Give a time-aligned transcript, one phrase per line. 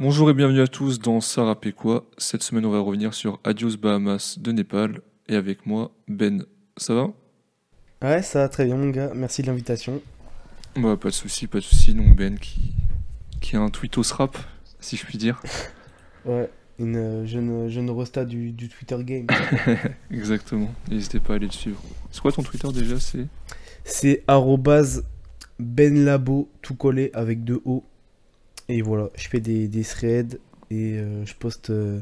[0.00, 2.06] Bonjour et bienvenue à tous dans Sarapekwa.
[2.16, 6.46] Cette semaine, on va revenir sur Adios Bahamas de Népal et avec moi, Ben.
[6.78, 7.10] Ça va?
[8.00, 9.12] Ouais, ça va très bien, mon gars.
[9.14, 10.00] Merci de l'invitation.
[10.74, 11.92] Bah, pas de souci, pas de souci.
[11.92, 12.72] Donc, Ben qui,
[13.42, 14.38] qui a un tweetos rap,
[14.80, 15.42] si je puis dire.
[16.24, 19.26] Ouais, une euh, jeune, jeune rosta du, du Twitter game.
[20.10, 20.70] Exactement.
[20.90, 21.82] N'hésitez pas à aller le suivre.
[22.10, 22.98] C'est quoi ton Twitter déjà?
[22.98, 23.26] C'est?
[23.84, 24.24] C'est
[25.58, 27.84] benlabo, tout collé avec deux O.
[28.68, 30.38] Et voilà, je fais des, des threads
[30.70, 32.00] et euh, je poste euh,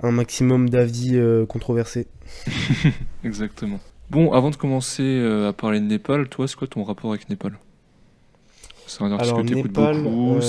[0.00, 2.06] un maximum d'avis euh, controversés.
[3.24, 3.80] Exactement.
[4.10, 7.58] Bon, avant de commencer à parler de Népal, toi, c'est quoi ton rapport avec Népal?
[8.86, 10.40] C'est un artiste Alors, que t'écoutes Népal, beaucoup,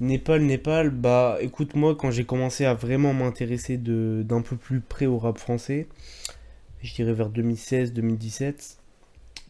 [0.00, 4.80] Népal, Népal, bah écoute, moi quand j'ai commencé à vraiment m'intéresser de d'un peu plus
[4.80, 5.86] près au rap français,
[6.82, 8.76] je dirais vers 2016-2017,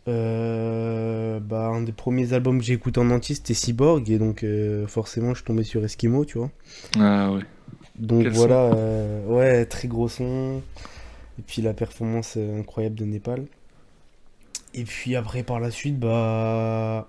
[0.07, 4.43] euh, bah un des premiers albums que j'ai écouté en entier c'était Cyborg, et donc
[4.45, 6.51] euh, forcément je suis tombé sur Eskimo, tu vois.
[6.99, 7.43] Ah ouais.
[7.99, 10.61] Donc Quel voilà, euh, ouais, très gros son.
[11.39, 13.47] Et puis la performance euh, incroyable de Népal.
[14.75, 17.09] Et puis après, par la suite, bah.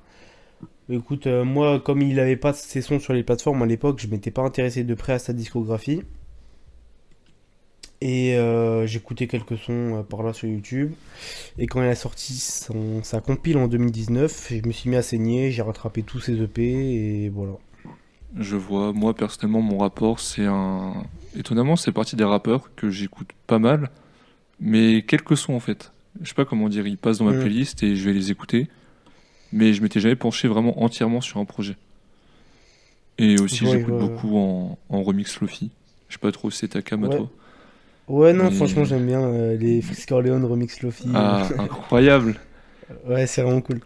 [0.88, 4.06] Écoute, euh, moi, comme il avait pas ses sons sur les plateformes à l'époque, je
[4.08, 6.04] m'étais pas intéressé de près à sa discographie.
[8.08, 10.94] Et euh, j'écoutais quelques sons euh, par là sur YouTube.
[11.58, 15.02] Et quand il a sorti son, sa compile en 2019, je me suis mis à
[15.02, 17.54] saigner, j'ai rattrapé tous ses EP et voilà.
[18.38, 20.94] Je vois, moi personnellement, mon rapport, c'est un.
[21.36, 23.90] Étonnamment, c'est partie des rappeurs que j'écoute pas mal,
[24.60, 25.92] mais quelques sons en fait.
[26.22, 27.40] Je sais pas comment dire, ils passent dans ma Mm.
[27.42, 28.68] playlist et je vais les écouter,
[29.52, 31.76] mais je m'étais jamais penché vraiment entièrement sur un projet.
[33.18, 34.08] Et aussi, Ouais, j'écoute ouais, ouais.
[34.10, 35.72] beaucoup en, en remix Lofi.
[36.10, 37.30] Je sais pas trop si c'est ta cam à toi.
[38.08, 41.08] Ouais, non, Mais- franchement, j'aime bien euh, les Frisk Orleans Remix Lofi.
[41.14, 42.36] Ah, incroyable!
[43.08, 43.80] Ouais, c'est vraiment cool.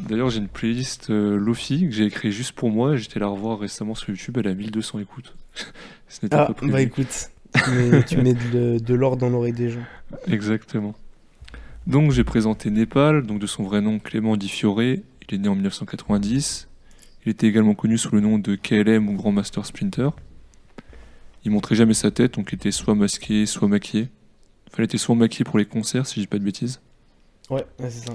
[0.00, 2.96] D'ailleurs, j'ai une playlist euh, Lofi que j'ai écrite juste pour moi.
[2.96, 5.34] J'étais la revoir récemment sur YouTube, elle a 1200 écoutes.
[6.08, 6.72] Ce n'était Ah, pas prévu.
[6.72, 9.84] bah écoute, tu mets, tu mets de, de l'or dans l'oreille des gens.
[10.26, 10.94] Exactement.
[11.86, 14.82] Donc j'ai présenté Népal, donc de son vrai nom Clément Di Fiore.
[14.82, 16.68] Il est né en 1990.
[17.24, 20.08] Il était également connu sous le nom de KLM ou Grand Master Splinter.
[21.44, 24.08] Il montrait jamais sa tête, donc il était soit masqué, soit maquillé.
[24.68, 26.80] Enfin, il était souvent maquillé pour les concerts, si je dis pas de bêtises.
[27.50, 28.12] Ouais, ouais, c'est ça.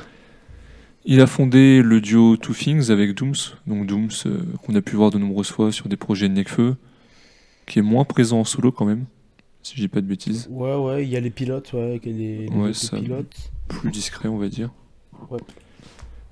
[1.06, 3.36] Il a fondé le duo Two Things avec Dooms,
[3.66, 6.76] donc Dooms euh, qu'on a pu voir de nombreuses fois sur des projets de Nekfeu,
[7.66, 9.06] qui est moins présent en solo quand même,
[9.64, 10.48] si je dis pas de bêtises.
[10.50, 12.98] Ouais, ouais, il y a les pilotes, ouais, il y a les, les Ouais, ça-
[12.98, 13.52] pilotes.
[13.68, 14.70] plus discret, on va dire.
[15.30, 15.40] Ouais.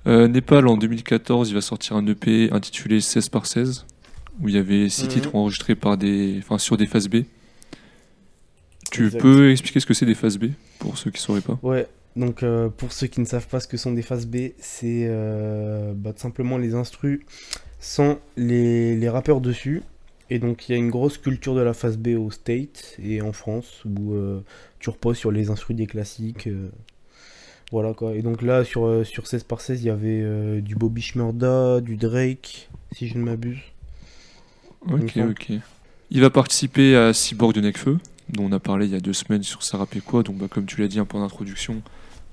[0.06, 3.86] Euh, Népal, en 2014, il va sortir un EP intitulé 16 par 16,
[4.40, 5.08] où il y avait 6 Mhm.
[5.10, 7.24] titres enregistrés par des, enfin, sur des phases B.
[8.90, 9.20] Tu Exact.
[9.20, 10.46] peux expliquer ce que c'est des phases B,
[10.78, 11.58] pour ceux qui ne sauraient pas?
[11.62, 14.52] Ouais, donc euh, pour ceux qui ne savent pas ce que sont des phases B,
[14.58, 17.20] c'est euh, bah, simplement les instrus
[17.80, 19.82] sans les, les rappeurs dessus.
[20.30, 23.22] Et donc il y a une grosse culture de la phase B au State et
[23.22, 24.40] en France où euh,
[24.80, 26.46] tu reposes sur les instrus des classiques.
[26.48, 26.68] euh,
[27.70, 28.14] voilà quoi.
[28.14, 31.96] Et donc là sur, sur 16 par 16, il y avait du Bobby Shmurda, du
[31.96, 33.58] Drake, si je ne m'abuse.
[34.90, 35.52] Ok, ok.
[36.10, 37.98] Il va participer à Cyborg de Nekfeu,
[38.28, 40.66] dont on a parlé il y a deux semaines sur Sarah quoi donc bah, comme
[40.66, 41.82] tu l'as dit un peu en introduction,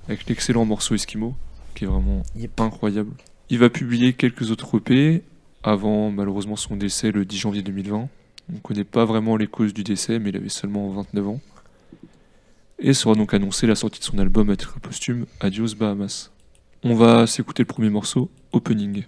[0.06, 1.34] avec l'excellent morceau Eskimo,
[1.74, 2.60] qui est vraiment Yep.
[2.60, 3.12] incroyable.
[3.50, 5.22] Il va publier quelques autres EP
[5.62, 8.08] avant malheureusement son décès le 10 janvier 2020.
[8.50, 11.40] On ne connaît pas vraiment les causes du décès, mais il avait seulement 29 ans.
[12.78, 16.30] Et sera donc annoncé la sortie de son album à titre posthume Adios Bahamas.
[16.82, 19.04] On va s'écouter le premier morceau, Opening.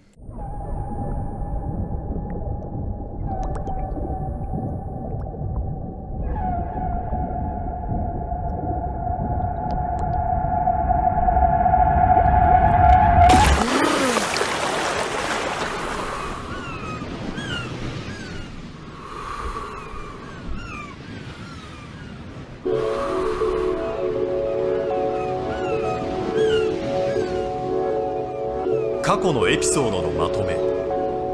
[29.55, 30.57] エピソードのまとめ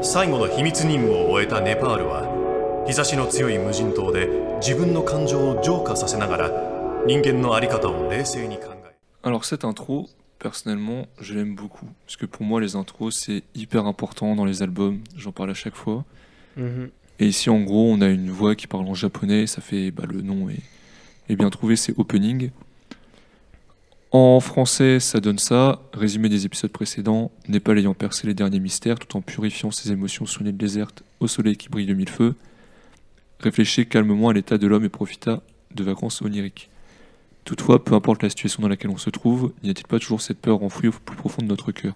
[0.02, 4.28] 最後の秘密任務を終えたネパールは日差しの強い無人島で
[4.60, 6.50] 自分の感情を浄化させながら
[7.06, 8.94] 人間の在り方を冷静に考え
[9.24, 10.08] Alors cette intro,
[10.38, 11.86] personnellement, je l'aime beaucoup.
[12.06, 15.00] Parce que pour moi, les intros, c'est hyper important dans les albums.
[15.16, 16.04] J'en parle à chaque fois.
[16.56, 16.90] Mhm.
[17.18, 19.48] Et ici, en gros, on a une voix qui parle en japonais.
[19.48, 20.62] Ça fait bah, le nom est,
[21.28, 22.50] est bien trouvé, c'est opening.
[24.15, 25.81] En français, ça donne ça.
[25.91, 27.31] Résumé des épisodes précédents.
[27.47, 31.25] Népal ayant percé les derniers mystères tout en purifiant ses émotions sur une déserte au
[31.25, 32.35] soleil qui brille de mille feux.
[33.39, 35.41] Réfléchit calmement à l'état de l'homme et profita
[35.73, 36.69] de vacances oniriques.
[37.43, 40.37] Toutefois, peu importe la situation dans laquelle on se trouve, n'y a-t-il pas toujours cette
[40.37, 41.95] peur enfouie au plus profond de notre cœur?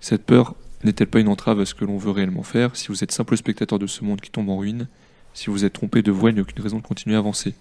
[0.00, 0.54] Cette peur
[0.84, 2.76] n'est-elle pas une entrave à ce que l'on veut réellement faire?
[2.76, 4.86] Si vous êtes simple spectateur de ce monde qui tombe en ruine,
[5.32, 7.54] si vous êtes trompé de voie, il n'y a aucune raison de continuer à avancer.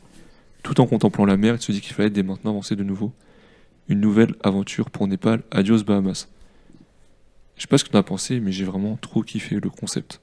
[0.62, 3.14] Tout en contemplant la mer, il se dit qu'il fallait dès maintenant avancer de nouveau.
[3.92, 5.42] Une nouvelle aventure pour Népal.
[5.52, 6.30] Adios Bahamas.
[7.58, 10.22] Je sais pas ce que tu as pensé, mais j'ai vraiment trop kiffé le concept.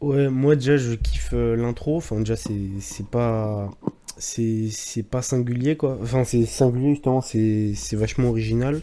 [0.00, 1.96] Ouais, moi déjà je kiffe euh, l'intro.
[1.96, 3.70] Enfin, déjà c'est c'est pas
[4.18, 5.98] c'est c'est pas singulier quoi.
[6.00, 8.80] Enfin, c'est singulier justement, c'est c'est vachement original.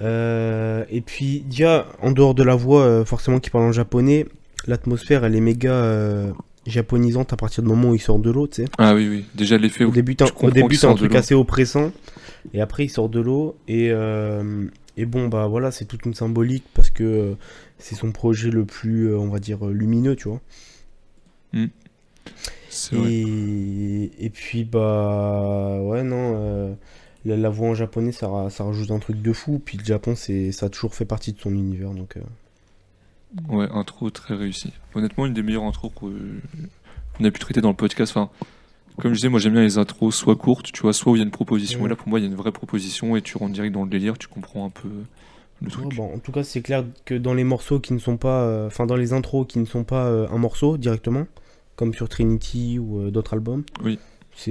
[0.00, 4.26] Euh, et puis déjà en dehors de la voix euh, forcément qui parle en japonais,
[4.66, 6.32] l'atmosphère elle est méga euh,
[6.66, 8.68] japonisante à partir du moment où il sort de l'eau, tu sais.
[8.78, 9.24] Ah oui, oui.
[9.34, 11.92] Déjà l'effet Au début, t'as- au début, c'est un truc assez oppressant,
[12.52, 14.66] et après, il sort de l'eau, et, euh,
[14.96, 17.34] et bon, bah voilà, c'est toute une symbolique parce que euh,
[17.78, 20.40] c'est son projet le plus, euh, on va dire, lumineux, tu vois.
[22.92, 23.12] Vrai.
[23.12, 26.76] Et, et puis, bah ouais, non,
[27.24, 30.14] la, la voix en japonais, ça, ça rajoute un truc de fou, puis le Japon,
[30.16, 32.16] c'est, ça a toujours fait partie de son univers, donc.
[32.16, 32.20] euh,
[33.48, 34.72] Ouais, intro très réussi.
[34.94, 36.12] Honnêtement, une des meilleures intros qu'on
[37.24, 38.12] a pu traiter dans le podcast.
[38.14, 38.30] Enfin,
[38.98, 41.18] comme je disais, moi j'aime bien les intros soit courtes, tu vois, soit où il
[41.18, 41.80] y a une proposition.
[41.80, 41.86] Ouais.
[41.86, 43.84] Et là, pour moi, il y a une vraie proposition et tu rentres direct dans
[43.84, 44.88] le délire, tu comprends un peu
[45.62, 45.94] le truc.
[45.94, 48.42] Bon, en tout cas, c'est clair que dans les morceaux qui ne sont pas.
[48.42, 51.26] euh, Enfin, dans les intros qui ne sont pas euh, un morceau directement,
[51.76, 53.64] comme sur Trinity ou euh, d'autres albums.
[53.82, 53.98] Oui.
[54.34, 54.50] C'est.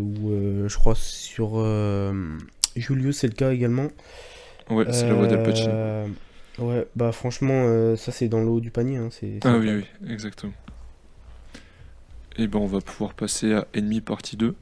[0.00, 1.58] Ou je crois sur.
[2.76, 3.88] Julius, c'est le cas également.
[4.70, 5.72] Ouais, c'est la voix d'Al Pacino.
[6.58, 8.98] Ouais, bah franchement, euh, ça c'est dans le haut du panier.
[8.98, 10.52] Hein, c'est, Ah oui, oui, exactement.
[12.36, 14.54] Et ben, on va pouvoir passer à Ennemi partie 2.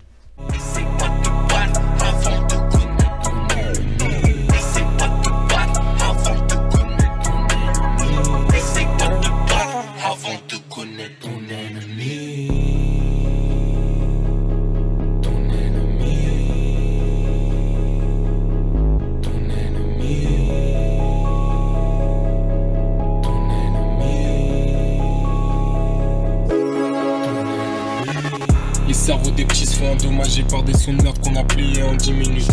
[30.48, 32.48] Par des sons de merde qu'on a pliés en 10 minutes.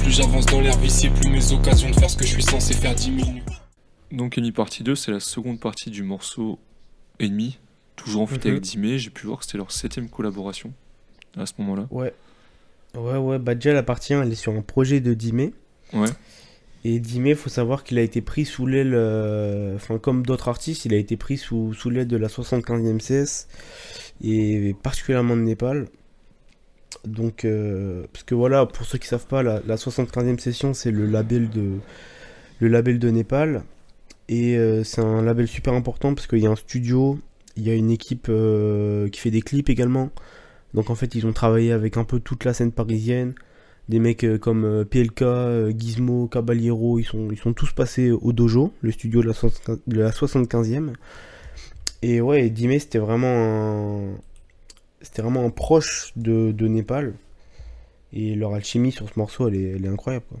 [0.00, 2.74] Plus j'avance dans l'air vicié, plus mes occasions de faire ce que je suis censé
[2.74, 3.42] faire diminuent.
[4.12, 6.58] Donc, Ennemi partie 2, c'est la seconde partie du morceau
[7.20, 7.58] Ennemi,
[7.96, 8.50] toujours en feat Mhm.
[8.52, 8.98] avec Dimé.
[8.98, 10.72] J'ai pu voir que c'était leur septième collaboration
[11.36, 11.86] à ce moment-là.
[11.90, 12.14] Ouais.
[12.96, 15.52] Ouais, ouais, bah déjà la partie 1, elle est sur un projet de Dimé.
[15.92, 16.08] Ouais.
[16.84, 20.84] Et Dimé, faut savoir qu'il a été pris sous l'aile, euh, enfin comme d'autres artistes,
[20.86, 23.46] il a été pris sous, sous l'aile de la 75e CS
[24.24, 25.88] et particulièrement de Népal.
[27.06, 30.90] Donc, euh, parce que voilà, pour ceux qui savent pas, la, la 75e session, c'est
[30.90, 31.78] le label de
[32.60, 33.62] le label de Népal
[34.28, 37.18] et euh, c'est un label super important parce qu'il y a un studio,
[37.56, 40.10] il y a une équipe euh, qui fait des clips également.
[40.74, 43.34] Donc en fait, ils ont travaillé avec un peu toute la scène parisienne
[43.88, 45.24] des mecs comme PLK,
[45.78, 49.78] Gizmo, Caballero, ils sont, ils sont tous passés au dojo, le studio de la, 75
[49.86, 50.92] de la 75e.
[52.02, 54.14] Et ouais, Dime, c'était vraiment un...
[55.00, 57.14] C'était vraiment un proche de, de Népal.
[58.12, 60.24] Et leur alchimie sur ce morceau, elle est, elle est incroyable.
[60.28, 60.38] Quoi.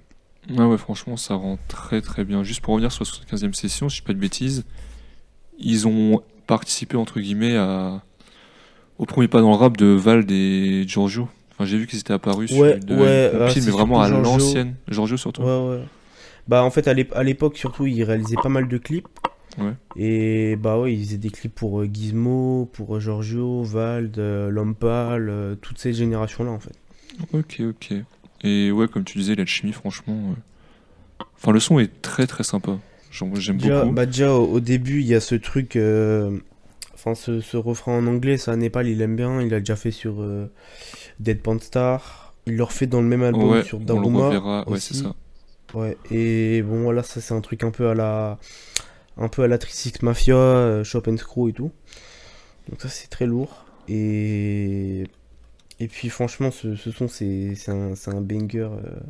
[0.56, 2.42] Ah ouais, franchement, ça rend très très bien.
[2.42, 4.64] Juste pour revenir sur la 75e session, si je dis pas de bêtises,
[5.58, 8.02] ils ont participé, entre guillemets, à...
[8.98, 11.28] au premier pas dans le rap de Vald et Giorgio.
[11.52, 14.08] Enfin, j'ai vu qu'ils étaient apparus Ouais, sur une, ouais, une ah, mais vraiment à
[14.08, 14.76] l'ancienne.
[14.88, 15.42] Giorgio surtout.
[15.42, 15.82] Ouais, ouais.
[16.46, 19.06] Bah en fait, à l'époque, surtout, ils réalisaient pas mal de clips.
[19.56, 19.72] Ouais.
[19.96, 24.50] Et bah ouais, ils faisaient des clips pour euh, Gizmo, pour euh, Giorgio, Vald, euh,
[24.50, 26.74] Lompal, toutes ces générations-là en fait.
[27.32, 27.94] Ok, ok.
[28.44, 30.14] Et ouais, comme tu disais, l'alchimie, franchement.
[30.30, 32.78] euh, Enfin, le son est très très sympa.
[33.10, 33.90] J'aime beaucoup.
[33.92, 36.38] bah déjà au, début, il y a ce truc, euh,
[36.94, 39.90] enfin ce, ce refrain en anglais, ça Népal il aime bien, il a déjà fait
[39.90, 40.50] sur euh,
[41.18, 44.26] Dead Pan Star, il le refait dans le même album ouais, sur on le Daruma.
[44.28, 44.68] reverra.
[44.68, 45.14] Ouais, c'est ça.
[45.74, 48.38] Ouais, et bon voilà, ça c'est un truc un peu à la,
[49.18, 51.70] un peu à la Trisix Mafia, euh, Shop and Screw et tout.
[52.68, 53.64] Donc ça c'est très lourd.
[53.88, 55.04] Et
[55.80, 58.58] et puis franchement, ce, ce son c'est un, un banger.
[58.72, 59.00] euh,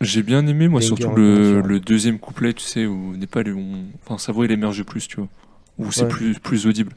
[0.00, 3.84] J'ai bien aimé, moi, Banger surtout le, deuxième couplet, tu sais, où Népal, on...
[4.04, 5.28] enfin, sa voix, il émerge plus, tu vois.
[5.78, 6.08] Où c'est Ouais.
[6.08, 6.92] plus, plus audible.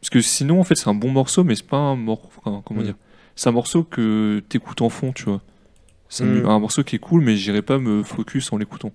[0.00, 2.28] Parce que sinon, en fait, c'est un bon morceau, mais c'est pas un morceau.
[2.44, 2.84] comment Mm.
[2.84, 2.94] dire
[3.34, 5.40] C'est un morceau que t'écoutes en fond, tu vois.
[6.08, 6.46] C'est Mm.
[6.46, 8.92] un morceau qui est cool, mais j'irai pas me focus en l'écoutant.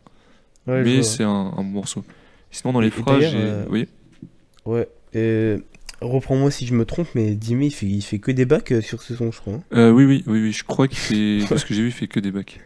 [0.67, 2.03] ouais, mais c'est un, un bon morceau.
[2.51, 3.87] Sinon, dans les phrases, euh, Oui.
[4.65, 4.87] Ouais.
[5.13, 5.55] Et
[6.01, 8.81] reprends-moi si je me trompe, mais Dime il fait, il fait que des bacs euh,
[8.81, 9.53] sur ce son, je crois.
[9.53, 9.63] hein.
[9.73, 11.39] Euh, oui, oui, oui, oui, je crois qu'il fait.
[11.49, 12.59] Parce que j'ai vu, il fait que des bacs.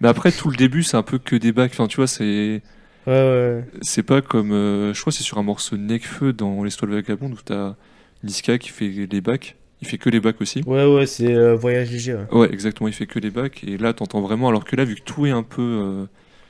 [0.00, 1.72] Mais après, tout le début, c'est un peu que des bacs.
[1.72, 2.62] Enfin, tu vois, c'est.
[3.06, 3.64] Ouais, ouais.
[3.82, 4.52] C'est pas comme.
[4.52, 7.38] euh, je crois que c'est sur un morceau de Necfeu dans l'Histoire de Vagabond où
[7.44, 7.74] t'as
[8.22, 9.56] Niska qui fait les bacs.
[9.80, 10.62] Il fait que les bacs aussi.
[10.66, 12.14] Ouais, ouais, c'est euh, Voyage léger.
[12.14, 12.26] ouais.
[12.32, 13.62] Ouais, exactement, il fait que les bacs.
[13.66, 14.48] Et là, t'entends vraiment.
[14.48, 16.06] Alors que là, vu que tout est un peu.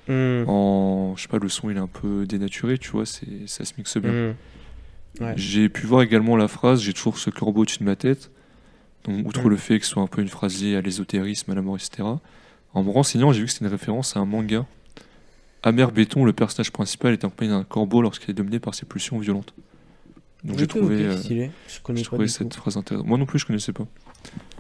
[0.08, 3.46] Hmm, En, je sais pas, le son il est un peu dénaturé, tu vois, c'est,
[3.46, 4.34] ça se mixe bien.
[5.20, 5.34] Ouais.
[5.36, 8.30] J'ai pu voir également la phrase J'ai toujours ce corbeau au-dessus de ma tête.
[9.04, 9.50] Donc, outre Mm.
[9.50, 11.76] le fait que ce soit un peu une phrase liée à l'ésotérisme, à la mort,
[11.76, 12.08] etc.
[12.74, 14.66] En me renseignant, j'ai vu que c'était une référence à un manga.
[15.62, 19.18] Amer Béton, le personnage principal, est accompagné d'un corbeau lorsqu'il est dominé par ses pulsions
[19.18, 19.54] violentes.
[20.44, 21.50] Donc j'ai trouvé, euh, stylé.
[21.68, 22.58] Je connais j'ai pas trouvé cette tout.
[22.60, 23.06] phrase intéressante.
[23.08, 23.86] Moi non plus, je connaissais pas.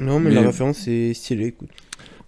[0.00, 1.68] Non, mais, mais- la référence est stylée, écoute.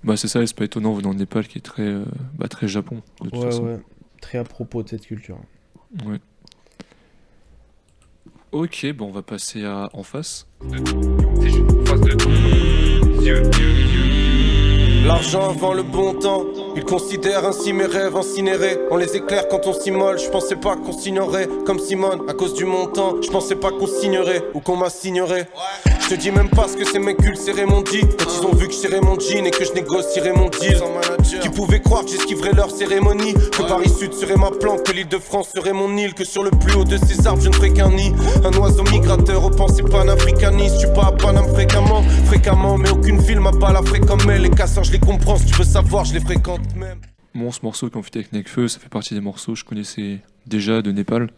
[0.02, 2.04] Bah c'est ça, et c'est pas étonnant venant de Népal qui est très, euh,
[2.38, 3.64] bah, très Japon de toute Ouais, façon.
[3.64, 3.78] ouais.
[4.20, 5.38] Très à propos de cette culture.
[6.06, 6.18] Ouais.
[8.52, 10.46] Ok, bon on va passer à en face.
[15.04, 16.44] L'argent avant le bon temps,
[16.80, 18.78] ils considèrent ainsi mes rêves incinérés.
[18.90, 22.54] On les éclaire quand on s'immole, je pensais pas qu'on signerait comme Simone à cause
[22.54, 23.16] du montant.
[23.20, 25.46] Je pensais pas qu'on signerait ou qu'on m'assignerait.
[26.00, 28.00] Je te dis même pas ce que ces mecs ulcérés m'ont dit.
[28.00, 30.80] Quand ils ont vu que j'irais mon jean et que je négocierais mon deal.
[31.42, 33.34] Qui pouvaient croire que j'esquiverais leur cérémonie.
[33.34, 36.14] Que Paris Sud serait ma planque, que l'île de France serait mon île.
[36.14, 38.12] Que sur le plus haut de ces arbres je ne ferais qu'un nid.
[38.42, 40.76] Un oiseau migrateur aux pensées panafricanistes.
[40.76, 44.42] Je suis pas à Paname fréquemment, fréquemment, mais aucune ville m'a pas la comme elle.
[44.42, 47.00] Les casseurs, je les comprends, si tu veux savoir, je les fréquente même.
[47.34, 50.20] Bon, ce morceau qu'on fit avec Nekfeu, ça fait partie des morceaux que je connaissais
[50.46, 51.30] déjà de Népal.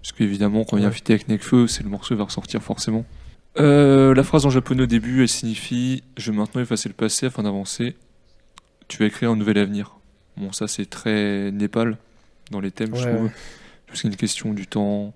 [0.00, 0.96] Parce qu'évidemment, quand il y a un Ouais.
[0.96, 3.04] feat avec Nekfeu, c'est le morceau qui va ressortir forcément.
[3.58, 7.26] Euh, la phrase en japonais au début, elle signifie Je vais maintenant effacer le passé
[7.26, 7.96] afin d'avancer.
[8.88, 9.96] Tu vas écrire un nouvel avenir.
[10.36, 11.96] Bon, ça c'est très Népal
[12.50, 13.14] dans les thèmes, je Ouais.
[13.16, 13.30] trouve.
[13.86, 15.14] Parce qu'il y a une question du temps,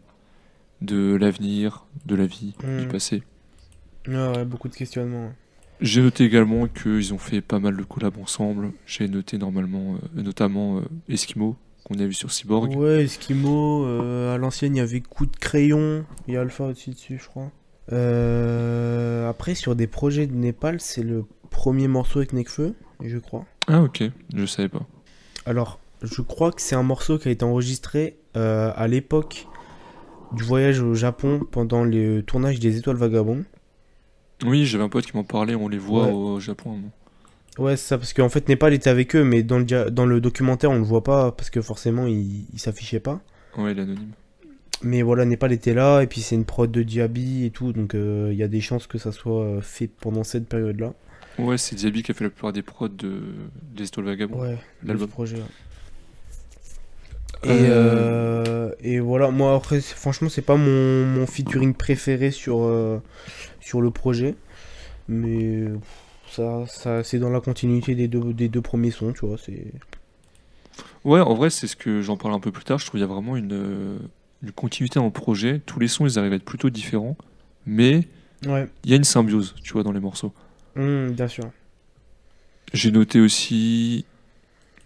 [0.80, 2.88] de l'avenir, de la vie, du Mm.
[2.88, 3.22] passé.
[4.06, 5.32] Ouais, ouais, beaucoup de questionnements.
[5.80, 8.72] J'ai noté également qu'ils ont fait pas mal de collabs ensemble.
[8.84, 12.76] J'ai noté normalement, euh, notamment euh, Eskimo, qu'on a vu sur Cyborg.
[12.76, 16.64] Ouais, Eskimo, euh, à l'ancienne, il y avait Coup de Crayon, il y a Alpha
[16.64, 17.50] aussi dessus, je crois.
[19.28, 23.46] Après, sur des projets de Népal, c'est le premier morceau avec Nekfeu, je crois.
[23.68, 24.02] Ah ok,
[24.34, 24.86] je savais pas.
[25.46, 29.46] Alors, je crois que c'est un morceau qui a été enregistré à l'époque
[30.32, 33.44] du voyage au Japon pendant le tournage des Étoiles Vagabonds.
[34.44, 36.12] Oui, j'avais un pote qui m'en parlait, on les voit Ouais.
[36.12, 36.78] au Japon.
[37.58, 40.06] Ouais, c'est ça, parce qu'en fait, Népal était avec eux, mais dans le, dia- dans
[40.06, 43.20] le documentaire, on le voit pas, parce que forcément, il, il s'affichait pas.
[43.56, 44.12] Ouais, l'anonyme.
[44.82, 47.94] Mais voilà, Népal était là, et puis c'est une prod de Diaby et tout, donc
[47.96, 50.94] euh, il y a des chances que ça soit euh, fait pendant cette période-là.
[51.40, 53.20] Ouais, c'est Diaby qui a fait la plupart des prods de...
[53.74, 54.40] des Étoiles Vagabonds.
[54.40, 55.08] Ouais, l'album.
[55.08, 55.36] projet.
[57.42, 62.62] Et, Euh, euh, et voilà, moi après, franchement, c'est pas mon, mon featuring préféré sur,
[62.64, 63.00] euh,
[63.60, 64.36] sur le projet.
[65.08, 65.66] Mais
[66.30, 69.38] ça, ça c'est dans la continuité des deux, des deux premiers sons, tu vois.
[69.38, 69.72] C'est...
[71.04, 72.78] Ouais, en vrai, c'est ce que j'en parle un peu plus tard.
[72.78, 73.98] Je trouve qu'il y a vraiment une,
[74.42, 75.60] une continuité dans le projet.
[75.64, 77.16] Tous les sons, ils arrivent à être plutôt différents.
[77.66, 78.08] Mais
[78.46, 80.32] Ouais, il y a une symbiose, tu vois, dans les morceaux.
[80.76, 81.52] Hum, bien sûr.
[82.72, 84.04] J'ai noté aussi,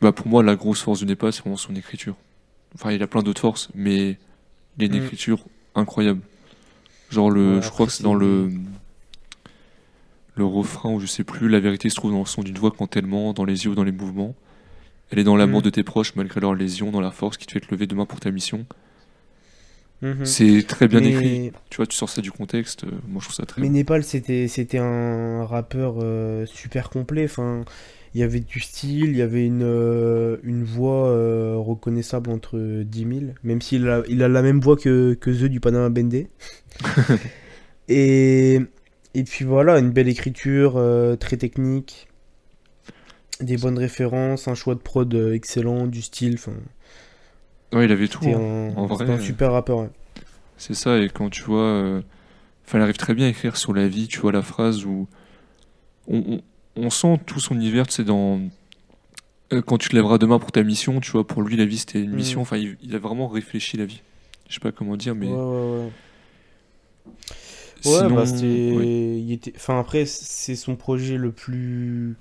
[0.01, 2.17] bah pour moi, la grosse force du Népal, c'est vraiment son écriture.
[2.75, 4.19] Enfin, il a plein d'autres forces, mais
[4.79, 5.05] il a une Mm.
[5.05, 6.21] écriture incroyable.
[7.11, 8.51] Genre, le, Ouais, je crois que c'est dans le,
[10.35, 12.71] le refrain, ou je sais plus, la vérité se trouve dans le son d'une voix
[12.71, 14.35] quand elle ment, dans les yeux ou dans les mouvements.
[15.11, 15.65] Elle est dans l'amour Mm.
[15.65, 18.07] de tes proches, malgré leurs lésions, dans la force qui te fait te lever demain
[18.07, 18.65] pour ta mission.
[20.03, 20.25] Mhm.
[20.25, 21.53] C'est très bien mais, écrit.
[21.71, 23.71] Tu vois, tu sors ça du contexte, euh, moi je trouve ça très Mais bien.
[23.71, 27.25] Népal, c'était, c'était un rappeur euh, super complet.
[27.25, 27.65] Enfin,
[28.15, 32.59] il y avait du style, il y avait une, euh, une voix euh, reconnaissable entre
[32.83, 35.89] 10 000, même s'il a, il a la même voix que, que The du Panama
[35.89, 36.29] Bendé.
[37.89, 38.61] et,
[39.15, 40.83] et puis voilà, une belle écriture,
[41.21, 42.09] très technique,
[43.41, 46.35] des bonnes références, un choix de prod excellent, du style.
[46.35, 46.53] Enfin,
[47.73, 48.25] Ouais, il avait tout.
[48.27, 48.73] hein.
[48.75, 49.79] un, En vrai, c'était un super rappeur.
[49.79, 49.91] ouais.
[50.59, 51.63] C'est ça, et quand tu vois.
[51.63, 52.03] euh,
[52.67, 55.09] Enfin, il arrive très bien à écrire sur la vie, tu vois la phrase où.
[56.09, 56.43] On, on-
[56.77, 58.41] on sent tout son univers, c'est dans.
[59.53, 61.79] euh, Quand tu te lèveras demain pour ta mission, tu vois, pour lui, la vie
[61.79, 62.17] c'était une Mm.
[62.17, 62.41] mission.
[62.41, 64.01] Enfin, il, il a vraiment réfléchi la vie.
[64.49, 65.27] Je sais pas comment dire, mais.
[65.27, 65.91] Ouais, ouais, ouais.
[67.85, 68.73] Ouais, sinon, bah c'était.
[68.77, 68.87] ouais.
[69.21, 69.53] il était...
[69.57, 72.17] Enfin, après, c'est son projet le plus.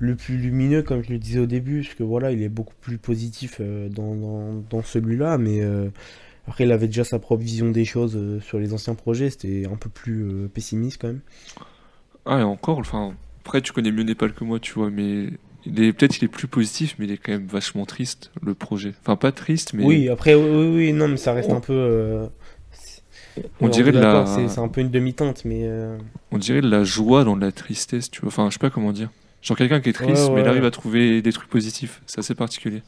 [0.00, 2.74] Le plus lumineux, comme je le disais au début, parce que voilà, il est beaucoup
[2.80, 5.90] plus positif euh, dans, dans, dans celui-là, mais euh,
[6.48, 9.64] après, il avait déjà sa propre vision des choses euh, sur les anciens projets, c'était
[9.70, 11.20] un peu plus pessimiste quand même.
[12.26, 13.14] Ah, et encore, enfin.
[13.44, 15.28] Après, tu connais mieux Népal que moi, tu vois, mais.
[15.66, 18.54] il est- Peut-être il est plus positif, mais il est quand même vachement triste, le
[18.54, 18.92] projet.
[19.02, 19.84] Enfin, pas triste, mais.
[19.84, 21.72] Oui, après, oui, oui, non, mais ça reste On- un peu.
[21.74, 22.26] euh,
[23.60, 24.24] on dirait de la.
[24.26, 25.60] C'est c'est un peu une demi-teinte, mais.
[25.64, 25.98] euh,
[26.32, 28.28] On dirait de la joie dans de la tristesse, tu vois.
[28.28, 29.10] Enfin, je sais pas comment dire.
[29.42, 32.02] Genre quelqu'un qui est triste, Ouais, mais il arrive à trouver des trucs positifs.
[32.06, 32.82] C'est assez particulier.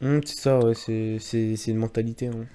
[0.00, 2.26] hum, c'est ça, ouais, c'est une mentalité.
[2.28, 2.46] hein.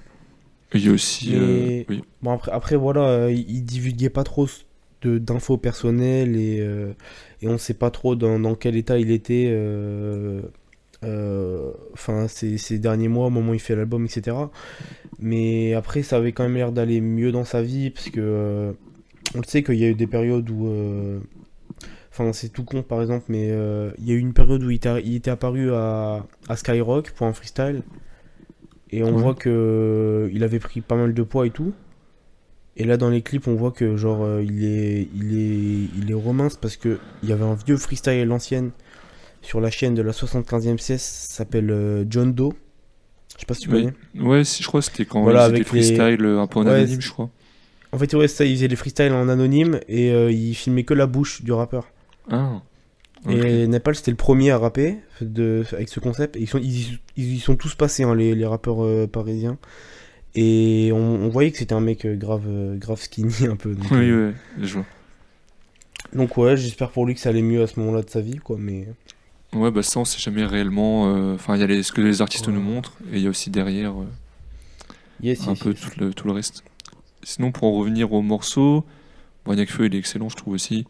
[0.73, 1.35] Il y a aussi.
[1.35, 2.03] euh, oui.
[2.21, 4.47] Bon, après, après voilà, euh, il il divulguait pas trop
[5.01, 6.93] de- d'infos personnelles et, euh,
[7.41, 10.41] et on sait pas trop dans, dans quel état il était euh,
[11.93, 14.51] enfin ces, ces derniers mois, au moment où il fait l'album, etc.
[15.19, 18.73] Mais après, ça avait quand même l'air d'aller mieux dans sa vie, parce que euh,
[19.35, 20.67] on le sait qu'il y a eu des périodes où.
[20.67, 21.19] euh,
[22.19, 24.71] Enfin, c'est tout con par exemple, mais euh, il y a eu une période où
[24.71, 27.83] il était, il était apparu à, à Skyrock pour un freestyle.
[28.89, 29.21] Et on Ouais.
[29.21, 31.73] voit que euh, il avait pris pas mal de poids et tout.
[32.75, 36.11] Et là dans les clips on voit que genre euh, il est il est il
[36.11, 38.69] est remince parce que il y avait un vieux freestyle à l'ancienne
[39.41, 42.53] sur la chaîne de la 75e CS s'appelle euh, John Doe.
[43.35, 43.93] Je sais pas si tu connais.
[44.19, 46.65] Ouais, si, je crois que c'était quand Voilà, avec les- freestyle euh, un peu en
[46.65, 47.29] Ouais, anonyme, je crois.
[47.91, 50.93] En fait ouais ça il faisait les freestyles en anonyme et euh, il filmait que
[50.93, 51.87] la bouche du rappeur.
[52.29, 52.61] Ah.
[53.29, 56.35] Et Nepal c'était le premier à rapper de, avec ce concept.
[56.37, 59.57] Et ils, sont, ils, ils y sont tous passés, hein, les, les rappeurs euh, parisiens.
[60.35, 63.73] Et on, on voyait que c'était un mec euh, grave, euh, grave skinny un peu.
[63.73, 64.85] Donc, Oui, ouais, je vois.
[66.13, 68.37] donc ouais, j'espère pour lui que ça allait mieux à ce moment-là de sa vie,
[68.37, 68.55] quoi.
[68.59, 68.87] Mais
[69.53, 71.15] Ouais, bah ça, on sait jamais réellement.
[71.15, 72.53] euh, Enfin, il y a les- ce que les artistes Ouais.
[72.53, 74.05] nous montrent, et il y a aussi derrière euh,
[75.21, 75.79] yes, un yes, peu yes.
[75.81, 76.63] tout le, tout le reste.
[77.23, 78.85] Sinon, pour en revenir au morceau,
[79.45, 80.85] bon, Feu, il est excellent, je trouve aussi.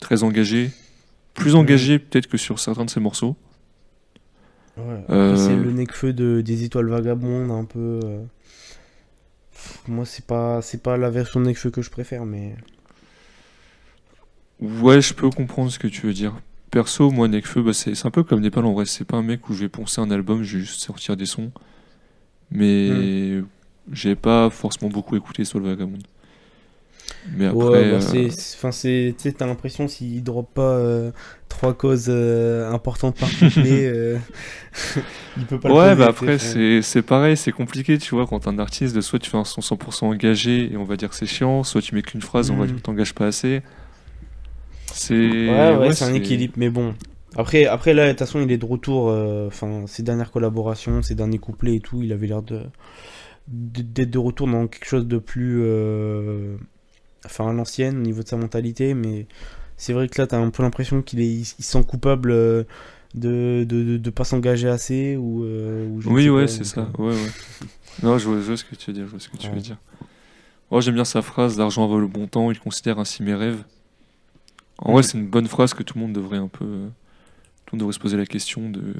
[0.00, 0.70] Très engagé.
[1.34, 3.36] Plus engagé, peut-être, que sur certains de ses morceaux.
[4.76, 5.04] Ouais.
[5.10, 8.00] Euh, C'est le Necfeu de, des étoiles vagabondes, un peu.
[8.04, 8.24] euh,
[9.52, 12.56] pff, Moi, c'est pas, c'est pas la version de Necfeu que je préfère, mais.
[14.60, 16.34] Ouais, je peux comprendre ce que tu veux dire.
[16.70, 18.86] Perso, moi, Nekfeu, bah, c'est c'est un peu comme Népal en vrai.
[18.86, 21.26] C'est pas un mec où je vais poncer un album, je vais juste sortir des
[21.26, 21.52] sons.
[22.50, 23.46] Mais Hmm.
[23.92, 25.98] j'ai pas forcément beaucoup écouté Soul Vagabond.
[27.24, 30.52] Mais après, ouais, bah, euh, c'est, c'est- enfin, c'est, tu sais, t'as l'impression s'il drop
[30.54, 31.12] pas euh,
[31.48, 34.18] trois causes euh, importantes par couplet, euh,
[35.36, 38.26] il peut pas le Ouais, poser, bah après, c'est c'est pareil, c'est compliqué, tu vois,
[38.26, 41.08] quand t'es un artiste, soit tu fais un son 100% engagé et on va dire
[41.10, 43.62] que c'est chiant, soit tu mets qu'une phrase on va dire que t'engages pas assez.
[44.90, 45.14] C'est.
[45.46, 46.94] Ouais, ouais, c'est un équilibre, mais bon.
[47.36, 49.06] Après, après là, de toute façon, il est de retour.
[49.46, 52.62] Enfin, ses dernières collaborations, ses derniers couplets et tout, il avait l'air de
[53.48, 55.62] d'être de retour dans quelque chose de plus,
[57.24, 58.94] enfin, à l'ancienne au niveau de sa mentalité.
[58.94, 59.26] Mais
[59.76, 62.64] c'est vrai que là, t'as un peu l'impression qu'il est, il, se sent coupable euh,
[63.14, 65.44] de de, de, de pas s'engager assez ou.
[65.44, 66.88] euh, ou Oui, ouais, c'est ça.
[66.98, 67.16] Ouais, ouais.
[68.02, 69.50] Non, je vois, je vois ce que tu veux dire, je vois ce que tu
[69.50, 69.76] veux dire.
[70.70, 73.62] Moi, j'aime bien sa phrase L'argent va le bon temps, il considère ainsi mes rêves.
[74.78, 75.08] En vrai, Mhm.
[75.08, 76.64] c'est une bonne phrase que tout le monde devrait un peu.
[77.66, 78.94] Tout le monde devrait se poser la question de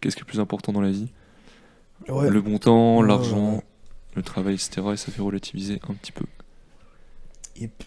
[0.00, 1.08] qu'est-ce qui est le plus important dans la vie.
[2.08, 3.62] Le bon temps, l'argent,
[4.14, 4.82] le travail, etc.
[4.92, 6.24] Et ça fait relativiser un petit peu.
[7.58, 7.84] Yep.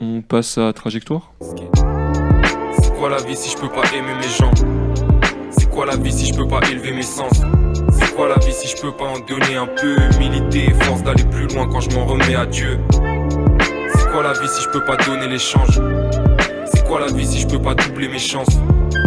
[0.00, 1.32] On passe à trajectoire.
[1.40, 4.50] C'est quoi la vie si je peux pas aimer mes gens?
[5.50, 7.32] C'est quoi la vie si je peux pas élever mes sens?
[7.92, 9.96] C'est quoi la vie si je peux pas en donner un peu?
[10.16, 12.80] Humilité et force d'aller plus loin quand je m'en remets à Dieu.
[12.90, 15.80] C'est quoi la vie si je peux pas donner l'échange?
[16.72, 18.58] C'est quoi la vie si je peux pas doubler mes chances?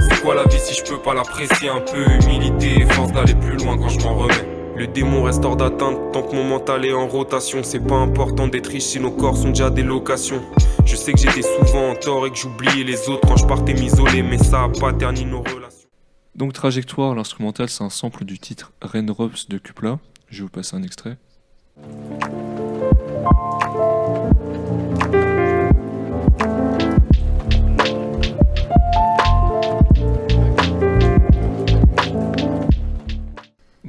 [0.10, 2.06] C'est quoi la vie si je peux pas l'apprécier un peu?
[2.24, 6.14] Humilité et force d'aller plus loin quand je m'en remets le démon reste hors d'atteinte
[6.14, 7.64] tant que mon mental est en rotation.
[7.64, 10.42] C'est pas important d'être riche si nos corps sont déjà des locations.
[10.86, 13.74] Je sais que j'étais souvent en tort et que j'oubliais les autres quand je partais
[13.74, 15.90] m'isoler, mais ça a pas terni nos relations.
[16.34, 20.00] Donc trajectoire, l'instrumental, c'est un sample du titre Raindrops de Cupla.
[20.30, 21.18] Je vais vous passer un extrait.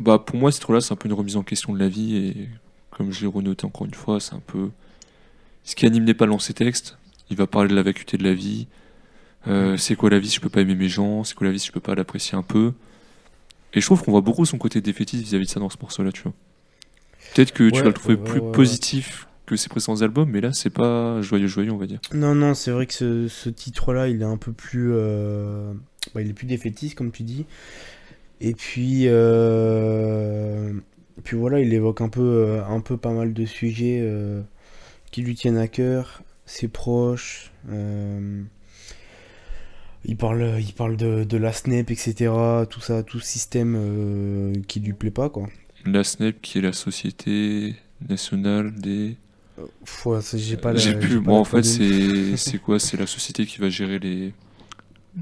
[0.00, 2.16] Bah pour moi, ce là c'est un peu une remise en question de la vie
[2.16, 2.48] et
[2.90, 4.70] comme je l'ai renoté encore une fois, c'est un peu
[5.64, 6.96] ce qui anime Népal dans ses textes.
[7.30, 8.66] Il va parler de la vacuité de la vie,
[9.46, 11.24] euh, c'est quoi la vie si je peux pas aimer mes gens?
[11.24, 12.72] C'est quoi la vie si je peux pas l'apprécier un peu?
[13.72, 16.10] Et je trouve qu'on voit beaucoup son côté défaitiste vis-à-vis de ça dans ce morceau-là,
[16.12, 16.32] tu vois.
[17.34, 18.52] Peut-être que tu vas le trouver ouais, plus ouais.
[18.52, 22.00] positif que ses précédents albums, mais là, c'est pas joyeux, joyeux, on va dire.
[22.12, 24.90] Non, non, c'est vrai que ce, ce titre-là, il est un peu plus.
[24.92, 25.72] euh,
[26.14, 27.46] bah, il est plus défaitiste, comme tu dis.
[28.40, 29.05] Et puis.
[29.07, 30.72] euh,
[31.18, 34.42] et puis voilà, il évoque un peu, euh, un peu pas mal de sujets euh,
[35.12, 37.53] qui lui tiennent à cœur, ses proches.
[37.70, 38.42] euh,
[40.05, 42.33] il parle, il parle de, de la Snap, etc.
[42.68, 45.48] Tout ça, tout système qui lui plaît pas, quoi.
[45.85, 47.74] La SNEP, qui est la Société
[48.09, 49.16] Nationale des...
[50.07, 51.20] Ouais, j'ai pas la- J'ai plus...
[51.20, 52.79] Bon, en fait, c'est quoi?
[52.79, 54.33] C'est la société qui va gérer les...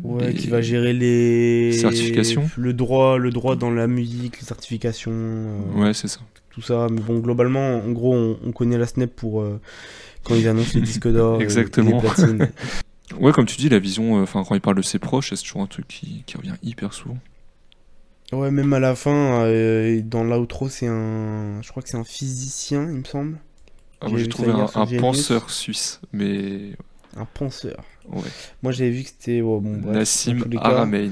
[0.04, 2.48] Ouais, les- qui va gérer les Certifications.
[2.56, 6.20] le droit, le droit dans la musique, les certifications, euh, Ouais, c'est ça.
[6.50, 6.88] tout ça.
[6.90, 9.60] Mais bon, globalement, en gros, on, on connaît la Snap pour euh,
[10.24, 11.90] quand ils annoncent les disques d'or, Exactement.
[11.90, 12.48] et les platines.
[13.18, 15.42] Ouais, comme tu dis, la vision, euh, enfin, quand il parle de ses proches, c'est
[15.42, 17.16] toujours un truc qui, qui revient hyper souvent.
[18.32, 19.44] ouais, même à la fin,
[20.04, 23.38] dans l'outro, c'est un, je crois que c'est un physicien, il me semble,
[24.02, 24.66] Ah, J'ai trouvé un,
[25.00, 26.72] penseur suisse, mais...
[27.16, 27.84] un penseur.
[28.08, 28.22] Ouais.
[28.62, 30.42] Moi, j'avais vu que c'était oh, bon, bref, Nassim.
[30.56, 31.10] Haramein.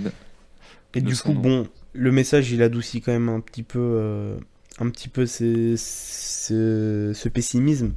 [0.94, 1.40] Et du coup, nom.
[1.40, 4.36] bon, le message, il adoucit quand même un petit peu, euh,
[4.78, 7.92] un petit peu ce, ce- ce pessimisme.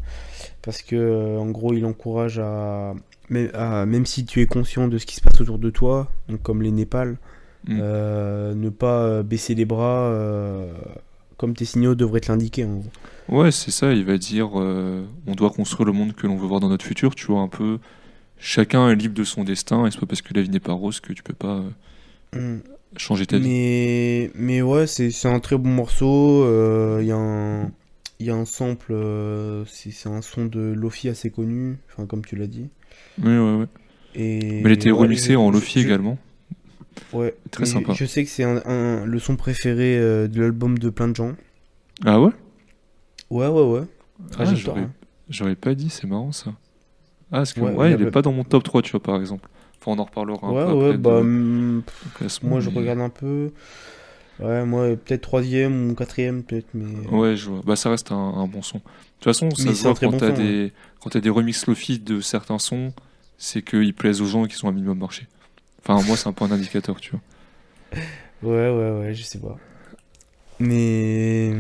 [0.62, 2.94] Parce que, euh, en gros, il encourage à,
[3.30, 6.62] Même si tu es conscient de ce qui se passe autour de toi, donc comme
[6.62, 7.18] les Népal,
[7.68, 7.78] Mm.
[7.82, 10.72] euh, ne pas baisser les bras euh,
[11.40, 12.66] comme tes signaux devraient te l'indiquer.
[12.66, 13.42] en gros.
[13.42, 16.48] Ouais, c'est ça, il va dire euh, on doit construire le monde que l'on veut
[16.48, 17.80] voir dans notre futur, tu vois, un peu.
[18.38, 20.74] Chacun est libre de son destin, et c'est pas parce que la vie n'est pas
[20.74, 21.62] rose que tu peux pas
[22.36, 22.62] euh, Mm.
[22.98, 23.48] changer ta vie.
[23.48, 26.44] Mais, mais ouais, c'est c'est un très bon morceau.
[26.44, 27.72] euh, Il y a un.
[28.22, 32.06] Il y a un sample, euh, c'est c'est un son de Lofi assez connu, enfin
[32.06, 32.68] comme tu l'as dit.
[33.24, 33.66] Ouais, ouais, ouais.
[34.16, 36.18] Et Mais il était remixé en Lofi également.
[37.14, 37.94] Ouais, Très sympa.
[37.94, 41.16] Je sais que c'est un, un- le son préféré euh, de l'album de plein de
[41.16, 41.34] gens.
[42.06, 42.32] Ah ouais?
[43.30, 43.82] Ouais, ouais, ouais.
[44.38, 44.92] Ah, j'aurais- hein.
[45.30, 46.54] J'aurais pas dit, c'est marrant ça.
[47.32, 49.20] Ah, que Ouais, ouais, il il est pas dans mon top 3, tu vois, par
[49.20, 49.48] exemple.
[49.80, 51.82] Enfin, on en reparlera un Ouais, peu ouais, après bah, de-
[52.16, 53.52] classement, moi je mais- regarde un peu.
[54.40, 57.08] Ouais, moi peut-être troisième ou quatrième, peut-être, mais.
[57.10, 57.62] Ouais, je vois.
[57.66, 58.78] Bah, ça reste un, un bon son.
[58.78, 60.72] De toute façon, ça se voit quand bon t'as des,
[61.10, 62.94] t'as des remixes Lofi de certains sons,
[63.38, 65.28] c'est qu'ils plaisent aux gens et qu'ils sont un minimum marché.
[65.82, 67.22] Enfin, moi, c'est un peu un indicateur, tu vois.
[68.44, 69.58] Ouais, ouais, ouais, je sais pas.
[70.60, 71.52] Mais.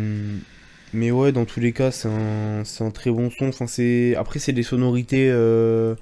[0.93, 3.51] Mais ouais, dans tous les cas, c'est un, un très bon son.
[3.51, 3.65] Enfin.
[4.17, 5.95] Après, c'est des sonorités, euh,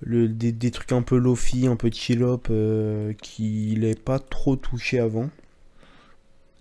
[0.00, 4.56] le, des, des trucs un peu lofi, un peu chill-up, euh, qu'il est pas trop
[4.56, 5.30] touché avant.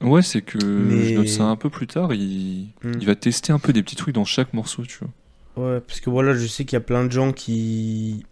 [0.02, 2.14] Ouais, c'est que Mais- je note ça un peu plus tard.
[2.14, 2.92] Il, Hmm.
[3.00, 5.10] il va tester un peu des petits trucs dans chaque morceau, tu vois.
[5.74, 8.26] Ouais, parce que voilà, je sais qu'il y a plein de gens qui,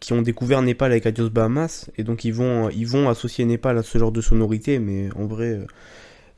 [0.00, 3.78] qui ont découvert Népal avec Adios Bahamas, et donc ils vont, ils vont associer Népal
[3.78, 5.66] à ce genre de sonorité, mais en vrai, euh,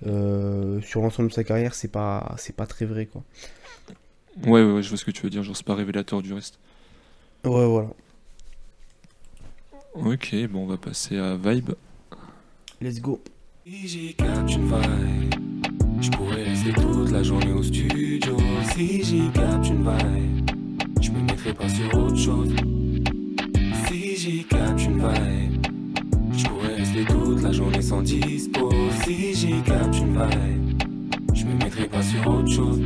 [0.07, 3.23] euh, sur l'ensemble de sa carrière, c'est pas, c'est pas très vrai, quoi.
[4.45, 5.43] Ouais, ouais, ouais, je vois ce que tu veux dire.
[5.43, 6.59] Genre, c'est pas révélateur du reste.
[7.45, 7.91] Ouais, voilà.
[9.95, 11.73] Ok, bon, on va passer à Vibe.
[12.81, 13.23] Let's go.
[13.65, 15.35] Si j'y capte une vibe,
[16.01, 18.37] je pourrais rester toute la journée au studio.
[18.75, 20.51] Si j'y capte une vibe,
[21.01, 22.82] je me mettrai pas sur autre chose.
[24.23, 25.67] J'y capte une vibe,
[26.37, 28.71] je pourrais rester toute la journée sans dispo.
[29.05, 30.83] Si j'y capte une vibe,
[31.35, 32.81] je me mettrai pas sur autre chose.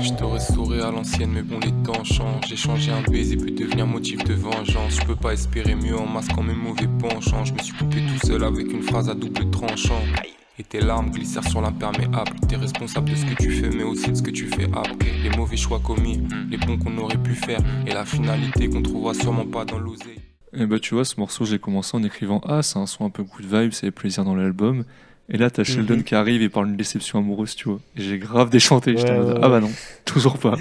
[0.00, 2.50] Je t'aurais souri à l'ancienne, mais bon, les temps changent.
[2.50, 4.98] Échanger un baiser peut devenir motif de vengeance.
[4.98, 7.44] Je peux pas espérer mieux en masquant mes mauvais penchants.
[7.44, 10.00] Je me suis coupé tout seul avec une phrase à double tranchant.
[10.60, 12.32] Et tes larmes glissèrent sur l'imperméable.
[12.48, 15.12] T'es responsable de ce que tu fais, mais aussi de ce que tu fais après.
[15.22, 17.60] Les mauvais choix commis, les bons qu'on aurait pu faire.
[17.86, 20.18] Et la finalité qu'on trouvera sûrement pas dans l'oseille.
[20.54, 23.10] Et bah, tu vois, ce morceau, j'ai commencé en écrivant Ah, c'est un son un
[23.10, 24.84] peu good vibe, c'est plaisir dans l'album.
[25.28, 26.02] Et là, t'as Sheldon Mhm.
[26.04, 27.80] qui arrive et parle d'une déception amoureuse, tu vois.
[27.96, 28.94] Et j'ai grave déchanté.
[28.94, 29.70] Ouais, ouais, Ah, bah non,
[30.06, 30.56] toujours pas.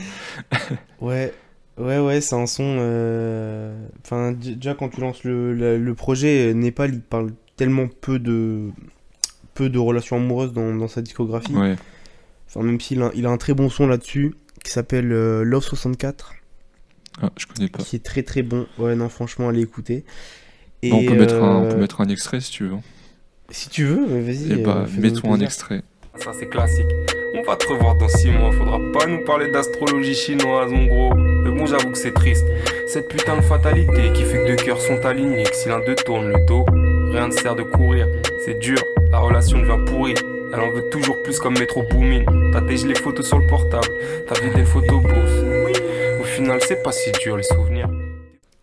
[1.01, 1.33] Ouais,
[1.77, 2.75] ouais, ouais, c'est un son.
[2.79, 7.87] euh, Enfin, déjà quand tu lances le, la- le projet, euh, Népal, il parle tellement
[7.87, 8.69] peu de
[9.57, 11.55] peu de relations amoureuses dans, dans sa discographie.
[11.55, 11.75] Ouais.
[12.47, 15.63] Enfin, même s'il a, il a un très bon son là-dessus qui s'appelle euh, Love
[15.63, 16.33] 64,
[17.21, 17.79] Ah, je connais pas.
[17.79, 18.67] qui est très très bon.
[18.77, 20.05] Ouais, non, franchement, allez écouter.
[20.83, 22.77] Et on, peut mettre un, on peut euh, mettre un extrait si tu veux.
[23.49, 24.51] Si tu veux, vas-y.
[24.51, 25.81] Et bah, euh, mets-toi un extrait.
[26.15, 26.85] Ça c'est classique.
[27.35, 28.51] On va te revoir dans 6 mois.
[28.51, 31.15] Faudra pas nous parler d'astrologie chinoise, mon gros.
[31.15, 32.45] Mais bon, j'avoue que c'est triste.
[32.87, 35.43] Cette putain de fatalité qui fait que deux cœurs sont alignés.
[35.43, 36.65] Que si l'un d'eux tourne le dos,
[37.17, 38.07] rien ne sert de courir.
[38.45, 38.77] C'est dur,
[39.11, 40.13] la relation devient pourrie.
[40.53, 42.23] Elle en veut toujours plus comme Metro Boomin.
[42.51, 43.87] T'as déjà les photos sur le portable.
[44.27, 46.21] T'as vu des photos beaux.
[46.21, 47.89] Au final, c'est pas si dur les souvenirs.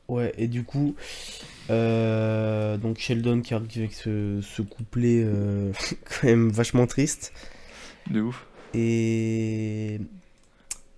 [0.06, 0.94] Ouais, et du coup,
[1.70, 5.72] euh, donc Sheldon qui arrive avec ce, ce couplet euh,
[6.04, 7.32] quand même vachement triste.
[8.08, 8.46] De ouf.
[8.72, 9.98] Et,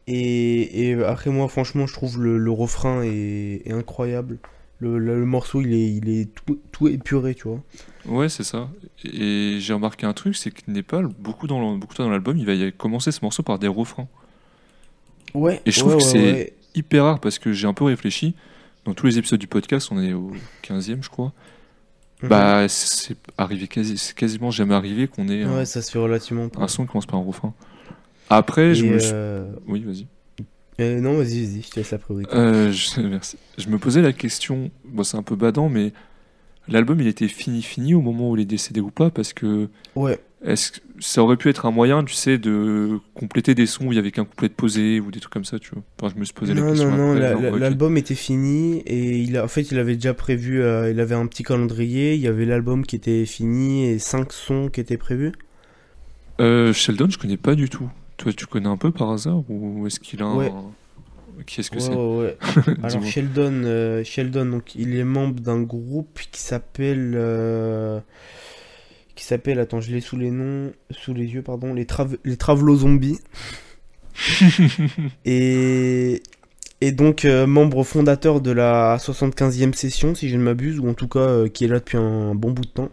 [0.06, 4.38] et, et après moi, franchement, je trouve le, le refrain est, est incroyable.
[4.78, 7.62] Le, le- le morceau, il est, il est tout, tout épuré, tu vois.
[8.06, 8.68] Ouais, c'est ça.
[9.04, 12.44] Et j'ai remarqué un truc, c'est que Népal, beaucoup dans le- beaucoup dans l'album, il
[12.44, 14.08] va y commencer ce morceau par des refrains.
[15.34, 16.52] Ouais, Et je trouve ouais, que ouais, c'est- ouais.
[16.74, 18.34] Hyper rare parce que j'ai un peu réfléchi.
[18.84, 20.30] Dans tous les épisodes du podcast, on est au
[20.62, 21.32] 15e, je crois.
[22.22, 22.28] Mhm.
[22.28, 25.98] Bah, c'est arrivé quasi, c'est quasiment jamais arrivé qu'on ait un- Ouais, ça se fait
[25.98, 26.60] relativement peu.
[26.60, 27.54] un, son qui commence par un refrain.
[28.28, 29.10] Après, je me suis...
[29.12, 30.06] euh, Oui, vas-y.
[30.80, 32.34] Euh, non, vas-y, vas-y, je te laisse la priorité.
[32.34, 33.00] Euh, je...
[33.00, 33.38] Merci.
[33.58, 35.92] Je me posais la question, bon, c'est un peu badant, mais
[36.68, 39.68] l'album, il était fini, fini au moment où il est décédé ou pas Parce que
[39.94, 43.86] Ouais, est-ce que ça aurait pu être un moyen, tu sais, de compléter des sons
[43.86, 45.82] où il y avait qu'un couplet de posé ou des trucs comme ça, tu vois?
[46.00, 47.58] Enfin, je me suis posé la non, question non, non, la- la- ok.
[47.58, 51.14] l'album était fini et il a, en fait, il avait déjà prévu, euh, il avait
[51.14, 54.98] un petit calendrier, il y avait l'album qui était fini et cinq sons qui étaient
[54.98, 55.32] prévus?
[56.40, 57.88] Euh, Sheldon, je connais pas du tout.
[58.16, 60.48] Toi, tu connais un peu par hasard ou est-ce qu'il a Ouais.
[60.50, 61.42] un...
[61.46, 62.76] Qui est-ce que Ouais, c'est ouais.
[62.82, 63.04] Alors.
[63.04, 68.00] Sheldon, euh, Sheldon, donc il est membre d'un groupe qui s'appelle, euh,
[69.14, 72.38] qui s'appelle, attends, je l'ai sous les noms, sous les yeux, pardon, les Trav les
[72.38, 73.18] Travelo Zombies.
[75.24, 76.22] et
[76.80, 80.94] et donc euh, membre fondateur de la 75e session, si je ne m'abuse, ou en
[80.94, 82.90] tout cas qui est là depuis un bon bout de temps.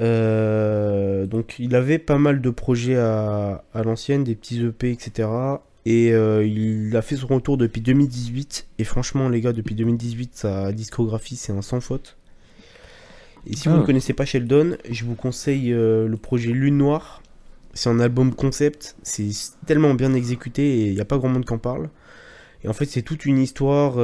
[0.00, 5.28] Euh, donc il avait pas mal de projets à, à l'ancienne, des petits EP, etc.
[5.84, 8.68] Et euh, il a fait son retour depuis 2018.
[8.78, 12.16] Et franchement, les gars, depuis 2018, sa discographie, c'est un sans faute.
[13.46, 13.78] Et si vous Ah.
[13.80, 17.22] ne connaissez pas Sheldon, je vous conseille euh, le projet Lune Noire.
[17.74, 18.94] C'est un album concept.
[19.02, 19.28] C'est
[19.66, 21.88] tellement bien exécuté et il n'y a pas grand monde qui en parle.
[22.62, 23.94] Et en fait, c'est toute une histoire.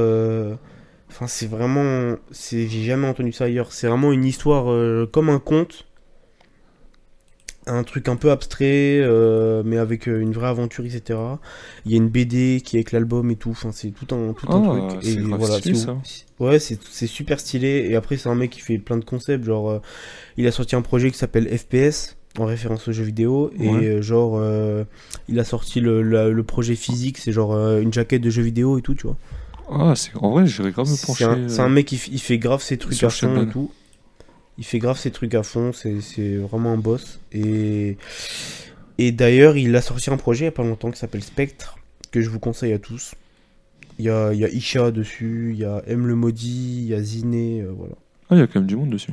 [1.10, 2.16] Enfin, c'est vraiment.
[2.30, 3.72] c'est- J'ai jamais entendu ça ailleurs.
[3.72, 5.86] C'est vraiment une histoire euh, comme un conte.
[7.66, 11.18] Un truc un peu abstrait, euh, mais avec euh, une vraie aventure, etc.
[11.84, 13.50] Il y a une BD qui est avec l'album et tout.
[13.50, 15.02] Enfin, c'est tout un, tout un Ah, truc.
[15.02, 15.96] c'est Et voilà, stylé, ça.
[16.40, 17.86] Ouais, c'est c'est super stylé.
[17.90, 19.44] Et après, c'est un mec qui fait plein de concepts.
[19.44, 19.78] Genre, euh,
[20.38, 23.50] il a sorti un projet qui s'appelle FPS, en référence aux jeux vidéo.
[23.60, 24.02] Et Ouais.
[24.02, 24.84] genre, euh,
[25.28, 28.82] il a sorti le, projet physique, c'est genre euh, une jaquette de jeux vidéo et
[28.82, 29.16] tout, tu vois.
[29.70, 31.24] Ah, c'est en vrai, j'irais grave me C'est pencher.
[31.24, 33.70] un, c'est un euh, mec qui il fait grave ses trucs à fond et tout.
[34.57, 37.20] Il fait grave ses trucs à fond, c'est vraiment un boss.
[37.33, 37.96] Et,
[38.98, 41.76] et d'ailleurs, il a sorti un projet il y a pas longtemps qui s'appelle Spectre,
[42.11, 43.14] que je vous conseille à tous.
[43.98, 46.87] Il y a, il y a Isha dessus, il y a M le Maudit, il
[46.88, 47.94] y a Ziné, euh, voilà.
[48.31, 49.12] Ah, il y a quand même du monde dessus.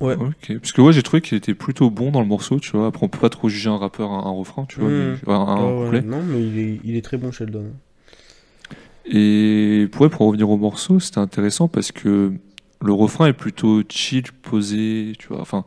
[0.00, 0.14] Ouais.
[0.16, 0.58] Ok.
[0.58, 2.86] Parce que ouais, j'ai trouvé qu'il était plutôt bon dans le morceau, tu vois.
[2.88, 4.88] Après, on peut pas trop juger un rappeur un, un refrain, tu vois.
[4.88, 6.02] Mais- un, un Ouais, ouais, couplet.
[6.02, 7.66] non, mais il est, il est très bon, Sheldon.
[9.06, 12.32] Et pour, ouais, pour revenir au morceau, c'était intéressant parce que
[12.82, 15.40] le refrain est plutôt chill, posé, tu vois.
[15.40, 15.64] Enfin,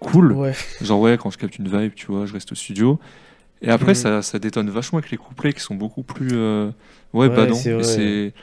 [0.00, 0.32] cool.
[0.32, 0.54] Ouais.
[0.80, 2.98] Genre, ouais, quand je capte une vibe, tu vois, je reste au studio.
[3.62, 3.94] Et après, Mhm.
[3.94, 6.30] ça, ça détonne vachement avec les couplets qui sont beaucoup plus.
[6.32, 6.70] euh,
[7.14, 7.54] ouais, Ouais, badants.
[7.82, 8.34] c'est.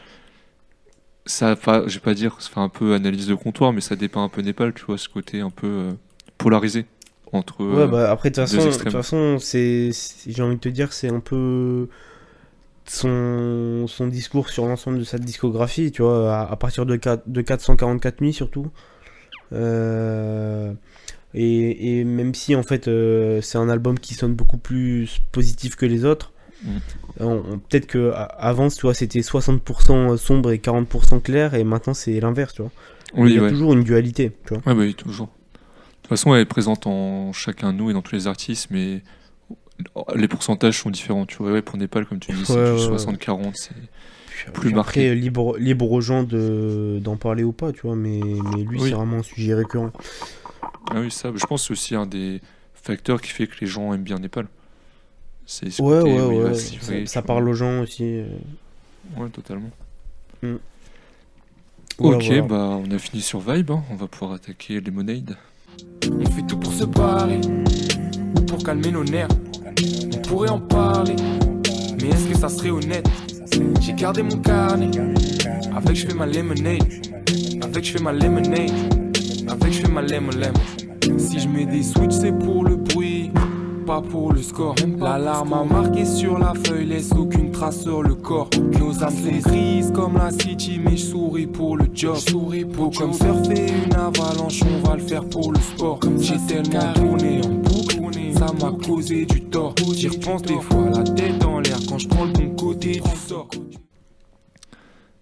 [1.26, 3.98] Ça, pas, je vais pas dire, ça fait un peu analyse de comptoir, mais ça
[3.98, 5.92] dépeint un peu Népal, tu vois, ce côté un peu euh,
[6.38, 6.86] polarisé
[7.34, 7.64] entre.
[7.66, 8.46] Ouais, euh, bah après, de toute
[8.92, 11.90] façon, j'ai envie de te dire, c'est un peu
[12.90, 17.24] son, son discours sur l'ensemble de sa discographie, tu vois, à, à partir de, 4
[17.28, 18.68] de 444 nuits surtout.
[19.54, 20.74] Euh,
[21.34, 25.76] et, et même si en fait euh, c'est un album qui sonne beaucoup plus positif
[25.76, 27.60] que les autres, Mm.
[27.70, 32.54] peut-être que avant, tu vois, c'était 60% sombre et 40% clair, et maintenant c'est l'inverse,
[32.54, 32.72] tu vois.
[33.16, 33.50] Il y a ouais.
[33.50, 34.64] toujours une dualité, tu vois.
[34.66, 35.28] Ouais, bah oui, toujours.
[35.28, 38.68] De toute façon, elle est présente en chacun de nous et dans tous les artistes,
[38.70, 39.02] mais
[40.16, 41.52] les pourcentages sont différents, tu vois.
[41.52, 42.98] Ouais, pour Népal, comme tu dis, c'est Ouais, du ouais, ouais.
[42.98, 43.72] 60-40, c'est...
[44.54, 45.08] Plus Puis marqué.
[45.10, 48.80] Après, libre, libre aux gens de, d'en parler ou pas, tu vois, mais, mais lui,
[48.80, 48.90] Oui.
[48.90, 49.92] c'est vraiment un sujet récurrent.
[50.90, 52.40] Ah oui, ça, je pense que c'est aussi un des
[52.74, 54.48] facteurs qui fait que les gens aiment bien Népal.
[55.46, 56.54] C'est ce Ouais, côté ouais, ouais.
[56.54, 58.04] livrer, Ça, parle aux gens aussi.
[58.04, 58.26] euh.
[59.18, 59.70] Ouais, totalement.
[62.00, 62.42] Voilà, ok, voilà.
[62.44, 63.84] bah on a fini sur Vibe, hein.
[63.92, 65.36] on va pouvoir attaquer Lemonade.
[66.12, 67.42] On fait tout pour se barrer,
[68.38, 69.28] ou pour calmer nos nerfs.
[70.28, 71.16] Pourrait en parler,
[72.02, 73.08] mais est-ce que ça serait honnête?
[73.80, 74.92] J'ai gardé mon carnet,
[75.76, 76.84] avec je fais ma lemonade,
[77.64, 78.72] avec je fais ma lemonade,
[79.48, 81.18] avec je fais ma lemon lemon.
[81.18, 83.32] Si je mets des switches, c'est pour le bruit,
[83.86, 84.76] pas pour le score.
[85.00, 88.50] L'alarme a marqué sur la feuille, laisse aucune trace sur le corps.
[88.80, 92.18] Nos âmes grises comme la city, mais je souris pour le job.
[92.18, 96.00] Souris pour comme surfer une avalanche, on va le faire pour le sport.
[96.20, 97.67] J'ai tellement tourné en
[98.38, 99.76] ça m'a causé du tort.
[99.94, 103.16] J'y repense des fois, la tête en l'air quand je prends le bon côté du
[103.28, 103.50] sort.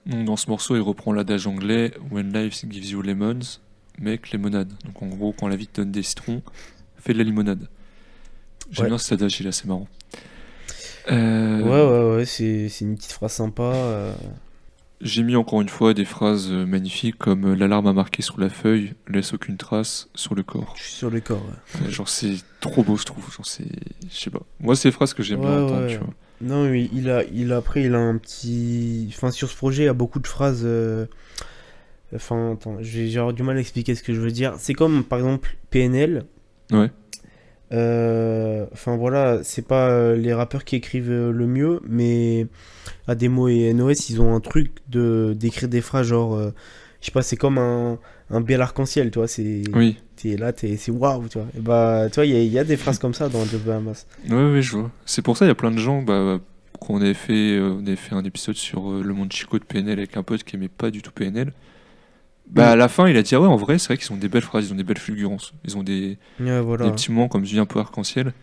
[0.05, 3.59] Donc dans ce morceau, il reprend l'adage anglais When life gives you lemons,
[3.99, 4.71] make lemonade.
[4.85, 6.41] Donc en gros, quand la vie te donne des citrons,
[6.97, 7.67] fais de la limonade.
[8.71, 8.89] J'aime Ouais.
[8.89, 9.87] bien cet adage, il est assez marrant.
[11.11, 11.69] Euh, Ouais,
[12.11, 13.63] ouais, ouais, c'est, c'est une petite phrase sympa.
[13.63, 14.13] euh.
[15.01, 18.93] J'ai mis encore une fois des phrases magnifiques comme L'alarme a marqué sur la feuille,
[19.07, 20.73] laisse aucune trace sur le corps.
[20.77, 21.43] Je suis sur le corps.
[21.83, 21.91] ouais.
[21.91, 23.25] Genre c'est trop beau, je trouve.
[23.35, 23.65] Genre c'est,
[24.09, 24.41] je sais pas.
[24.61, 25.91] Moi, c'est des phrases que j'aime bien Ouais, entendre, ouais.
[25.93, 26.13] tu vois.
[26.41, 29.07] Non, mais il a, il a après, il a un petit.
[29.15, 30.61] Enfin, sur ce projet, il y a beaucoup de phrases.
[30.63, 31.05] euh,
[32.15, 34.53] Enfin, attends, j'ai du mal à expliquer ce que je veux dire.
[34.59, 36.25] C'est comme, par exemple, PNL.
[36.71, 36.89] Ouais.
[37.71, 42.47] Euh, Enfin, voilà, c'est pas euh, les rappeurs qui écrivent euh, le mieux, mais
[43.07, 46.39] Ademo et NOS, ils ont un truc de d'écrire des phrases genre.
[47.01, 47.99] Je sais pas, c'est comme un,
[48.31, 49.27] un bel arc-en-ciel, tu vois.
[49.27, 49.97] C'est Oui.
[50.15, 51.47] t'es là, t'es- c'est waouh, tu vois.
[51.55, 53.43] Et bah, tu vois, il y, a- il y a des phrases comme ça dans
[53.45, 54.07] Joe Bahamas.
[54.29, 54.89] Ouais, ouais, je vois.
[55.05, 56.39] C'est pour ça, il y a plein de gens, bah,
[56.79, 60.17] qu'on avait fait, on avait fait un épisode sur le monde Chico de PNL avec
[60.17, 61.53] un pote qui aimait pas du tout PNL.
[62.47, 62.73] Bah, Mm.
[62.73, 64.29] à la fin, il a dit, ah ouais, en vrai, c'est vrai qu'ils ont des
[64.29, 65.53] belles phrases, ils ont des belles fulgurances.
[65.65, 66.85] Ils ont des, Ouais, voilà.
[66.85, 68.33] des petits moments, comme je dis, un peu arc-en-ciel.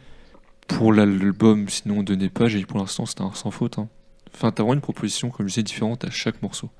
[0.66, 3.78] Pour l'album, sinon, de pas, j'ai dit pour l'instant, c'était un sans faute.
[3.78, 3.88] hein.
[4.34, 6.70] Enfin, t'as vraiment une proposition, comme je disais, différente à chaque morceau.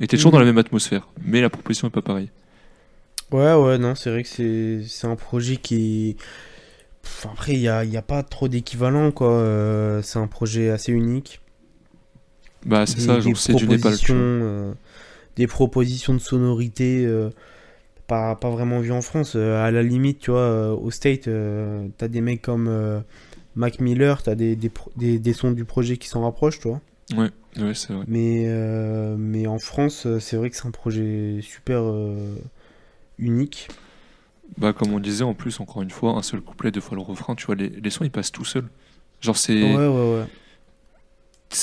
[0.00, 2.30] Et t'es toujours dans la même atmosphère, mais la proposition est pas pareille.
[3.30, 6.16] Ouais, ouais, non, c'est vrai que c'est c'est un projet qui.
[7.02, 9.32] Pff, après, il n'y a, y a pas trop d'équivalent, quoi.
[9.32, 11.40] Euh, c'est un projet assez unique.
[12.64, 13.94] Bah, c'est ça, genre, c'est du Népal.
[14.10, 14.72] euh,
[15.38, 17.30] des propositions de sonorité euh,
[18.08, 19.34] pas, pas vraiment vues en France.
[19.36, 21.28] Euh, à la limite, tu vois, euh, au State,
[21.96, 23.02] t'as des mecs comme
[23.54, 26.80] Mac Miller, t'as des, des, des, des sons du projet qui s'en rapprochent, tu vois.
[27.16, 28.04] Ouais, ouais, c'est vrai.
[28.08, 28.46] Mais,
[29.16, 31.82] mais en France, c'est vrai que c'est un projet super
[33.18, 33.68] unique.
[34.56, 37.02] Bah, comme on disait, en plus, encore une fois, un seul couplet, deux fois le
[37.02, 38.68] refrain, tu vois, les, les sons ils passent tout seuls.
[39.20, 39.62] Genre, c'est.
[39.62, 40.26] Ouais, ouais, ouais.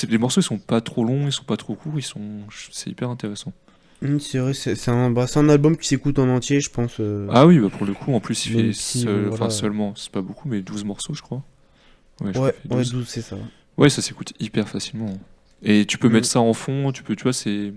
[0.09, 2.21] Les morceaux ils sont pas trop longs, ils sont pas trop courts, ils sont.
[2.71, 3.53] C'est hyper intéressant.
[4.07, 6.69] Hum, c'est vrai, c'est c'est un, bah, c'est un album qui s'écoute en entier, je
[6.69, 6.99] pense.
[6.99, 7.27] euh.
[7.31, 9.49] Ah oui, bah pour le coup, en plus, il fait si, seul- euh, voilà.
[9.49, 11.43] seulement, c'est pas beaucoup, mais 12 morceaux, je crois.
[12.21, 12.91] Ouais, je ouais, crois qu'il fait ouais, 12.
[12.91, 13.37] 12, c'est ça.
[13.77, 15.13] Ouais, ça s'écoute hyper facilement.
[15.63, 16.13] Et tu peux Mm.
[16.13, 17.73] mettre ça en fond, tu peux, tu vois, c'est.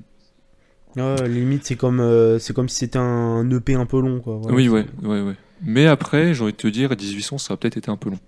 [0.97, 4.37] Ouais, limite, c'est comme, euh, c'est comme si c'était un EP un peu long, quoi.
[4.37, 5.35] Voilà, oui, ouais, ouais, ouais.
[5.63, 8.19] Mais après, j'ai envie de te dire, 1800, ça a peut-être été un peu long.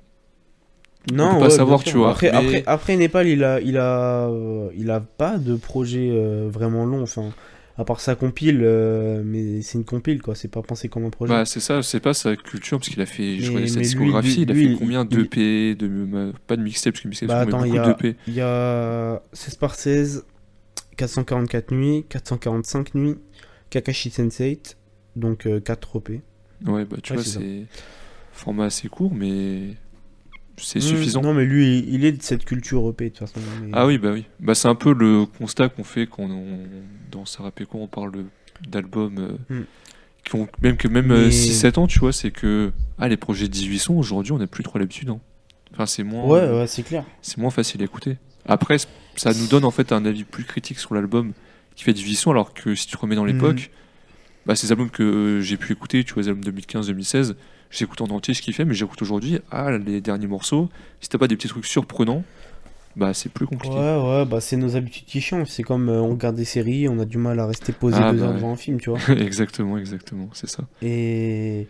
[1.10, 3.78] Non, peut pas ouais, savoir, tu vois, Après, mais- après, après Népal, il a, il
[3.78, 7.02] a, euh, il a pas de projet euh, vraiment long.
[7.02, 7.30] Enfin,
[7.76, 10.35] à part sa compile, euh, mais c'est une compile, quoi.
[10.35, 11.33] C'est pas pensé comme un projet.
[11.33, 13.74] Bah, c'est ça, c'est pas sa culture, parce qu'il a fait, je Mais- connais sa
[13.74, 17.28] mais lui, discographie, il a fait combien de, euh, pas de mixtape, parce que mixtape,
[17.28, 17.96] Bah, attends, il y a-.
[18.26, 20.24] Il y a 16 par 16,
[20.96, 23.16] 444 nuits, 445 nuits,
[23.70, 24.61] Kakashi Sensei,
[25.16, 26.11] donc 4 OP.
[26.66, 27.64] Ouais, bah, tu Ouais, vois, c'est
[28.33, 29.76] format assez court, mais
[30.62, 31.23] c'est Mmh, suffisant.
[31.23, 33.40] Non, mais lui, il- est de cette culture OP, de toute façon.
[33.62, 34.25] mais- Ah oui, bah oui.
[34.40, 36.59] Bah, c'est un peu le constat qu'on fait quand on,
[37.11, 38.25] dans Sarapeco, on parle de-
[38.68, 39.62] d'albums euh,
[40.25, 43.46] qui ont même que même Mais- 6-7 ans, tu vois, c'est que ah, les projets
[43.46, 45.09] de 18 sons, aujourd'hui, on n'a plus trop l'habitude.
[45.11, 45.20] hein.
[45.73, 47.05] Enfin, c'est moins, Ouais, ouais, c'est clair.
[47.23, 48.16] c'est moins facile à écouter.
[48.46, 48.77] Après,
[49.16, 51.33] ça nous donne en fait un avis plus critique sur l'album
[51.77, 53.70] qui fait 18 sons, alors que si tu remets dans l'époque,
[54.46, 57.35] bah, ces albums que euh, j'ai pu écouter, tu vois, les albums 2015-2016,
[57.70, 60.68] j'écoute en entier ce qu'il fait, mais j'écoute aujourd'hui, ah, les derniers morceaux,
[61.00, 62.24] si t'as pas des petits trucs surprenants,
[62.96, 63.74] bah, c'est plus compliqué.
[63.74, 65.48] Ouais, ouais, bah c'est nos habitudes qui changent.
[65.48, 68.12] C'est comme euh, on regarde des séries, on a du mal à rester posé Ah,
[68.12, 68.37] deux bah heures ouais.
[68.37, 68.98] devant un film, tu vois.
[69.16, 70.64] exactement, exactement, c'est ça.
[70.83, 71.68] Et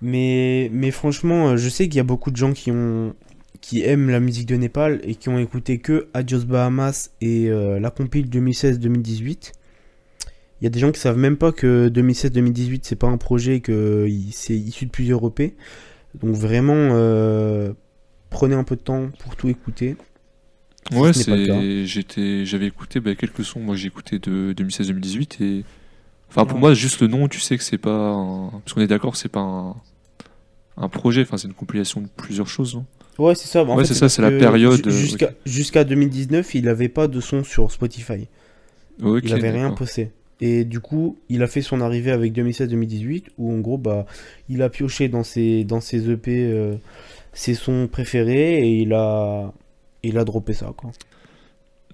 [0.00, 3.14] mais mais franchement, euh, je sais qu'il y a beaucoup de gens qui ont
[3.60, 7.78] qui aiment la musique de Népal et qui ont écouté que Adios Bahamas et euh,
[7.80, 9.52] la compile 2016-2018.
[10.64, 13.60] Il y a des gens qui savent même pas que 2016-2018 c'est pas un projet
[13.60, 15.54] que c'est issu de plusieurs EP.
[16.22, 17.74] Donc vraiment euh,
[18.30, 19.94] prenez un peu de temps pour tout écouter.
[20.90, 25.64] Si Ouais, ce j'étais j'avais écouté bah, quelques sons, moi j'ai écouté de 2016-2018 et
[26.30, 26.60] enfin pour Ouais.
[26.62, 28.48] moi juste le nom, tu sais que c'est pas un...
[28.48, 29.76] parce qu'on est d'accord, c'est pas un
[30.78, 32.86] un projet, enfin c'est une compilation de plusieurs choses, non?
[33.18, 33.64] Ouais, c'est ça.
[33.64, 37.20] En Ouais, c'est ça, c'est la période, euh, Jusqu'à jusqu'à 2019, il avait pas de
[37.20, 38.28] son sur Spotify.
[39.02, 40.10] Ok, il avait rien posté.
[40.40, 44.04] Et du coup, il a fait son arrivée avec 2016-2018, où en gros, bah,
[44.48, 46.74] il a pioché dans ses, dans ses EP euh,
[47.32, 49.52] ses sons préférés et il a,
[50.02, 50.90] il a droppé ça, quoi.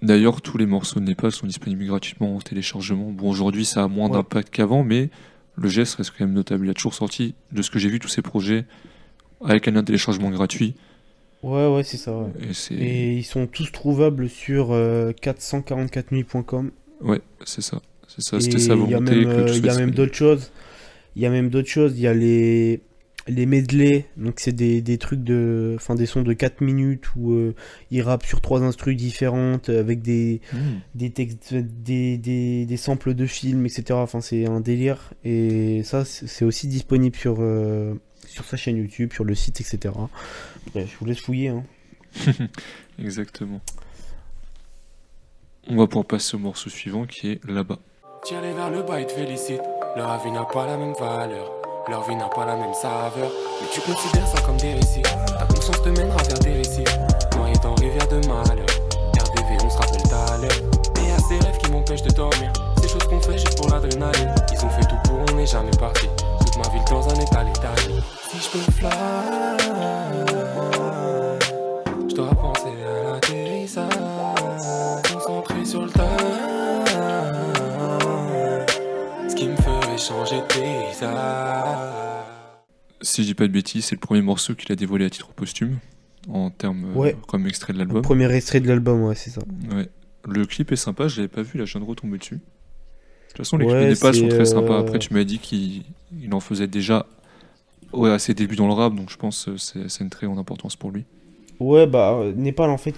[0.03, 3.11] D'ailleurs, tous les morceaux de Népal sont disponibles gratuitement en téléchargement.
[3.11, 4.15] Bon, aujourd'hui, ça a moins Ouais.
[4.17, 5.11] d'impact qu'avant, mais
[5.57, 6.65] le geste reste quand même notable.
[6.67, 8.65] Il a toujours sorti, de ce que j'ai vu, tous ces projets
[9.45, 10.75] avec un téléchargement gratuit.
[11.43, 12.31] Ouais, ouais, c'est ça, ouais.
[12.71, 16.71] Et ils sont tous trouvables sur euh, 444nuits.com.
[17.03, 17.81] ouais, c'est ça,
[18.17, 18.41] c'est ça.
[18.41, 19.95] C'était sa il y a volonté euh, il y a même disponible.
[19.95, 20.51] d'autres choses.
[21.17, 21.95] Il y a même d'autres choses.
[21.97, 22.81] Il y a les,
[23.29, 24.07] les medley.
[24.17, 25.75] Donc, c'est des, des trucs de.
[25.77, 27.55] Enfin, des sons de 4 minutes où euh,
[27.91, 30.81] ils rappent sur trois instrus différentes avec des, Hmm.
[30.95, 33.85] des textes, des, des, des samples de films, etc.
[33.93, 35.13] Enfin, c'est un délire.
[35.25, 37.95] Et ça, c'est aussi disponible sur, euh,
[38.27, 39.95] sur sa chaîne YouTube, sur le site, etc.
[40.75, 41.49] Je vous laisse fouiller.
[41.49, 41.65] Hein.
[42.99, 43.61] Exactement.
[45.69, 47.79] On va pouvoir passer au morceau suivant qui est là-bas.
[48.23, 49.63] T'y aller vers le bas et te félicite.
[49.97, 51.51] Leur avis n'a pas la même valeur.
[51.89, 53.31] Leur vie n'a pas la même saveur.
[53.61, 55.01] Mais tu considères ça comme des récits.
[55.03, 56.85] Ta conscience te mènera vers des récits.
[57.37, 58.67] Noyé dans rivière de malheur.
[59.19, 60.51] RDV, on se rappelle tout à l'heure.
[61.03, 62.53] Et a ces rêves qui m'empêchent de dormir.
[62.83, 64.35] Ces choses qu'on fait juste pour l'adrénaline.
[64.53, 66.07] Ils ont fait tout pour, on n'est jamais parti.
[66.41, 68.05] Toute ma ville dans un état léthargique.
[68.31, 68.87] Si je peux
[80.11, 80.43] changer.
[83.03, 85.29] Si je dis pas de bêtises, c'est le premier morceau qu'il a dévoilé à titre
[85.33, 85.79] posthume
[86.29, 88.03] en termes euh, comme extrait de l'album.
[88.03, 89.41] Premier extrait de l'album, ouais, c'est ça.
[89.75, 89.89] Ouais.
[90.29, 92.35] Le clip est sympa, je l'avais pas vu, là je viens de retomber dessus.
[92.37, 92.41] De
[93.29, 94.75] toute façon, les Ouais, clips de Népal sont très sympas.
[94.75, 95.85] euh, Après, tu m'as dit qu'il
[96.21, 97.07] il en faisait déjà
[97.93, 100.27] ouais, à ses débuts dans le rap, donc je pense que c'est c'est une très
[100.27, 101.05] grande importance pour lui.
[101.59, 102.95] Ouais, bah, euh, Népal, en fait,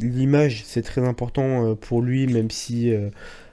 [0.00, 3.08] l'image, c'est très important euh, pour lui, même si euh,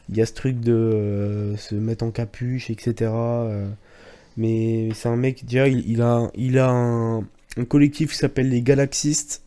[0.10, 3.12] il y a ce truc de euh, se mettre en capuche, etc.
[3.12, 3.68] euh,
[4.38, 8.50] mais c'est un mec, déjà, il, il a, il a un, un collectif qui s'appelle
[8.50, 9.42] les Galaxistes,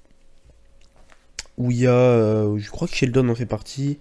[1.57, 3.99] où il y a, euh, je crois que Sheldon en fait partie,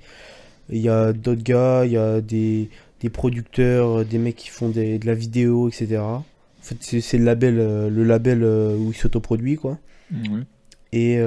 [0.69, 2.69] il y a d'autres gars, il y a des,
[3.01, 5.97] des producteurs, des mecs qui font des- de la vidéo, etc.
[5.99, 6.23] En
[6.61, 9.77] fait, c'est le label, le label où il s'autoproduit, quoi.
[10.91, 11.19] Et,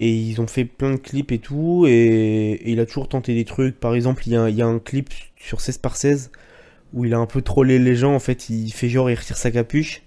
[0.00, 1.86] et ils ont fait plein de clips et tout.
[1.86, 3.78] Et, et il a toujours tenté des trucs.
[3.78, 6.30] Par exemple, il y a, il y a un clip sur 16 par 16
[6.92, 8.14] où il a un peu trollé les gens.
[8.14, 10.02] En fait, il fait genre, il retire sa capuche.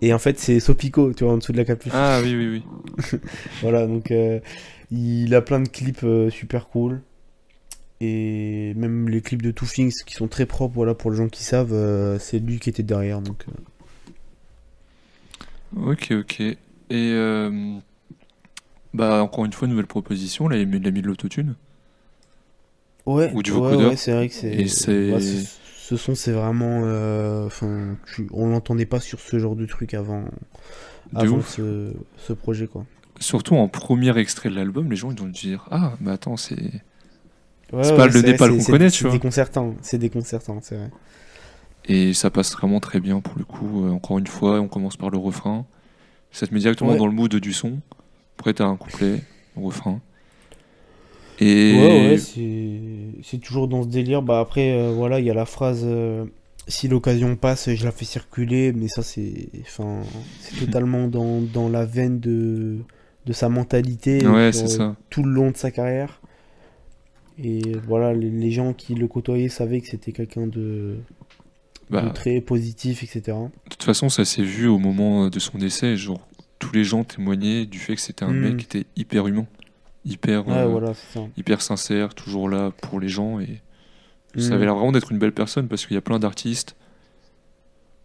[0.00, 1.92] Et en fait, c'est Sopico, tu vois, en dessous de la capuche.
[1.94, 2.62] Ah oui, oui,
[3.12, 3.20] oui.
[3.62, 4.40] Voilà, donc euh,
[4.90, 7.02] il a plein de clips euh, super cool.
[8.00, 11.28] Et même les clips de Two Things qui sont très propres, voilà, pour les gens
[11.28, 13.20] qui savent, euh, c'est lui qui était derrière.
[13.20, 13.44] Donc,
[15.76, 16.40] Ok, ok.
[16.40, 16.56] Et
[16.90, 17.78] euh,
[18.94, 20.48] bah encore une fois, nouvelle proposition.
[20.48, 21.54] Là, il a mis de l'autotune.
[23.06, 24.66] Ouais, Ou du ouais, c'est vrai que c'est.
[24.68, 26.82] C'est- ouais, ce, ce son, c'est vraiment.
[26.84, 30.22] euh, Enfin, tu- on l'entendait pas sur ce genre de truc avant,
[31.12, 32.84] De avant ce, ce projet, quoi.
[33.18, 36.54] Surtout en premier extrait de l'album, les gens ils vont dire Ah, mais attends, c'est.
[37.72, 39.12] Ouais, C'est pas le Népal qu'on c'est- connaît, c'est tu vois.
[39.12, 40.90] déconcertant, c'est déconcertant, c'est vrai.
[41.86, 43.84] Et ça passe vraiment très bien pour le coup.
[43.86, 45.64] Euh, encore une fois, on commence par le refrain.
[46.30, 47.80] Ça te met directement dans le mood du son.
[48.38, 49.22] Après, t'as un couplet,
[49.56, 50.00] un refrain.
[51.38, 52.18] Et Ouais, ouais,
[53.22, 54.22] c'est toujours dans ce délire.
[54.22, 56.24] Bah après, euh, voilà, il y a la phrase euh,
[56.68, 60.02] si l'occasion passe, je la fais circuler, mais ça c'est, enfin,
[60.58, 62.78] totalement dans, dans la veine de
[63.26, 64.96] de sa mentalité ouais, sur, c'est ça.
[65.10, 66.20] tout le long de sa carrière.
[67.38, 70.96] Et voilà, les, les gens qui le côtoyaient savaient que c'était quelqu'un de,
[71.96, 73.36] de Bah, très positif, etc.
[73.38, 75.96] de toute façon, ça s'est vu au moment de son décès.
[75.96, 76.26] Genre,
[76.62, 78.40] tous les gens témoignaient du fait que c'était un Mm.
[78.40, 79.46] mec qui était hyper humain,
[80.04, 80.92] hyper, Ouais, euh, voilà,
[81.36, 83.40] hyper sincère, toujours là pour les gens.
[83.40, 83.60] Et
[84.38, 84.52] ça Mm.
[84.52, 86.76] avait l'air vraiment d'être une belle personne parce qu'il y a plein d'artistes.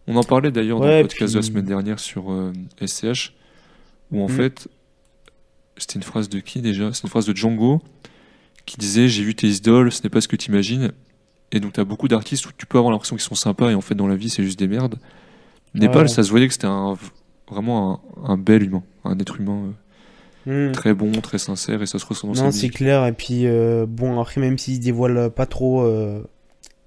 [0.08, 2.52] On en parlait d'ailleurs dans le podcast de la semaine dernière sur euh,
[2.84, 3.32] SCH,
[4.10, 4.30] où en Mm.
[4.32, 4.68] fait,
[5.76, 6.92] c'était une phrase de qui déjà?
[6.92, 7.80] C'est une phrase de Django
[8.66, 10.90] qui disait J'ai vu tes idoles, ce n'est pas ce que tu imagines.
[11.52, 13.74] Et donc, tu as beaucoup d'artistes où tu peux avoir l'impression qu'ils sont sympas et
[13.74, 14.98] en fait, dans la vie, c'est juste des merdes.
[15.74, 16.08] Népal, Ouais.
[16.08, 16.96] ça se voyait que c'était un,
[17.50, 19.72] vraiment un, un bel humain, un être humain euh,
[20.46, 20.72] Mm.
[20.72, 23.04] très bon, très sincère et ça se ressent dans Non, c'est clair.
[23.06, 26.22] Et puis, euh, bon, après, même s'il dévoile pas trop, euh,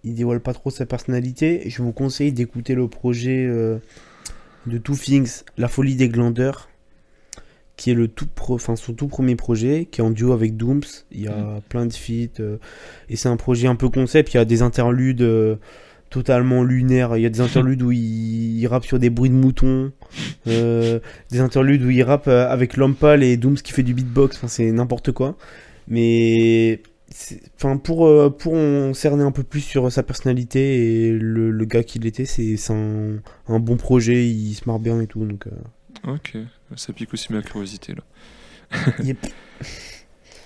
[0.03, 3.45] il dévoile pas trop sa personnalité, je vous conseille d'écouter le projet
[4.65, 6.69] de Two Things, La Folie des Glandeurs,
[7.77, 10.57] qui est le tout pro- enfin, son tout premier projet, qui est en duo avec
[10.57, 10.81] Dooms.
[11.11, 11.61] Il y a Mm.
[11.69, 12.41] plein de feats,
[13.09, 14.33] et c'est un projet un peu concept.
[14.33, 15.59] Il y a des interludes
[16.11, 17.17] totalement lunaires.
[17.17, 19.91] Il y a des interludes où il, il rappe sur des bruits de moutons,
[20.45, 20.99] euh,
[21.31, 24.37] des interludes où il rappe euh, avec Lampal et Dooms qui fait du beatbox.
[24.37, 25.35] Enfin, c'est n'importe quoi.
[25.87, 26.83] Mais
[27.55, 31.65] enfin, pour, euh, pour en cerner un peu plus sur sa personnalité et le, le
[31.65, 33.15] gars qu'il était, c'est c'est un,
[33.47, 34.27] un bon projet.
[34.27, 35.25] Il se marre bien et tout.
[35.25, 36.35] Donc, euh, Ok,
[36.75, 38.83] ça pique aussi ma curiosité là.
[39.03, 39.17] yep.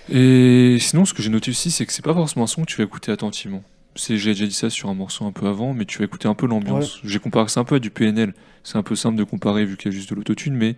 [0.08, 2.66] Et sinon, ce que j'ai noté aussi, c'est que c'est pas forcément un son que
[2.66, 3.62] tu vas écouter attentivement.
[3.96, 6.34] J'ai déjà dit ça sur un morceau un peu avant, mais tu vas écouter un
[6.34, 7.00] peu l'ambiance.
[7.04, 8.34] J'ai comparé ça un peu à du PNL.
[8.62, 10.76] C'est un peu simple de comparer vu qu'il y a juste de l'autotune, mais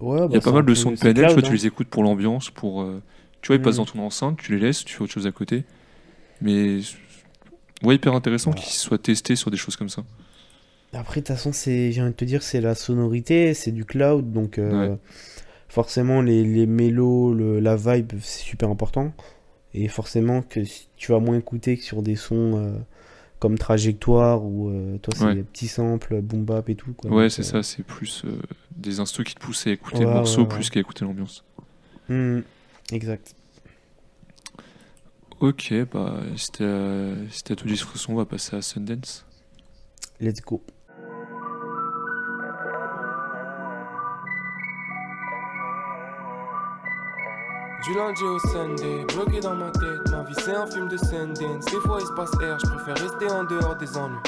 [0.00, 1.48] Ouais, il y bah, a pas c'est mal de sons de PNL, tu vois, tu
[1.50, 1.52] hein.
[1.52, 2.82] les écoutes pour l'ambiance, pour.
[2.82, 3.02] euh,
[3.42, 3.78] Tu vois, ils passent Mm.
[3.78, 5.64] dans ton enceinte, tu les laisses, tu fais autre chose à côté.
[6.40, 6.80] Mais.
[7.82, 10.04] Ouais, hyper intéressant qu'ils soient testés sur des choses comme ça.
[10.92, 13.84] Après, de toute façon, c'est, j'ai envie de te dire, c'est la sonorité, c'est du
[13.84, 14.96] cloud, donc euh,
[15.68, 19.12] forcément les, les mélos, le- la vibe, c'est super important.
[19.74, 22.78] Et forcément que si- tu vas moins écouter que sur des sons euh,
[23.38, 25.34] comme Trajectoire ou euh, toi, c'est Ouais.
[25.34, 26.92] des petits samples, boom bap et tout.
[26.94, 28.38] Quoi, Ouais, c'est euh, ça, c'est plus euh,
[28.74, 31.44] des instrus qui te poussent à écouter Ouais, le morceau ouais, plus qu'à écouter l'ambiance.
[32.08, 32.40] hmm,
[32.92, 33.34] exact.
[35.40, 38.62] Ok, bah, c'était à, c'était à tout dit sur ce son, on va passer à
[38.62, 39.26] Sundance.
[40.18, 40.62] Let's go.
[47.86, 51.66] Du lundi au Sunday, bloqué dans ma tête, ma vie c'est un film de Sundance.
[51.66, 54.18] Des fois il se passe air, je préfère rester en dehors des ennuis.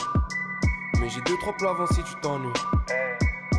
[1.00, 2.52] Mais j'ai deux trois plats avant si tu t'ennuies.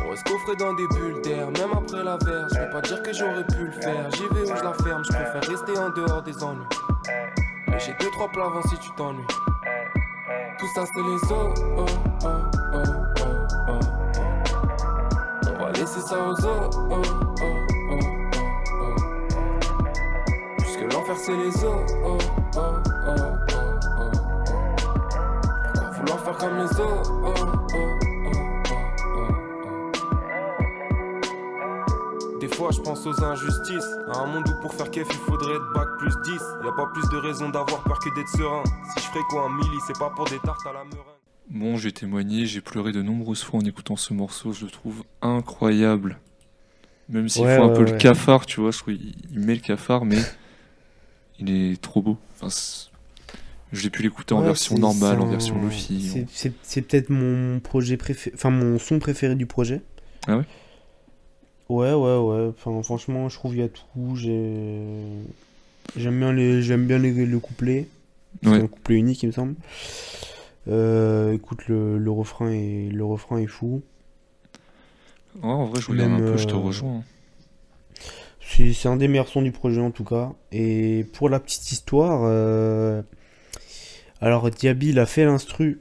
[0.02, 2.50] On reste coffré dans des bulles d'air, même après la verse.
[2.54, 4.10] Je peux pas dire que j'aurais pu le faire.
[4.12, 6.64] J'y vais où je la ferme, je préfère rester en dehors des ennuis.
[7.68, 9.26] Mais j'ai deux trois plats avant si tu t'ennuies.
[10.58, 11.60] Tout ça c'est les os.
[11.76, 11.84] Oh,
[12.24, 12.28] oh, oh,
[12.72, 12.82] oh,
[13.68, 13.80] oh, oh.
[15.58, 16.46] On va laisser ça aux os.
[16.46, 17.02] Oh, oh,
[17.42, 17.69] oh,
[21.16, 21.92] C'est les os.
[22.04, 22.16] Oh,
[22.56, 22.60] oh, oh,
[23.08, 23.14] oh,
[23.48, 23.60] oh,
[23.98, 24.10] oh.
[25.74, 26.78] Pourquoi vouloir faire comme les os?
[26.80, 27.32] Oh, oh,
[27.74, 27.76] oh,
[28.26, 28.38] oh,
[29.16, 29.30] oh,
[32.32, 32.38] oh.
[32.40, 33.84] Des fois je pense aux injustices.
[34.12, 36.32] À un monde où pour faire kef il faudrait être bac plus 10.
[36.64, 38.62] Y a pas plus de raison d'avoir peur que d'être serein.
[38.96, 41.04] Si je ferais quoi un milli, c'est pas pour des tartes à la meringue.
[41.50, 45.02] Bon, j'ai témoigné, j'ai pleuré de nombreuses fois en écoutant ce morceau, je le trouve
[45.20, 46.18] incroyable.
[47.08, 47.98] Même s'il Ouais, faut un ouais, peu le ouais.
[47.98, 50.18] cafard, tu vois, je trouve il met le cafard, mais
[51.40, 52.16] il est trop beau.
[52.40, 52.48] Enfin,
[53.72, 56.26] j'ai pu l'écouter en Ouais, version normale, en version Lofi.
[56.62, 59.80] c'est- peut-être mon projet préféré, enfin mon son préféré du projet.
[60.26, 60.44] Ah ouais?
[61.68, 62.48] Ouais, ouais, ouais.
[62.48, 64.16] Enfin, franchement, je trouve qu'il y a tout.
[64.16, 65.22] J'ai-
[65.96, 67.88] J'aime bien les, j'aime bien les, le couplet.
[68.42, 68.62] C'est Ouais.
[68.62, 69.54] un couplet unique, il me semble.
[70.68, 73.82] Euh, écoute, le, le refrain est, le refrain est fou.
[75.42, 77.02] Ouais, en vrai, je Même, un peu, je te euh, rejoins.
[77.02, 77.19] C'est
[78.56, 80.32] c'est un des meilleurs sons du projet en tout cas.
[80.52, 83.02] Et pour la petite histoire, euh,
[84.20, 85.80] alors Diaby il a fait l'instru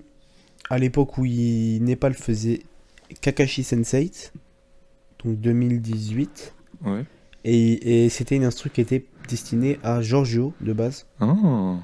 [0.69, 2.61] à l'époque où il, Népal faisait
[3.21, 4.11] Kakashi Sensei,
[5.23, 6.53] donc 2018.
[6.85, 7.03] Ouais.
[7.43, 11.75] Et, et c'était une instru qui était destinée à Giorgio de base Ah,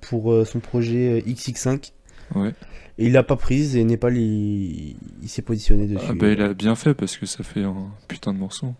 [0.00, 1.92] pour euh, son projet euh, XX5.
[2.36, 2.54] ouais.
[2.98, 6.04] Et il l'a pas prise et Népal il, il s'est positionné dessus.
[6.08, 8.74] Ah bah, il a bien fait parce que ça fait un putain de morceau.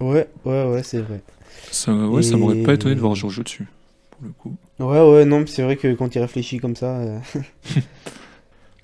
[0.00, 1.22] Ouais, ouais, ouais, c'est vrai.
[1.70, 3.66] Ça, ouais, ça m'aurait pas étonné de voir Giorgio dessus,
[4.10, 4.56] pour le coup.
[4.78, 6.98] Ouais, ouais, non, mais c'est vrai que quand il réfléchit comme ça.
[7.00, 7.18] euh,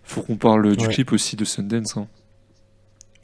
[0.05, 0.89] Faut qu'on parle du Ouais.
[0.89, 1.97] clip aussi de Sundance.
[1.99, 2.09] Hein.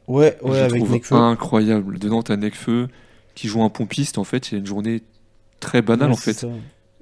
[0.06, 1.14] Ouais, Je ouais, le avec trouve Nekfeu.
[1.14, 1.98] incroyable.
[1.98, 2.88] Dedans, t'as Nekfeu
[3.34, 4.18] qui joue un pompiste.
[4.18, 5.02] En fait, il y a une journée
[5.60, 6.38] très banale Ouais, en fait.
[6.40, 6.48] ça.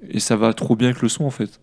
[0.09, 1.59] Et ça va trop bien avec le son en fait.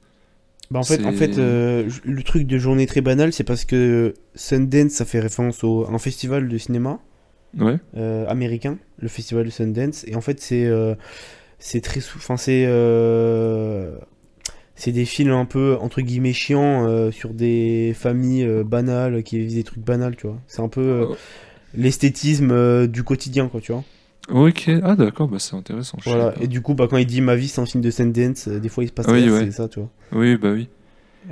[0.70, 4.12] Bah en fait, en fait euh, le truc de journée très banale, c'est parce que
[4.34, 7.00] Sundance, ça fait référence au, à un festival de cinéma
[7.56, 7.78] Ouais.
[7.96, 10.04] euh, américain, le festival de Sundance.
[10.08, 10.94] Et en fait, c'est euh,
[11.58, 12.64] c'est très Enfin, c'est.
[12.66, 13.96] euh,
[14.74, 19.38] c'est des films un peu, entre guillemets, chiants euh, sur des familles euh, banales qui
[19.38, 20.38] vivent des trucs banals, tu vois.
[20.46, 21.16] C'est un peu Oh.
[21.74, 23.84] l'esthétisme du quotidien, quoi, tu vois.
[24.30, 24.70] Ok.
[24.82, 25.98] Ah d'accord, bah c'est intéressant.
[26.04, 26.34] Voilà.
[26.40, 28.68] Et du coup, bah, quand il dit ma vie, c'est un film de Sundance, des
[28.68, 29.46] fois, il se passe Oui, ouais.
[29.46, 29.88] c'est ça, tu vois.
[30.12, 30.68] Oui, bah oui.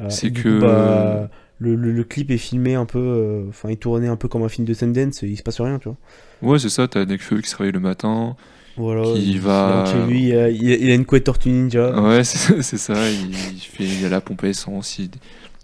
[0.08, 3.72] C'est que- coup, bah, le, le- le clip est filmé un peu, euh, enfin, il
[3.72, 5.96] est tourné un peu comme un film de Sundance, il se passe rien, tu vois.
[6.42, 6.86] Ouais, c'est ça.
[6.86, 8.36] T'as Nekfeu qui se réveille le matin.
[8.76, 9.04] Voilà.
[9.14, 11.98] Qui va- chez lui, il a, il une couette Tortue Ninja.
[12.00, 13.08] Ouais, c'est ça.
[13.10, 14.98] Il, il fait, il a la pompe à essence.
[14.98, 15.10] Il,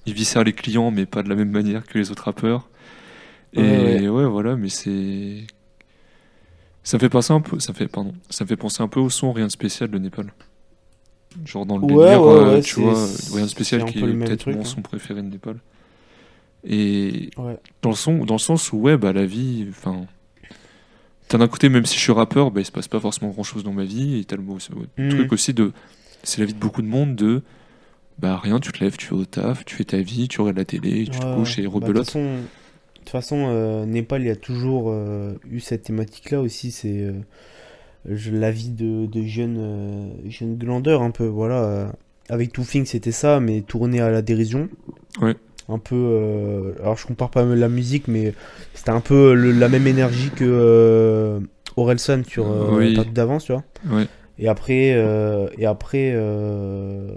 [0.07, 2.69] il vissère les clients, mais pas de la même manière que les autres rappeurs.
[3.53, 4.57] Et Ouais, ouais, voilà.
[4.57, 5.45] Mais c'est.
[6.83, 7.61] Ça me fait penser un peu.
[7.61, 8.15] Ça me fait, pardon.
[8.31, 10.33] Ça me fait penser un peu au son Rien de spécial de Népal.
[11.45, 12.95] Genre dans le Ouais, délire, ouais, euh, tu vois,
[13.35, 14.65] Rien de spécial qui est peut-être mon hein.
[14.65, 15.57] son préféré de Népal.
[16.65, 17.57] Et Ouais.
[17.83, 20.07] dans le son, dans le sens où ouais, bah la vie, enfin.
[21.29, 23.43] T'as d'un côté, même si je suis rappeur, bah, il se passe pas forcément grand
[23.43, 24.19] chose dans ma vie.
[24.19, 25.09] Et t'as le, Mhm.
[25.09, 25.73] truc aussi de.
[26.23, 27.43] C'est la vie de beaucoup de monde de.
[28.19, 30.59] Bah rien, tu te lèves, tu vas au taf, tu fais ta vie, tu regardes
[30.59, 31.97] la télé, tu te couches et bah, De rebelote.
[31.97, 36.41] toute façon, de toute façon, euh, Népal, il y a toujours euh, eu cette thématique-là
[36.41, 37.13] aussi, c'est euh,
[38.05, 41.93] la vie de, de jeunes, jeunes glandeurs un peu, voilà.
[42.29, 44.69] avec Things, c'était ça, mais tourné à la dérision.
[45.21, 45.35] Ouais.
[45.69, 48.35] Un peu, euh, alors je compare pas la musique, mais
[48.75, 51.41] c'était un peu le- la même énergie que euh,
[51.77, 52.99] Orelsan sur euh, Oui.
[53.13, 53.65] D'avance, tu vois.
[54.39, 57.13] Et après, euh, et après euh,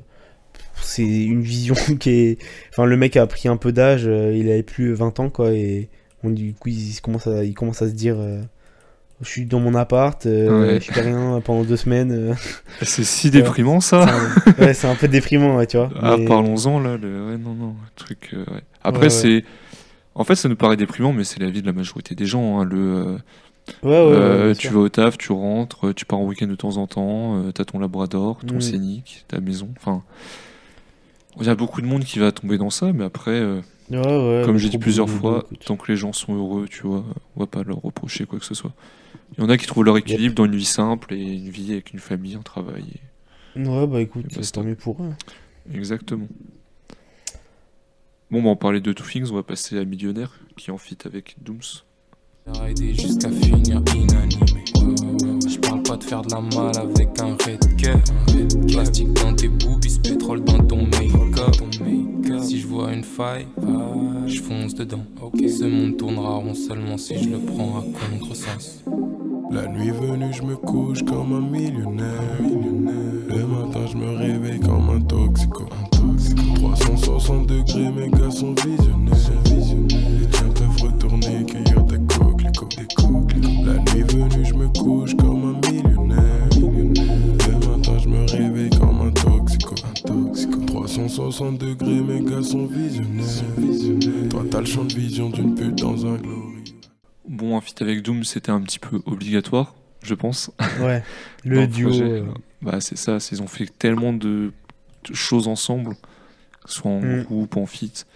[0.81, 2.37] c'est une vision qui est.
[2.69, 5.51] Enfin, le mec a pris un peu d'âge, euh, il avait plus 20 ans, quoi,
[5.51, 5.89] et
[6.23, 8.41] du coup, il, commence à, il commence à se dire euh,
[9.21, 10.81] Je suis dans mon appart, euh, Ouais.
[10.81, 12.11] je fais rien pendant deux semaines.
[12.11, 12.33] euh.
[12.81, 14.05] C'est si déprimant ça.
[14.59, 15.89] Ouais, c'est un peu déprimant, ouais, tu vois.
[16.01, 16.97] Ah, mais- parlons-en là.
[16.97, 17.27] Le...
[17.27, 17.67] Ouais, non, non.
[17.69, 18.31] le Truc.
[18.33, 18.61] euh, ouais.
[18.83, 19.45] Après, c'est.
[20.15, 22.59] En fait, ça nous paraît déprimant, mais c'est la vie de la majorité des gens.
[22.59, 22.65] hein.
[22.65, 23.17] Le,
[23.85, 26.85] euh, Ouais, tu vas au taf, tu rentres, tu pars en week-end de temps en
[26.85, 28.61] temps, t'as ton labrador, ton Mm.
[28.61, 29.69] scénic, ta maison.
[29.77, 30.03] Enfin,
[31.39, 33.41] il y a beaucoup de monde qui va tomber dans ça, mais après,
[33.91, 37.03] Ouais, ouais, comme j'ai dit plusieurs fois, tant que les gens sont heureux, tu vois,
[37.35, 38.71] on va pas leur reprocher quoi que ce soit.
[39.37, 41.73] Il y en a qui trouvent leur équilibre dans une vie simple et une vie
[41.73, 42.85] avec une famille, un travail.
[43.55, 44.59] et- Ouais, bah écoute, basta.
[44.61, 45.13] tant mieux pour eux.
[45.73, 46.27] Exactement.
[48.31, 50.77] Bon, bah, on parlait de Two Things, on va passer à Millionnaire, qui est en
[50.77, 51.61] fit avec Dooms.
[52.77, 55.34] Jusqu'à finir inanimé.
[55.95, 57.97] Pas de faire de la malle avec un red cœur.
[58.67, 61.55] Plastique dans tes boobies, pétrole dans ton make-up.
[62.41, 63.47] Si je vois une faille,
[64.27, 65.05] je fonce dedans.
[65.39, 68.83] Ce monde tournera rond seulement si je le prends à contresens.
[69.51, 72.41] La nuit venue, je me couche comme un millionnaire.
[72.41, 75.63] Le matin, je me réveille comme un toxico.
[76.55, 79.15] 360 degrés, mes gars sont visionnaires.
[91.35, 94.29] 360 degrés, mes gars sont visionnaires.
[94.29, 96.63] Toi, t'as le champ de vision d'une pute dans un glory.
[97.27, 100.49] Bon, un feat avec Doom, c'était un petit peu obligatoire, je pense.
[100.79, 101.03] Ouais,
[101.43, 101.89] le duo.
[101.89, 102.23] projet, euh,
[102.61, 104.53] Bah, c'est ça, c'est- ils ont fait tellement de,
[105.11, 105.95] choses ensemble,
[106.63, 107.23] que ce soit en Mm.
[107.23, 108.07] groupe, en feat.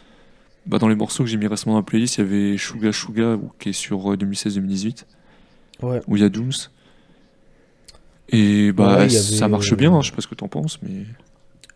[0.66, 2.94] Bah, dans les morceaux que j'ai mis récemment dans la playlist, il y avait Suga
[2.94, 5.06] Suga, qui est sur euh, 2016-2018,
[5.82, 6.00] Ouais.
[6.08, 6.54] où il y a Dooms.
[8.30, 10.80] Et bah, Ouais, ça marche euh, bien, hein, je sais pas ce que t'en penses,
[10.82, 11.06] mais.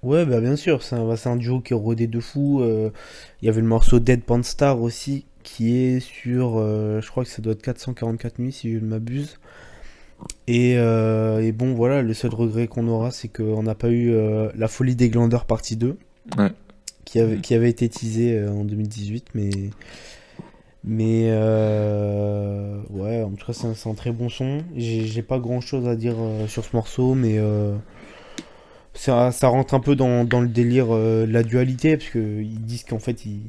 [0.04, 2.62] Ouais, bah bien sûr, c'est un, bah, c'est un duo qui est rodé de fou.
[2.62, 2.90] euh,
[3.42, 7.24] Il y avait le morceau Dead Pan Star aussi, qui est sur, euh, je crois
[7.24, 9.40] que ça doit être 444 nuits si je ne m'abuse.
[10.48, 14.12] Et, euh, et bon, voilà, le seul regret qu'on aura, c'est qu'on n'a pas eu
[14.14, 15.98] euh, La Folie des Glandeurs partie 2,
[16.38, 16.52] Ouais.
[17.06, 19.50] qui, avait, qui avait été teasé euh, en 2018, mais...
[20.86, 24.64] Mais euh, ouais, en tout cas, c'est un, c'est un très bon son.
[24.76, 27.74] J'ai j'ai pas grand chose à dire euh, sur ce morceau, mais euh,
[28.94, 32.62] ça, ça rentre un peu dans, dans le délire euh, de la dualité, parce qu'ils
[32.62, 33.40] disent qu'en fait, il,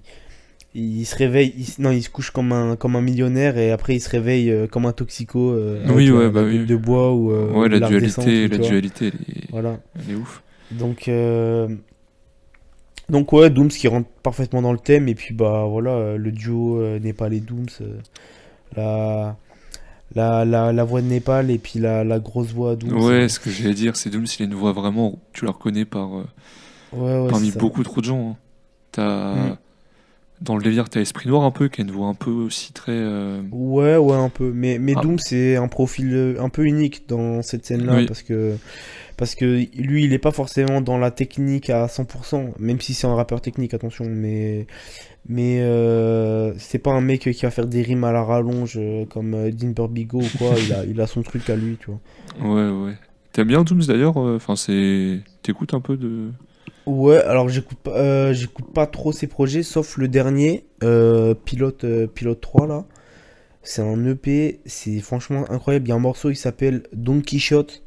[0.75, 3.95] il se réveille, il, non, il se couche comme un, comme un millionnaire et après
[3.95, 6.67] il se réveille euh, comme un toxico euh, Oui, ouais, bah la oui.
[6.67, 9.79] de bois ou euh, ouais, la dualité, la dualité, elle est, Voilà.
[9.95, 10.43] elle est ouf.
[10.73, 11.09] Donc,
[13.09, 15.09] donc ouais, Dooms qui rentre parfaitement dans le thème.
[15.09, 17.67] Et puis bah voilà, le duo euh, Népal et Dooms,
[18.77, 19.37] la,
[20.15, 22.99] la, la, la voix de Népal et puis la, la grosse voix Dooms.
[23.03, 25.85] Ouais, ce que j'allais dire, c'est Dooms, il a une voix vraiment, tu la reconnais
[25.85, 26.25] par, euh,
[26.93, 28.31] ouais, ouais, parmi beaucoup trop de gens.
[28.31, 28.37] hein.
[28.93, 29.57] T'as, Mm.
[30.41, 32.73] dans le délire, t'as Esprit Noir un peu, qui a une voix un peu aussi
[32.73, 32.93] très.
[32.93, 34.53] euh, Ouais, ouais, un peu.
[34.55, 35.01] Mais, mais Ah.
[35.01, 38.07] Doom, c'est un profil euh, un peu unique dans cette scène-là Oui.
[38.07, 38.57] parce que
[39.17, 43.07] parce que lui, il est pas forcément dans la technique à 100%, même si c'est
[43.07, 44.05] un rappeur technique, attention.
[44.09, 44.67] Mais
[45.29, 49.07] mais euh, c'est pas un mec qui va faire des rimes à la rallonge euh,
[49.07, 50.55] comme euh, Dean Burbigo ou quoi.
[50.59, 52.55] il a il a son truc à lui, tu vois.
[52.55, 52.95] Ouais, ouais.
[53.33, 55.21] T'aimes bien Dooms d'ailleurs Enfin, c'est.
[55.43, 56.31] T'écoutes un peu de.
[56.87, 61.85] Ouais, alors j'écoute pas, euh, j'écoute pas trop ses projets, sauf le dernier, euh, Pilote,
[61.85, 62.85] euh, Pilote 3 là.
[63.63, 65.87] C'est un EP, c'est franchement incroyable.
[65.87, 67.83] Il y a un morceau qui s'appelle Don Quichotte.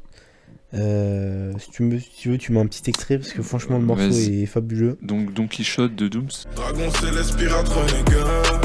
[0.74, 3.78] Euh, si, tu me, si tu veux, tu mets un petit extrait parce que franchement
[3.78, 4.98] le morceau est fabuleux.
[5.02, 6.28] Donc, Don Quichotte de Dooms.
[6.54, 8.60] Dragon céleste, pirate, renégat.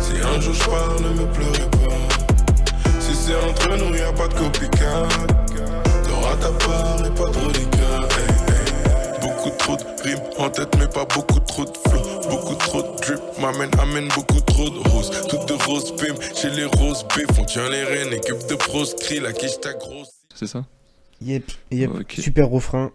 [0.00, 3.00] Si un jour je pars, ne me pleurez pas.
[3.00, 5.08] Si c'est entre nous, y a pas de copycat.
[6.06, 8.08] T'auras ta part et pas trop d'écart.
[8.16, 9.20] Hey, hey.
[9.20, 12.30] Beaucoup trop de rimes en tête, mais pas beaucoup trop de flow.
[12.30, 15.10] Beaucoup trop de drip m'amène, amène beaucoup trop de roses.
[15.28, 17.26] Toutes de roses pim, chez les roses bif.
[17.40, 20.10] On tient les rênes, équipe de proscrits, la quiche ta grosse.
[20.34, 20.64] C'est ça?
[21.24, 21.90] Yep, yep.
[22.10, 22.90] Super refrain.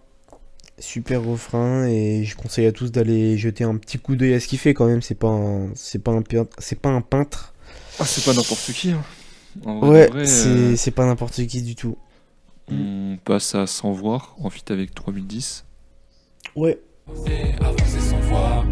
[0.77, 4.47] Super refrain et je conseille à tous d'aller jeter un petit coup d'œil à ce
[4.47, 5.01] qu'il fait quand même.
[5.01, 7.53] C'est pas un, c'est pas un, peintre- c'est pas un peintre.
[7.99, 8.91] Ah, c'est pas n'importe qui.
[8.91, 9.01] Hein.
[9.65, 11.97] En vrai, de Ouais, vrai, c'est, euh, c'est pas n'importe qui du tout.
[12.71, 15.65] On passe à Sans voir, en fit avec 3010.
[16.55, 16.79] Ouais,
[17.59, 18.63] avancer sans voir,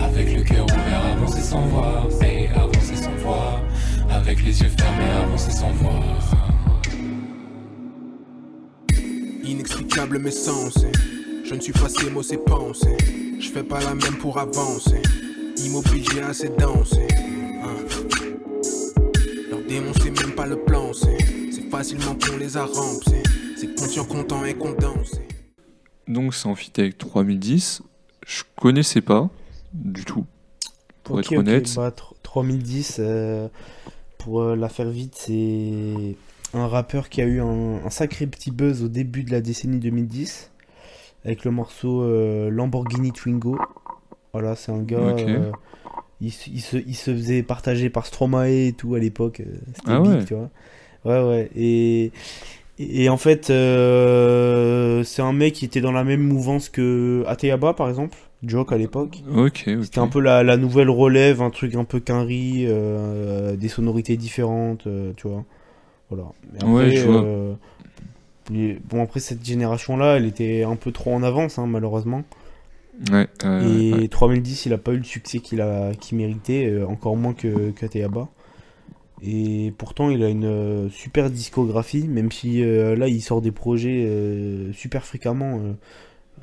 [0.00, 2.06] avec le cœur ouvert, avancer sans voir.
[2.22, 3.62] Et avancer sans voir,
[4.10, 6.52] avec les yeux fermés, avancer sans voir.
[9.44, 10.76] Inexplicable mes sens.
[10.84, 10.90] hein.
[11.44, 12.96] Je ne suis pas ces mots, c'est pensées.
[13.38, 15.02] Je fais pas la même pour avancer.
[15.58, 17.06] Immobile, j'ai assez dansé.
[17.62, 17.76] Hein.
[19.50, 20.92] Leur démon, c'est même pas le plan.
[20.92, 21.18] C'est
[21.52, 23.22] c'est facilement qu'on les a rampés.
[23.56, 25.20] C'est conscient, content et condensé.
[26.08, 27.82] Donc, c'est en fit avec 3010.
[28.26, 29.28] Je connaissais pas
[29.74, 30.24] du tout,
[31.02, 31.72] pour être honnête.
[31.76, 33.48] bah, tr- 3010, euh,
[34.18, 36.16] pour euh, la faire vite, c'est
[36.54, 39.78] un rappeur qui a eu un, un sacré petit buzz au début de la décennie
[39.78, 40.50] 2010
[41.24, 43.56] avec le morceau euh, Lamborghini Twingo.
[44.32, 44.96] Voilà, c'est un gars.
[44.98, 45.52] Euh,
[46.20, 49.40] il, se- il se, il se faisait partager par Stromae et tout à l'époque.
[49.40, 50.24] euh, C'était Ah big, ouais.
[50.24, 50.50] tu vois.
[51.04, 51.50] Ouais, ouais.
[51.56, 52.12] Et,
[52.78, 57.74] et en fait, euh, c'est un mec qui était dans la même mouvance que Ateyaba,
[57.74, 58.16] par exemple.
[58.42, 59.22] Joke à l'époque.
[59.34, 59.84] Ok, ok.
[59.84, 62.66] C'était un peu la, la nouvelle relève, un truc un peu quinri,
[63.56, 64.86] des sonorités différentes,
[65.16, 65.44] tu vois.
[66.10, 66.28] Voilà.
[66.52, 67.24] Mais Ouais, je vois.
[67.24, 67.54] euh,
[68.50, 72.22] bon, après, cette génération-là, elle était un peu trop en avance, hein, malheureusement.
[73.10, 74.08] Ouais, Et ouais.
[74.08, 77.70] 3010, il a pas eu le succès qu'il a, qu'il méritait, euh, encore moins que
[77.70, 78.28] qu'Ateaba.
[79.26, 83.52] Et pourtant, il a une euh, super discographie, même si euh, là, il sort des
[83.52, 85.58] projets euh, super fréquemment.
[85.64, 85.72] euh.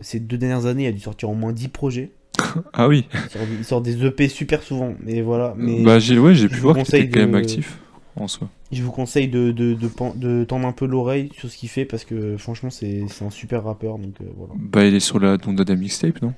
[0.02, 2.12] ces deux dernières années, il a dû sortir au moins 10 projets.
[2.74, 5.54] Ah oui, Il sort, il sort des EP super souvent, mais voilà.
[5.58, 7.80] Mais bah, j'ai ouais, pu voir qu'il était quand même actif
[8.16, 8.50] en soi.
[8.72, 12.04] je vous conseille de, de, de, tendre un peu l'oreille sur ce qu'il fait parce
[12.04, 13.98] que franchement, c'est un super rappeur.
[13.98, 14.54] Donc euh, voilà.
[14.58, 16.34] Bah, il est sur la Dondada mixtape, non?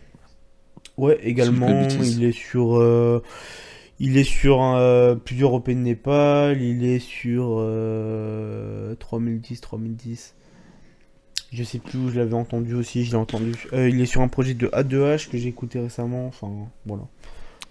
[0.97, 3.23] Ouais, également, il est sur, euh,
[3.99, 10.35] il est sur euh, plusieurs EP de Népal, il est sur euh, 3010, 3010.
[11.51, 13.53] Je sais plus où je l'avais entendu aussi, je l'ai entendu.
[13.73, 16.49] Il est sur un projet de A2H que j'ai écouté récemment, enfin
[16.85, 17.03] voilà.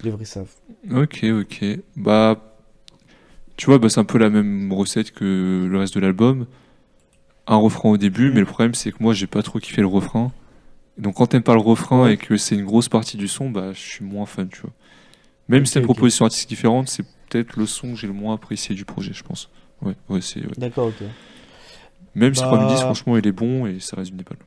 [0.03, 0.51] Les vrais savent.
[0.91, 1.65] Ok, ok.
[1.97, 2.52] Bah,
[3.63, 6.47] tu vois, bah, c'est un peu la même recette que le reste de l'album.
[7.47, 8.35] Un refrain au début, Mhm.
[8.35, 10.33] mais le problème c'est que moi j'ai pas trop kiffé le refrain.
[10.99, 13.73] Donc quand t'aimes pas le refrain et que c'est une grosse partie du son, bah
[13.75, 14.73] je suis moins fan, tu vois.
[15.49, 18.35] Même si c'est une proposition artistique différente, c'est peut-être le son que j'ai le moins
[18.35, 19.51] apprécié du projet, je pense.
[19.83, 20.41] Ouais, ouais, c'est.
[20.41, 20.55] ouais.
[20.57, 21.03] D'accord, ok.
[22.15, 24.39] Même si Bah- 3010, franchement, il est bon et ça reste du Népal.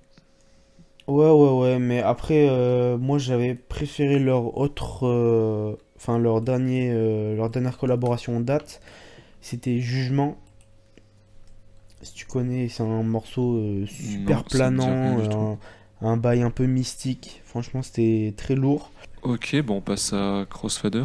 [1.08, 5.06] Ouais, ouais, ouais, mais après, euh, moi j'avais préféré leur autre.
[5.08, 8.82] euh, Enfin, leur, dernier, euh, leur dernière collaboration en date.
[9.46, 10.40] C'était Jugement.
[12.02, 15.60] Si tu connais, c'est un morceau euh, super Non, planant,
[16.02, 17.44] un, un bail un peu mystique.
[17.46, 18.90] Franchement, c'était très lourd.
[19.22, 21.04] Ok, bon, on passe à Crossfader.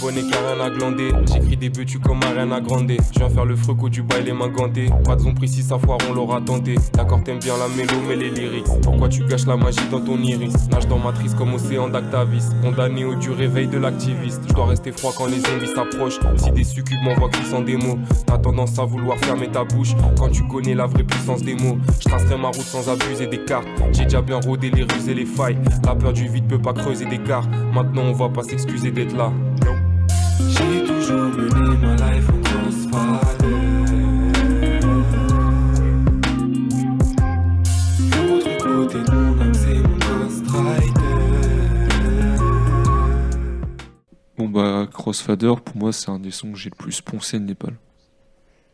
[0.00, 2.92] Bonne et y a rien à glander, j'écris des buts comme Ariana Grande.
[3.12, 4.88] Je viens faire le fruc du bail, les mains gantées.
[5.04, 6.76] Pas de zone précis, sa foire, on l'aura tenté.
[6.92, 8.66] D'accord, t'aimes bien la mélo, mais les lyrics.
[8.82, 10.68] Pourquoi tu gâches la magie dans ton iris?
[10.70, 12.44] Nage dans matrice comme océan d'Actavis.
[12.62, 14.40] Condamné au du réveil de l'activiste.
[14.48, 16.20] Je dois rester froid quand les zombies s'approchent.
[16.36, 19.94] Si des succubes m'envoient sans des mots, t'as tendance à vouloir fermer ta bouche.
[20.16, 23.44] Quand tu connais la vraie puissance des mots, je tracerai ma route sans abuser des
[23.44, 23.66] cartes.
[23.92, 25.58] J'ai déjà bien rodé les ruses et les failles.
[25.84, 27.46] La peur du vide peut pas creuser d'écart.
[27.74, 29.32] Maintenant, on va pas s'excuser d'être là.
[31.12, 32.28] Life.
[38.16, 39.32] L'autre côté mon.
[44.38, 47.44] Bon, bah, Crossfader, pour moi, c'est un des sons que j'ai le plus poncé de
[47.44, 47.74] Népal.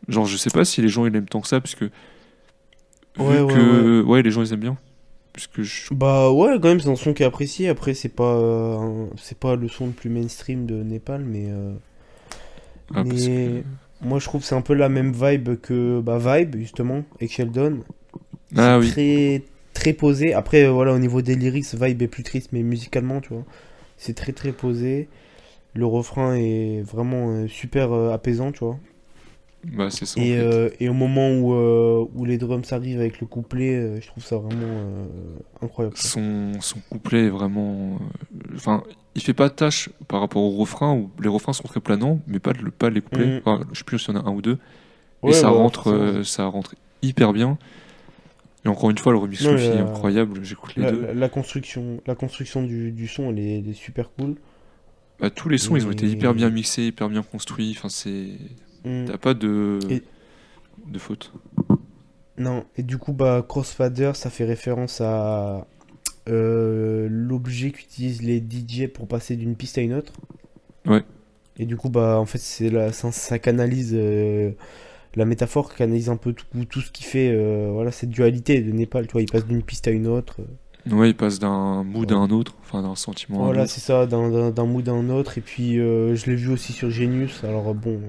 [0.06, 1.86] Genre, je sais pas si les gens ils aiment tant que ça, parce que.
[3.18, 4.76] Ouais, ouais, que- ouais, les gens ils aiment bien.
[5.36, 5.92] Je.
[5.94, 7.68] Bah ouais, quand même, c'est un son qui est apprécié.
[7.68, 11.46] Après, c'est pas, euh, c'est pas le son le plus mainstream de Népal, mais.
[11.48, 11.74] euh,
[12.94, 13.62] Ah, que-
[14.02, 17.32] moi, je trouve que c'est un peu la même vibe que bah, Vibe, justement, avec
[17.32, 17.80] Sheldon.
[18.56, 18.90] Ah oui.
[18.90, 19.42] Très,
[19.74, 20.34] très posé.
[20.34, 23.44] Après, euh, voilà, au niveau des lyrics, Vibe est plus triste, mais musicalement, tu vois.
[23.96, 25.08] C'est très, très posé.
[25.74, 28.78] Le refrain est vraiment euh, super euh, apaisant, tu vois.
[29.64, 30.20] Bah, c'est ça.
[30.20, 30.40] en Et, fait.
[30.42, 34.06] euh, et au moment où, euh, où les drums arrivent avec le couplet, euh, je
[34.06, 35.08] trouve ça vraiment
[35.62, 35.96] incroyable.
[35.96, 37.98] Son, son couplet est vraiment.
[38.54, 38.84] Enfin,
[39.18, 42.38] il fait pas tâche par rapport au refrain, où les refrains sont très planants, mais
[42.38, 43.40] pas, le, pas les couplets.
[43.44, 44.58] Enfin, je sais plus s'il y en a un ou deux.
[45.22, 47.58] Ouais, et ça, ouais, rentre, euh, ça rentre hyper bien.
[48.64, 51.00] Et encore une fois, le remix Luffy est incroyable, j'écoute les La, deux.
[51.02, 54.34] la- la construction, la construction du, du son, elle est, elle est super cool.
[55.20, 57.74] Bah, tous les sons, ils ont été hyper bien mixés, hyper bien construits.
[57.76, 58.28] Enfin, c'est.
[58.84, 59.04] Mm.
[59.06, 59.78] T'as pas de.
[59.90, 60.02] Et-
[60.86, 61.32] de faute.
[62.38, 65.66] Non, et du coup, bah, Crossfader, ça fait référence à
[66.28, 70.12] euh, l'objet qu'utilisent les DJ pour passer d'une piste à une autre.
[70.86, 71.02] Ouais.
[71.58, 74.52] Et du coup, bah, en fait, c'est la, ça, ça canalise euh,
[75.16, 78.70] la métaphore, canalise un peu tout, tout ce qui fait euh, voilà, cette dualité de
[78.72, 79.06] Népal.
[79.06, 80.36] Tu vois, il passe d'une piste à une autre.
[80.90, 82.20] Ouais, il passe d'un mood à Ouais.
[82.22, 85.10] un autre, enfin d'un sentiment à Voilà, c'est ça, d'un- d'un d'un mood à un
[85.10, 85.36] autre.
[85.36, 87.42] Et puis, je l'ai vu aussi sur Genius.
[87.44, 88.00] Alors, bon,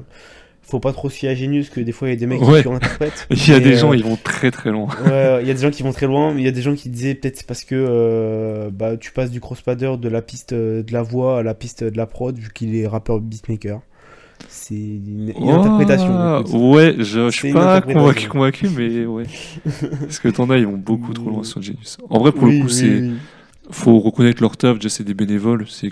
[0.69, 2.41] faut pas trop se fier à Genius, que des fois, il y a des mecs
[2.41, 2.57] Ouais.
[2.57, 3.27] qui surinterprètent.
[3.31, 4.87] Il y a des gens, euh, ils vont très très loin.
[5.05, 6.61] Ouais, il y a des gens qui vont très loin, mais il y a des
[6.61, 10.21] gens qui disaient peut-être c'est parce que euh, bah, tu passes du crossfader de la
[10.21, 13.19] piste euh, de la voix à la piste de la prod, vu qu'il est rappeur
[13.19, 13.81] beatmaker.
[14.47, 16.39] C'est une, une interprétation.
[16.39, 16.53] Écoute.
[16.55, 19.25] ouais, je, suis pas convaincu, convaincu, mais ouais.
[20.01, 21.97] Parce que t'en as, ils vont beaucoup trop loin sur Genius.
[22.09, 22.85] En vrai, pour Oui, le coup, oui, c'est.
[23.01, 23.11] oui.
[23.71, 25.89] Faut reconnaître leur taf, déjà, c'est des bénévoles, c'est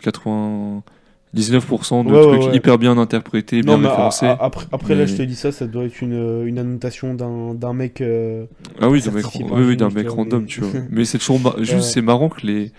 [1.38, 2.56] 99% de Ouais, trucs ouais.
[2.58, 4.28] hyper bien interprétés, bien Non, référencés.
[4.40, 7.74] après, après là, je te dis ça, ça doit être une, une annotation d'un d'un
[7.74, 8.02] mec.
[8.02, 8.46] euh,
[8.82, 10.82] Ah oui, d'un mec, oui, d'un mec random, mais- tu vois.
[10.90, 12.72] Mais c'est toujours mar- juste, c'est marrant que les.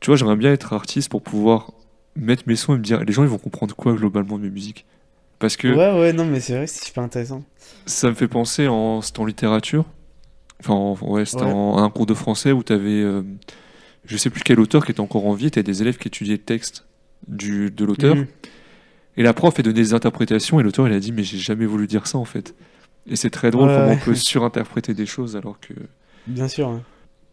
[0.00, 1.72] Tu vois, j'aimerais bien être artiste pour pouvoir
[2.16, 4.50] mettre mes sons et me dire, les gens, ils vont comprendre quoi globalement de mes
[4.50, 4.84] musiques?
[5.38, 7.42] Parce que Ouais, ouais, non, mais c'est vrai, c'est super intéressant.
[7.86, 9.84] ça me fait penser en, c'était en littérature.
[10.60, 13.22] Enfin, en- ouais, c'était en, un cours de français où t'avais, euh,
[14.04, 16.34] je sais plus quel auteur qui était encore en vie, t'avais des élèves qui étudiaient
[16.34, 16.84] le texte
[17.28, 18.16] du, de l'auteur.
[18.16, 18.26] Mhm.
[19.16, 21.66] Et la prof a donné des interprétations et l'auteur il a dit mais j'ai jamais
[21.66, 22.54] voulu dire ça en fait.
[23.06, 23.98] Et c'est très drôle Ouais, comment ouais.
[24.00, 25.74] on peut surinterpréter des choses alors que.
[26.26, 26.68] Bien sûr.
[26.68, 26.82] hein.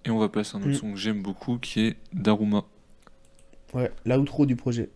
[0.05, 0.73] Et on va passer à un autre Mm.
[0.75, 2.63] son que j'aime beaucoup qui est Daruma.
[3.73, 4.89] Ouais, l'outro du projet.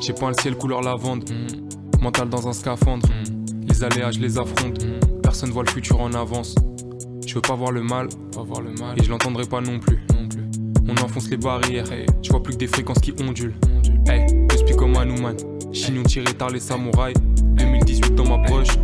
[0.00, 1.24] J'ai peint le ciel couleur lavande.
[2.06, 3.08] Mental dans un scaphandre.
[3.66, 4.86] Les aléas, je les affronte.
[5.24, 6.54] Personne voit le futur en avance.
[7.26, 8.96] Je veux pas voir le mal, pas voir le mal.
[8.96, 9.98] Et je l'entendrai pas non plus.
[10.14, 10.44] non plus.
[10.88, 11.90] On enfonce les barrières.
[11.90, 12.06] Hey.
[12.22, 13.56] Je vois plus que des fréquences qui ondulent.
[14.06, 15.34] Hey, je suis comme Hanuman.
[15.72, 17.16] Chignon tiré tard les samouraïs.
[17.56, 18.78] 2018 dans ma poche.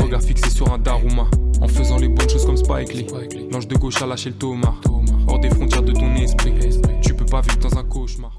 [0.00, 1.26] Regard fixé sur un Daruma.
[1.60, 3.06] En faisant les bonnes choses comme Spike Lee.
[3.50, 4.80] L'ange de gauche a lâché le Tomar.
[5.26, 6.54] Hors des frontières de ton esprit.
[7.02, 8.36] Tu peux pas vivre dans un cauchemar.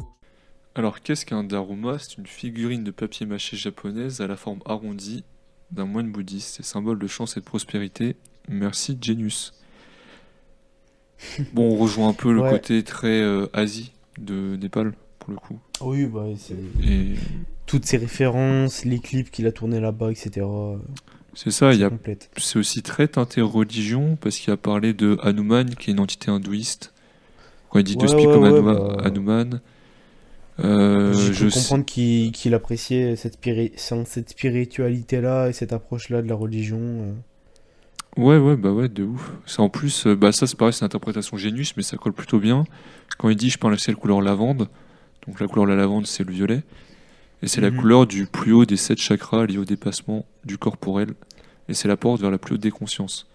[0.75, 1.99] Alors, qu'est-ce qu'un Daruma?
[1.99, 5.23] C'est une figurine de papier mâché japonaise à la forme arrondie
[5.71, 6.55] d'un moine bouddhiste.
[6.57, 8.15] C'est symbole de chance et de prospérité.
[8.47, 9.53] Merci, Genius.
[11.53, 12.49] Bon, on rejoint un peu le Ouais.
[12.51, 15.59] côté très euh, Asie de Népal, pour le coup.
[15.81, 17.13] Oui, bah, c'est Et
[17.67, 20.45] toutes ces références, les clips qu'il a tournés là-bas, etc.
[21.35, 21.91] c'est ça, il y a.
[22.37, 26.31] C'est aussi très teinté religion parce qu'il a parlé de Hanuman qui est une entité
[26.31, 26.93] hindouiste.
[27.69, 28.97] Quand il dit de Ouais, speak ouais, comme bah.
[29.03, 29.61] Hanuman.
[30.59, 36.79] Euh, je comprendre qu'il appréciait cette, spiri- cette spiritualité-là et cette approche-là de la religion.
[36.79, 37.13] euh.
[38.17, 39.31] Ouais, ouais, bah ouais, de ouf.
[39.45, 42.13] Ça en plus, euh, bah ça c'est pareil, c'est une interprétation génus, mais ça colle
[42.13, 42.65] plutôt bien.
[43.17, 44.67] Quand il dit je parle le ciel couleur lavande,
[45.25, 46.61] donc la couleur de la lavande c'est le violet,
[47.41, 47.77] et c'est la Mhm.
[47.79, 51.11] couleur du plus haut des sept chakras liés au dépassement du corporel,
[51.69, 53.27] et c'est la porte vers la plus haute des consciences.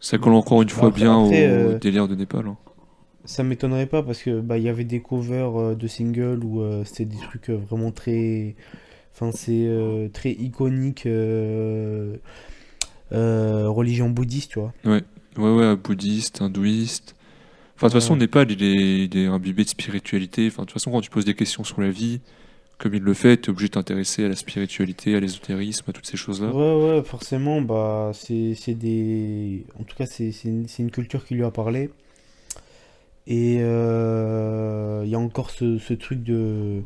[0.00, 2.46] Ça colle encore une fois Après- bien après, au euh, délire de Népal.
[2.46, 2.56] hein.
[3.24, 6.62] Ça m'étonnerait pas parce que bah il y avait des covers euh, de singles où
[6.62, 8.54] euh, c'était des trucs euh, vraiment très
[9.12, 9.68] enfin c'est
[10.12, 11.06] très iconique
[13.10, 14.72] religion bouddhiste, tu vois.
[14.84, 15.02] Ouais,
[15.36, 17.14] ouais, bouddhiste, hindouiste.
[17.76, 18.00] Enfin, de toute Ouais.
[18.00, 20.46] façon, Népal, il est, il est imbibé de spiritualité.
[20.48, 22.20] Enfin, de toute façon, quand tu poses des questions sur la vie,
[22.78, 25.92] comme il le fait, tu es obligé de t'intéresser à la spiritualité, à l'ésotérisme, à
[25.92, 26.48] toutes ces choses-là.
[26.48, 31.34] Ouais ouais, forcément bah c'est des en tout cas c'est une, c'est une culture qui
[31.34, 31.90] lui a parlé.
[33.28, 36.82] Et euh, il y a encore ce, ce truc de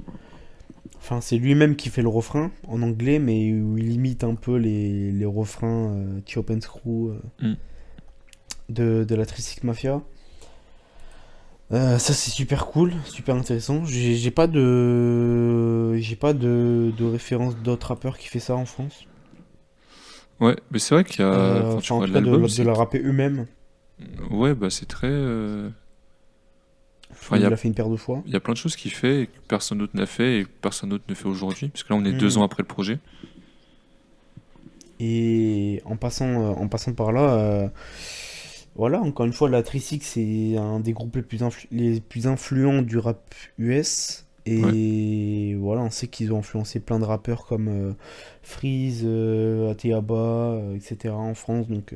[0.99, 4.57] Enfin, c'est lui-même qui fait le refrain en anglais, mais où il imite un peu
[4.57, 7.55] les, les refrains euh, Chop and Screw euh, Mm.
[8.69, 10.03] de, de la Tristic Mafia.
[11.73, 13.85] Euh, ça, c'est super cool, super intéressant.
[13.87, 19.07] J'ai pas de, j'ai pas de, de référence d'autres rappeurs qui fait ça en France.
[20.41, 21.33] Ouais, mais c'est vrai qu'il y a.
[21.33, 23.47] Euh, enfin, en vois de, de la rapper eux-mêmes.
[24.31, 25.09] Ouais, bah c'est très.
[27.23, 28.21] Enfin, il a, fait une paire de fois.
[28.27, 30.45] il y a plein de choses qu'il fait et que personne d'autre n'a fait et
[30.45, 31.69] que personne d'autre ne fait aujourd'hui.
[31.69, 32.99] Parce que là, on est deux ans après le projet.
[34.99, 37.69] Et en passant, euh, en passant par là, euh,
[38.75, 42.27] voilà, encore une fois, la Trisix, c'est un des groupes les plus, influ- les plus
[42.27, 43.23] influents du rap
[43.59, 44.27] US.
[44.45, 47.93] Et voilà, on sait qu'ils ont influencé plein de rappeurs comme euh,
[48.43, 51.15] Freeze, euh, Ateaba, etc.
[51.15, 51.69] en France.
[51.69, 51.95] Donc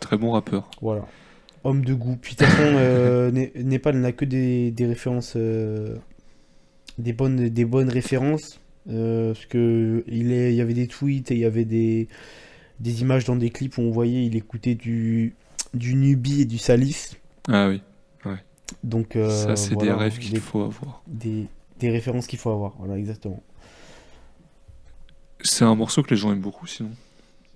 [0.00, 0.68] Très bon rappeur.
[0.82, 1.06] voilà.
[1.64, 2.16] Homme de goût.
[2.20, 5.96] Puis de toute façon, euh, Né- Népal n'a que des, des références, euh,
[6.98, 8.60] des, bonnes, des bonnes références.
[8.88, 12.08] euh, parce que il, est, il y avait des tweets et il y avait des,
[12.80, 15.34] des images dans des clips où on voyait il écoutait du,
[15.74, 17.14] du Nubi et du Salif.
[17.48, 17.82] Ah oui,
[18.84, 21.02] Donc, euh, ça, c'est voilà, des rêves qu'il faut avoir.
[21.06, 21.46] des,
[21.78, 22.74] des références qu'il faut avoir.
[22.78, 23.42] Voilà, exactement.
[25.42, 26.90] C'est un morceau que les gens aiment beaucoup, sinon,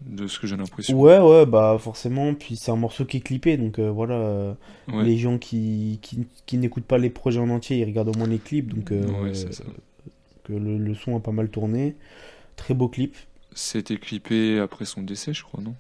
[0.06, 0.98] de ce que j'ai l'impression.
[1.00, 2.34] Ouais, ouais, bah forcément.
[2.34, 3.56] Puis c'est un morceau qui est clippé.
[3.56, 4.54] Donc euh, voilà, euh,
[4.92, 5.02] Ouais.
[5.04, 8.26] les gens qui, qui, qui n'écoutent pas les projets en entier, ils regardent au moins
[8.28, 8.74] les clips.
[8.74, 9.48] Donc euh, Ouais, ça.
[10.44, 11.96] que le, le son a pas mal tourné.
[12.56, 13.14] Très beau clip.
[13.54, 15.74] C'était clippé après son décès, je crois, non?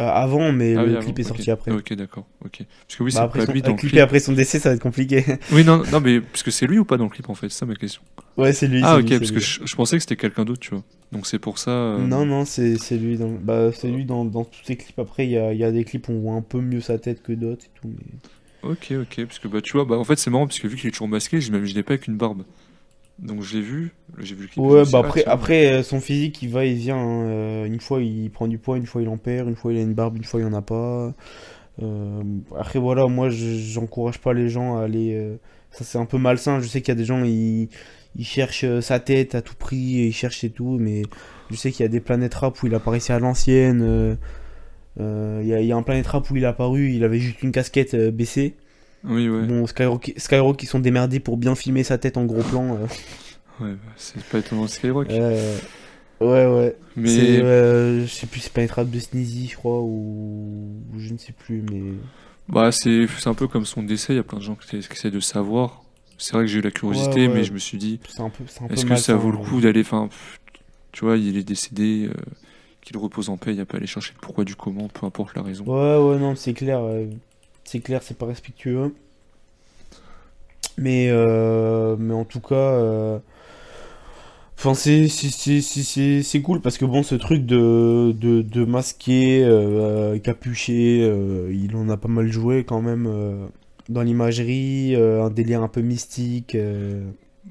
[0.00, 1.70] Euh, avant, mais Ah le oui, avant, clip est sorti après.
[1.70, 2.26] Ok, d'accord.
[2.44, 2.62] Ok.
[2.88, 3.96] Parce que oui, Bah, c'est après son- lui dans le clip.
[3.98, 5.24] après son décès, ça va être compliqué.
[5.52, 7.48] Oui, non, non, mais parce que c'est lui ou pas dans le clip en fait,
[7.48, 8.02] c'est ça ma question.
[8.36, 8.80] ouais, c'est lui.
[8.82, 10.82] ah ok, lui, parce que je, je pensais que c'était quelqu'un d'autre, tu vois.
[11.12, 11.70] Donc c'est pour ça.
[11.70, 13.16] euh, Non, non, c'est lui.
[13.16, 14.98] Dans, bah, c'est lui dans, dans tous ses clips.
[14.98, 16.98] Après, il y a, y a des clips où on voit un peu mieux sa
[16.98, 17.88] tête que d'autres et tout.
[17.88, 18.70] Mais...
[18.70, 20.76] Ok, ok, parce que bah tu vois, bah en fait c'est marrant parce que vu
[20.76, 22.44] qu'il est toujours masqué, je m'imaginais pas avec une barbe.
[23.18, 24.56] Donc je l'ai vu, j'ai vu le clip.
[24.64, 26.96] Ouais, bah ah, après, après euh, son physique, il va et vient.
[26.96, 27.22] hein.
[27.28, 29.78] Euh, une fois, il prend du poids, une fois, il en perd, une fois, il
[29.78, 31.14] a une barbe, une fois, il en a pas.
[31.82, 32.22] Euh,
[32.58, 35.14] après, voilà, moi, je- j'encourage pas les gens à aller.
[35.14, 35.36] euh,
[35.70, 36.60] Ça, c'est un peu malsain.
[36.60, 37.68] Je sais qu'il y a des gens, ils,
[38.16, 41.02] ils cherchent sa tête à tout prix, et ils cherchent et tout, mais
[41.50, 43.82] je sais qu'il y a des planètes rap où il apparaissait à l'ancienne.
[45.00, 47.42] euh, Il y, y a un planète rap où il est apparu, il avait juste
[47.42, 48.54] une casquette baissée.
[49.04, 49.42] Oui, ouais.
[49.46, 52.74] Bon, Skyrock, Skyrock, ils sont démerdés pour bien filmer sa tête en gros plan.
[52.76, 52.86] euh.
[53.60, 55.08] Ouais, bah, c'est pas étonnant Skyrock.
[55.10, 55.56] Euh,
[56.20, 56.76] ouais, ouais.
[56.96, 61.12] mais euh, je sais plus, c'est pas une trappe de Sneezy, je crois, ou je
[61.12, 61.80] ne sais plus, mais.
[62.48, 64.92] bah c'est un peu comme son décès, il y a plein de gens qui, qui
[64.92, 65.84] essaient de savoir.
[66.18, 67.34] C'est vrai que j'ai eu la curiosité, Ouais, ouais.
[67.34, 68.30] mais je me suis dit, un un
[68.70, 69.42] est-ce que malsain, ça vaut le hein.
[69.48, 69.82] coup d'aller.
[69.82, 70.08] Enfin,
[70.90, 72.14] tu vois, il est décédé, euh,
[72.80, 74.88] qu'il repose en paix, il n'y a pas à aller chercher le pourquoi du comment,
[74.88, 75.64] peu importe la raison.
[75.64, 76.80] Ouais, ouais, non, c'est clair.
[77.64, 78.94] C'est clair, c'est pas respectueux.
[80.76, 82.54] Mais, euh, mais en tout cas.
[82.54, 83.18] euh,
[84.56, 88.40] Enfin, c'est, c'est, c'est, c'est, c'est- c'est cool parce que bon, ce truc de, de,
[88.40, 93.08] de masqué, euh, capuché, euh, il en a pas mal joué quand même
[93.88, 96.56] dans l'imagerie, un délire un peu mystique.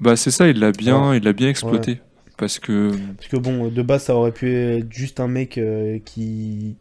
[0.00, 1.18] Bah c'est ça, il l'a bien, Ouais.
[1.18, 2.00] il l'a bien exploité.
[2.36, 5.60] Parce que Parce que bon, de base, ça aurait pu être juste un mec
[6.04, 6.76] qui.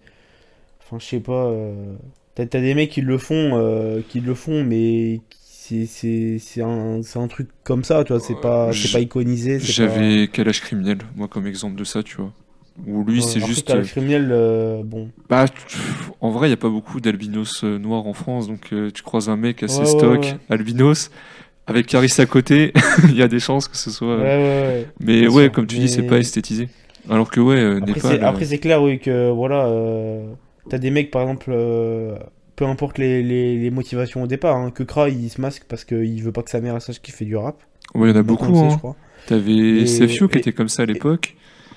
[0.84, 1.54] Enfin, je sais pas.
[2.40, 7.28] Euh, T'as des mecs qui le font, euh, qui le font, mais c'est un, un
[7.28, 8.20] truc comme ça, tu vois.
[8.22, 9.60] C'est pas, c'est j- pas iconisé.
[9.60, 12.32] J'avais Kalash Criminel, moi, comme exemple de ça, tu vois.
[12.88, 13.70] Où pas- lui, Ouais, c'est juste.
[13.70, 15.10] euh, criminel, euh, bon.
[15.30, 15.46] Bah,
[16.22, 19.04] en vrai, il n'y a pas beaucoup d'albinos euh, noirs en France, donc euh, tu
[19.04, 20.38] croises un mec assez Ouais, stock, ouais.
[20.50, 21.12] albinos,
[21.68, 22.74] avec Caris à côté,
[23.10, 24.18] il y a des chances que ce soit.
[24.18, 25.52] Mais bien ouais, sûr.
[25.52, 26.68] comme tu dis, c'est Mais- pas esthétisé.
[27.10, 30.26] Alors que ouais, euh, Après, c'est, euh, après, c'est clair, oui, que voilà, euh,
[30.70, 32.18] t'as des mecs, par exemple, euh,
[32.56, 35.86] peu importe les, les, les motivations au départ, hein, que Kra il se masque parce
[35.86, 37.62] qu'il veut pas que sa mère sache qu'il fait du rap.
[37.96, 38.56] ouais, il y en a beaucoup.
[38.58, 38.96] hein.
[39.26, 41.36] T'avais Sefio qui et- était comme ça à l'époque.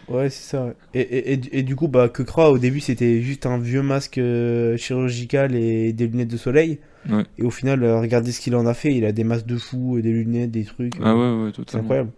[0.09, 0.73] Ouais, c'est ça.
[0.95, 3.83] Et, et, et, et du coup, bah, que Kra, au début, c'était juste un vieux
[3.83, 6.79] masque euh, chirurgical et des lunettes de soleil.
[7.11, 7.25] Ouais.
[7.39, 8.95] Et au final, euh, regardez ce qu'il en a fait.
[8.95, 10.95] Il a des masques de fou, et des lunettes, des trucs.
[11.03, 11.83] Ah ouais, ouais, c'est totalement.
[11.85, 12.11] incroyable.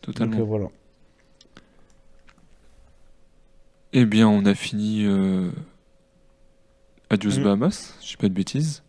[0.00, 0.36] totalement.
[0.38, 0.66] Donc voilà.
[3.92, 5.50] Eh bien, on a fini euh...
[7.10, 7.42] Adios Mm.
[7.44, 8.82] Bahamas, je dis pas de bêtises.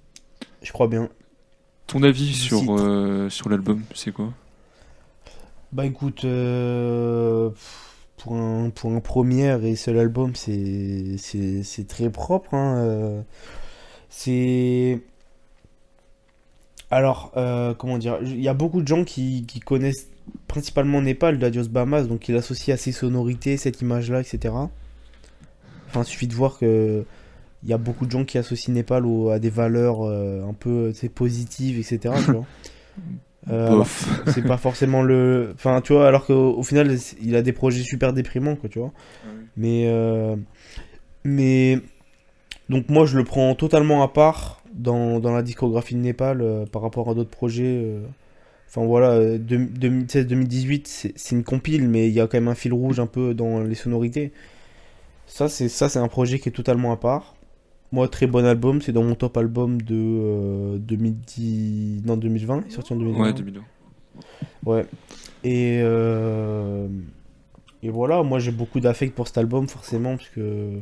[0.61, 1.09] Je crois bien.
[1.87, 4.31] Ton avis sur, euh, sur l'album, c'est quoi?
[5.71, 7.49] Bah écoute, euh,
[8.17, 11.17] pour, un, pour un premier et seul album, c'est
[11.87, 12.53] très propre.
[12.53, 13.21] hein, euh,
[14.09, 15.01] c'est.
[16.91, 20.07] Alors, euh, comment dire Il y a beaucoup de gens qui, qui connaissent
[20.47, 24.53] principalement Népal d'Adios Bahamas, donc ils l'associent à ses sonorités, cette image-là, etc.
[25.87, 27.05] Enfin, il suffit de voir que.
[27.63, 30.53] Il y a beaucoup de gens qui associent Népal au- à des valeurs euh, un
[30.53, 32.15] peu sais, positives, etc.
[32.25, 32.45] tu vois.
[33.49, 33.83] Euh,
[34.27, 37.81] c'est pas forcément le enfin tu vois alors qu'au au final il a des projets
[37.81, 38.91] super déprimants quoi tu vois
[39.57, 40.35] mais euh,
[41.23, 41.79] mais
[42.69, 46.65] donc moi je le prends totalement à part dans, dans la discographie de Népal euh,
[46.65, 48.01] par rapport à d'autres projets euh.
[48.69, 52.99] enfin voilà 2016-2018 c'est une compile mais il y a quand même un fil rouge
[52.99, 54.31] un peu dans les sonorités
[55.27, 57.35] ça c'est un projet qui est totalement à part
[57.91, 62.71] moi très bon album c'est dans mon top album de euh, 2010 non 2020 il
[62.71, 63.61] sorti en 2020 Ouais, 2002.
[64.65, 64.85] Ouais.
[65.43, 66.87] Et, euh,
[67.83, 70.81] et voilà, moi j'ai beaucoup d'affect pour cet album, forcément, parce que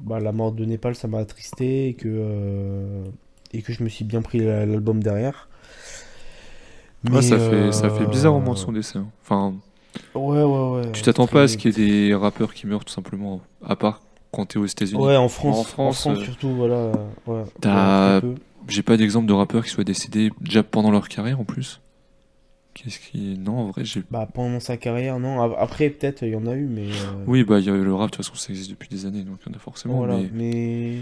[0.00, 3.04] bah, la mort de Népal, ça m'a attristé et que, euh,
[3.54, 5.48] et que je me suis bien pris la- l'album derrière.
[7.04, 8.98] Ouais, Mais, ça, fait, ça fait bizarre au moment de euh, son décès.
[8.98, 9.06] hein.
[9.22, 9.54] Enfin,
[10.14, 10.92] Ouais, ouais, ouais.
[10.92, 13.74] tu t'attends pas à ce qu'il y ait des rappeurs qui meurent tout simplement, à
[13.74, 14.02] part
[14.32, 15.02] quand t'es aux États-Unis.
[15.02, 16.92] Ouais, en France, En en France, euh, surtout, voilà.
[17.26, 18.34] Ouais, t'as- ouais, très peu.
[18.68, 21.80] J'ai pas d'exemple de rappeurs qui soient décédés déjà pendant leur carrière en plus.
[22.74, 23.38] Qu'est-ce qui.
[23.38, 24.02] Non, en vrai, j'ai.
[24.10, 25.40] Bah, pendant sa carrière, non.
[25.56, 26.86] Après, peut-être, il y en a eu, mais.
[26.86, 29.06] euh, Oui, bah, il y a le rap, de toute façon, ça existe depuis des
[29.06, 29.96] années, donc il y en a forcément.
[29.96, 30.28] Voilà, mais...
[30.32, 30.94] mais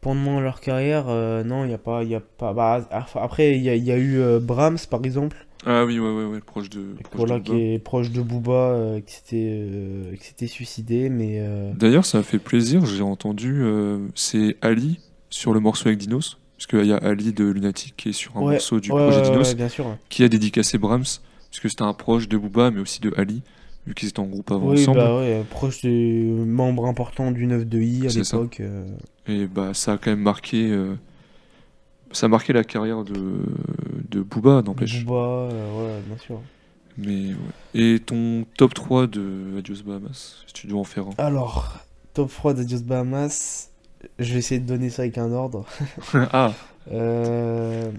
[0.00, 2.52] pendant leur carrière, euh, non, il n'y a pas, il y a pas.
[2.52, 5.98] Bah, après, il y a, il y a eu euh, Brahms, par exemple, Ah oui,
[5.98, 6.94] ouais, ouais, ouais, proche de.
[7.04, 11.72] proche voilà, de qui est proche de Booba, euh, qui s'était, euh, suicidé, mais euh,
[11.74, 15.00] D'ailleurs, ça a fait plaisir, j'ai entendu, euh, c'est Ali
[15.30, 18.36] sur le morceau avec Dinos, parce qu'il y a Ali de Lunatic qui est sur
[18.36, 19.96] un Ouais, morceau du projet Dinos, bien sûr.
[20.10, 21.04] qui a dédicacé Brahms,
[21.50, 23.42] parce que c'était un proche de Booba, mais aussi de Ali,
[23.86, 24.98] vu qu'ils étaient en groupe avant Oui, ensemble.
[24.98, 28.60] bah ouais, proche du membre important du 9 de I à l'époque.
[29.28, 30.70] Et bah, ça a quand même marqué.
[32.14, 33.12] Ça a marqué la carrière de,
[34.08, 35.04] de Booba, n'empêche.
[35.04, 36.40] Booba, euh, ouais, bien sûr.
[36.96, 37.34] Mais ouais.
[37.74, 41.10] Et ton top 3 de Adios Bahamas, si tu dois en faire un.
[41.18, 41.78] Alors,
[42.14, 43.70] top 3 d'Adios Bahamas,
[44.20, 45.66] je vais essayer de donner ça avec un ordre.
[46.32, 46.52] ah,
[46.92, 47.90] Euh,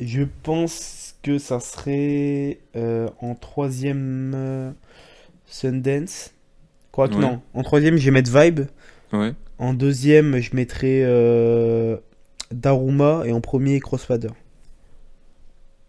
[0.00, 4.70] je pense que ça serait euh, en troisième euh,
[5.46, 6.32] Sundance.
[6.92, 7.20] Quoique Ouais.
[7.20, 8.60] non, en troisième je vais mettre Vibe.
[9.12, 9.32] ouais.
[9.58, 11.96] En deuxième je mettrai euh,
[12.52, 14.30] Daruma et en premier Crossfader.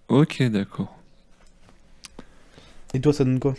[0.07, 0.97] Ok, d'accord.
[2.93, 3.55] Et toi ça donne quoi?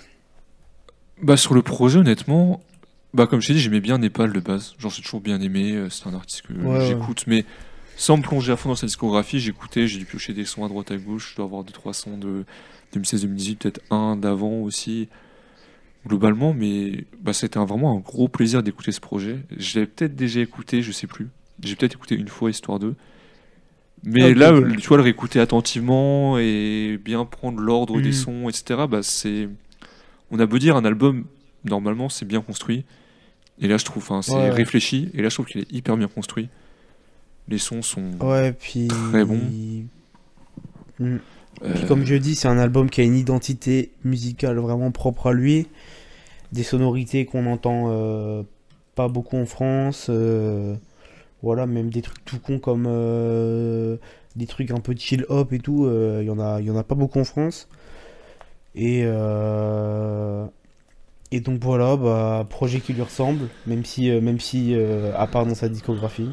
[1.22, 2.60] Bah, sur le projet, honnêtement,
[3.14, 4.74] bah, comme je t'ai dit, j'aimais bien Népal de base.
[4.78, 5.72] Genre, j'ai toujours bien aimé.
[5.72, 6.80] euh, C'est un artiste que Ouais, ouais.
[6.80, 7.44] j'écoute, mais
[7.96, 10.68] sans me plonger à fond dans sa discographie, j'écoutais, j'ai dû piocher des sons à
[10.68, 11.30] droite à gauche.
[11.30, 12.44] Je dois avoir 2-3 sons de
[12.92, 15.08] 2016-2018, peut-être un d'avant aussi,
[16.06, 16.52] globalement.
[16.54, 19.40] Mais bah, c'était vraiment un gros plaisir d'écouter ce projet.
[19.56, 21.28] Je l'avais peut-être déjà écouté, je sais plus.
[21.62, 22.94] J'ai peut-être écouté une fois, histoire d'eux.
[24.04, 24.76] Mais là, ok.
[24.78, 28.12] tu vois, le réécouter attentivement et bien prendre l'ordre des Mhm.
[28.12, 29.48] sons, etc., bah, c'est.
[30.30, 31.24] On a beau dire, un album,
[31.64, 32.84] normalement, c'est bien construit.
[33.60, 34.50] Et là, je trouve, enfin, c'est Ouais.
[34.50, 35.10] réfléchi.
[35.14, 36.48] Et là, je trouve qu'il est hyper bien construit.
[37.48, 38.10] Les sons sont.
[38.20, 38.88] Ouais, puis.
[38.88, 39.38] Très bon.
[40.98, 41.16] Mm.
[41.62, 45.28] euh, Puis comme je dis, c'est un album qui a une identité musicale vraiment propre
[45.28, 45.66] à lui.
[46.52, 48.42] Des sonorités qu'on entend euh,
[48.94, 50.06] pas beaucoup en France.
[50.08, 50.74] euh,
[51.42, 53.96] voilà, même des trucs tout cons comme euh,
[54.36, 55.86] des trucs un peu chill hop et tout.
[55.86, 57.68] euh, Il y en a, il y en a pas beaucoup en France.
[58.74, 60.46] Et, euh,
[61.30, 65.26] et donc voilà, bah, projet qui lui ressemble, même si, euh, même si euh, à
[65.26, 66.30] part dans sa discographie.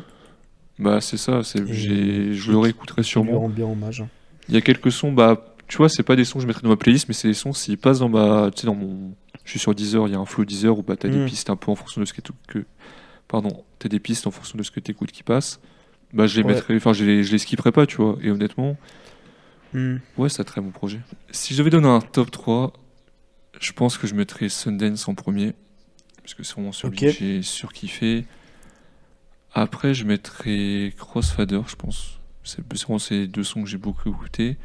[0.77, 3.39] Bah, c'est ça, c'est, je le réécouterai lui sûrement.
[3.39, 4.03] rend bien hommage.
[4.47, 6.61] Il y a quelques sons, bah, tu vois, c'est pas des sons que je mettrais
[6.63, 8.49] dans ma playlist, mais c'est des sons, s'ils passent dans ma.
[8.51, 9.11] Tu sais, dans mon.
[9.43, 11.25] Je suis sur Deezer, il y a un flow Deezer où bah, t'as des Mm.
[11.25, 12.21] pistes un peu en fonction de ce que.
[12.47, 12.65] que...
[13.29, 15.61] Pardon, t'as des pistes en fonction de ce que t'écoutes qui passent.
[16.11, 16.53] Bah, je les Ouais.
[16.55, 16.75] mettrais.
[16.75, 18.17] Enfin, je les, je les skipperai pas, tu vois.
[18.21, 18.75] Et honnêtement,
[19.71, 19.97] Hmm.
[20.17, 20.99] ouais, c'est un très bon projet.
[21.29, 22.73] Si je devais donner un top 3,
[23.61, 25.53] je pense que je mettrais Sundance en premier.
[26.23, 28.25] Parce que c'est vraiment celui que j'ai surkiffé.
[29.53, 32.19] Après, je mettrais Crossfader, je pense.
[32.43, 34.57] C'est c'est vraiment ces deux sons que j'ai beaucoup écoutés.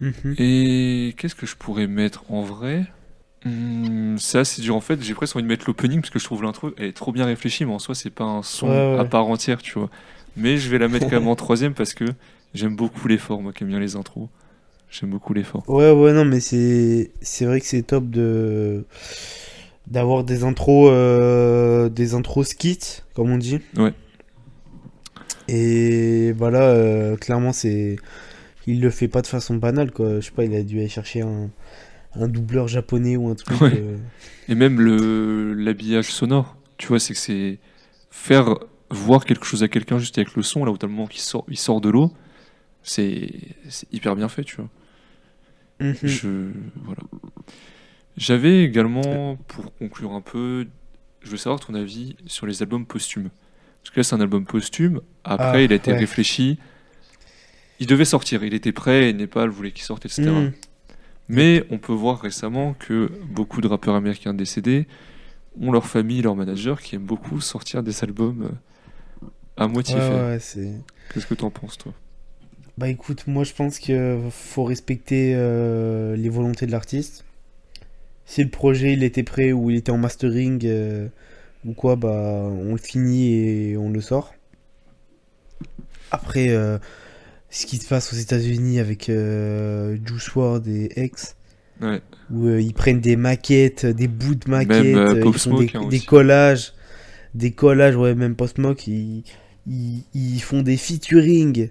[0.00, 0.34] Mhm.
[0.38, 2.86] Et qu'est-ce que je pourrais mettre en vrai?
[3.44, 5.02] Hmm, C'est assez dur en fait.
[5.02, 7.64] J'ai presque envie de mettre l'opening parce que je trouve l'intro est trop bien réfléchie,
[7.64, 8.98] mais en soi c'est pas un son Ouais, ouais.
[8.98, 9.88] à part entière, tu vois.
[10.36, 12.04] Mais je vais la mettre quand même en troisième parce que
[12.54, 14.28] j'aime beaucoup l'effort, moi qui aime bien les intros.
[14.90, 15.62] J'aime beaucoup l'effort.
[15.68, 18.84] Ouais, ouais, non, mais c'est c'est vrai que c'est top de
[19.86, 23.60] d'avoir des intros euh, des intros skits, comme on dit.
[23.76, 23.92] Ouais.
[25.48, 27.96] Et voilà, euh, clairement, c'est
[28.66, 30.16] il le fait pas de façon banale, quoi.
[30.20, 31.50] Je sais pas, il a dû aller chercher un,
[32.14, 33.60] un doubleur japonais ou un truc.
[33.60, 33.72] Ouais.
[33.76, 33.96] euh,
[34.48, 37.58] Et même le l'habillage sonore, tu vois, c'est que c'est
[38.10, 38.56] faire
[38.90, 41.20] voir quelque chose à quelqu'un juste avec le son, là où t'as le moment qui
[41.20, 42.12] sort, il sort de l'eau,
[42.82, 43.30] c'est
[43.92, 44.68] hyper bien fait, tu vois.
[45.80, 45.94] mhm.
[46.02, 46.50] Je
[46.82, 47.00] voilà.
[48.16, 50.66] J'avais également, pour conclure un peu,
[51.22, 53.30] je veux savoir ton avis sur les albums posthumes.
[53.82, 55.00] Parce que là, c'est un album posthume.
[55.24, 55.98] Après, Ah, il a été ouais.
[55.98, 56.58] réfléchi.
[57.78, 58.44] Il devait sortir.
[58.44, 59.08] Il était prêt.
[59.08, 60.28] Et Népal voulait qu'il sorte, etc.
[61.30, 64.86] Mais on peut voir récemment que beaucoup de rappeurs américains décédés
[65.60, 70.00] ont leur famille, leur manager qui aiment beaucoup sortir des albums euh, à moitié Ouais,
[70.00, 70.26] faits.
[70.56, 70.82] ouais.
[71.08, 71.94] Qu'est-ce que t'en penses, toi?
[72.78, 77.24] Bah écoute, moi je pense qu'il faut respecter euh, les volontés de l'artiste.
[78.26, 81.08] Si le projet il était prêt ou il était en mastering euh,
[81.66, 84.34] ou quoi, bah on le finit et on le sort.
[86.10, 86.78] Après, euh,
[87.50, 91.36] ce qui se passe aux États-Unis avec euh, Juice WRLD et X,
[91.80, 92.00] Ouais.
[92.30, 95.58] où euh, ils prennent des maquettes, des bouts de maquettes, Même, euh, euh, ils font
[95.58, 96.74] des, hein, des collages,
[97.34, 99.24] des collages, ouais, même Post Smoke, ils,
[99.66, 101.70] ils, ils font des featuring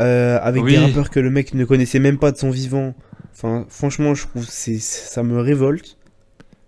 [0.00, 0.72] euh, avec Oui.
[0.72, 2.94] des rappeurs que le mec ne connaissait même pas de son vivant.
[3.32, 5.98] Enfin, franchement, je trouve c'est ça me révolte.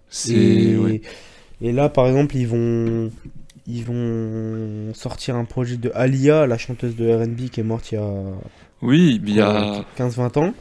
[0.09, 0.33] C'est.
[0.35, 1.01] Et, ouais.
[1.61, 3.11] et là, par exemple, ils vont
[3.67, 7.97] ils vont sortir un projet de Alia, la chanteuse de R&B qui est morte il
[7.97, 8.11] y a
[8.83, 9.85] Oui, mais il y a.
[9.97, 10.55] 15-20 ans.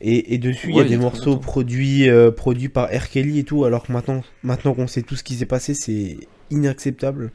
[0.00, 2.68] Et, et dessus, il y Ouais, a il y des a morceaux produits, euh, produits
[2.68, 3.08] par R.
[3.10, 6.18] Kelly et tout, alors que maintenant, maintenant qu'on sait tout ce qui s'est passé, c'est
[6.50, 7.32] inacceptable.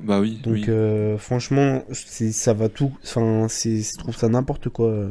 [0.00, 0.40] Bah oui.
[0.42, 0.64] Donc oui.
[0.68, 2.96] euh, franchement, ça va tout.
[3.04, 5.10] Enfin, je trouve ça n'importe quoi.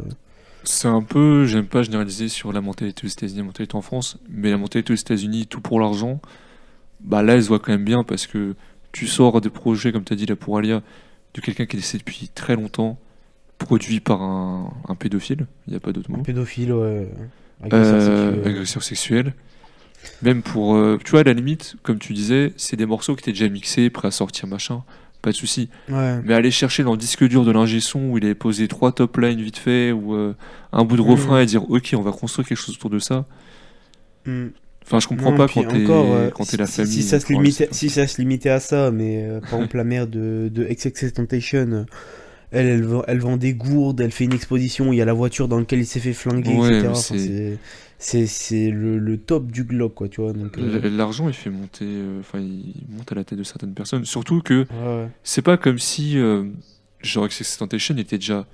[0.64, 4.18] C'est un peu, j'aime pas généraliser sur la mentalité aux États-Unis, la mentalité en France,
[4.30, 6.20] mais la mentalité aux États-Unis, tout pour l'argent,
[7.00, 8.56] bah là, elle se voit quand même bien parce que
[8.98, 10.82] tu sors des projets, comme tu as dit là pour Alia,
[11.34, 12.98] de quelqu'un qui est décédé depuis très longtemps,
[13.58, 17.08] produit par un, un pédophile, il n'y a pas d'autre mot, Pédophile, ouais.
[17.64, 18.52] agresseur Euh, sexuel.
[18.54, 19.34] agresseur sexuel.
[20.22, 23.22] Même pour, euh, tu vois, à la limite, comme tu disais, c'est des morceaux qui
[23.22, 24.84] étaient déjà mixés, prêts à sortir, machin,
[25.22, 25.70] pas de souci.
[25.90, 26.22] Ouais.
[26.24, 28.92] Mais aller chercher dans le disque dur de l'ingé son où il avait posé trois
[28.92, 30.36] top lines vite fait ou euh,
[30.72, 31.06] un bout de Mm.
[31.12, 33.26] refrain et dire ok on va construire quelque chose autour de ça.
[34.26, 34.48] Hmm.
[34.88, 36.92] Enfin je comprends Non, pas quand t'es euh, si, la famille.
[36.94, 39.76] si ça se enfin, limitait, si ça se limitait à ça, mais euh, par exemple
[39.78, 41.86] la mère de, de XXX Temptation,
[42.52, 45.12] elle, elle, vend, elle vend des gourdes, elle fait une exposition, il y a la
[45.12, 46.88] voiture dans laquelle il s'est fait flinguer, Ouais, etc.
[46.92, 47.18] Enfin,
[48.00, 50.32] c'est- c'est le, le top du globe, quoi, tu vois.
[50.32, 54.06] Euh, L'argent il fait monter, euh, enfin il monte à la tête de certaines personnes.
[54.06, 56.46] Surtout que ouais, c'est pas comme si euh,
[57.02, 58.46] genre XXXTentacion était déjà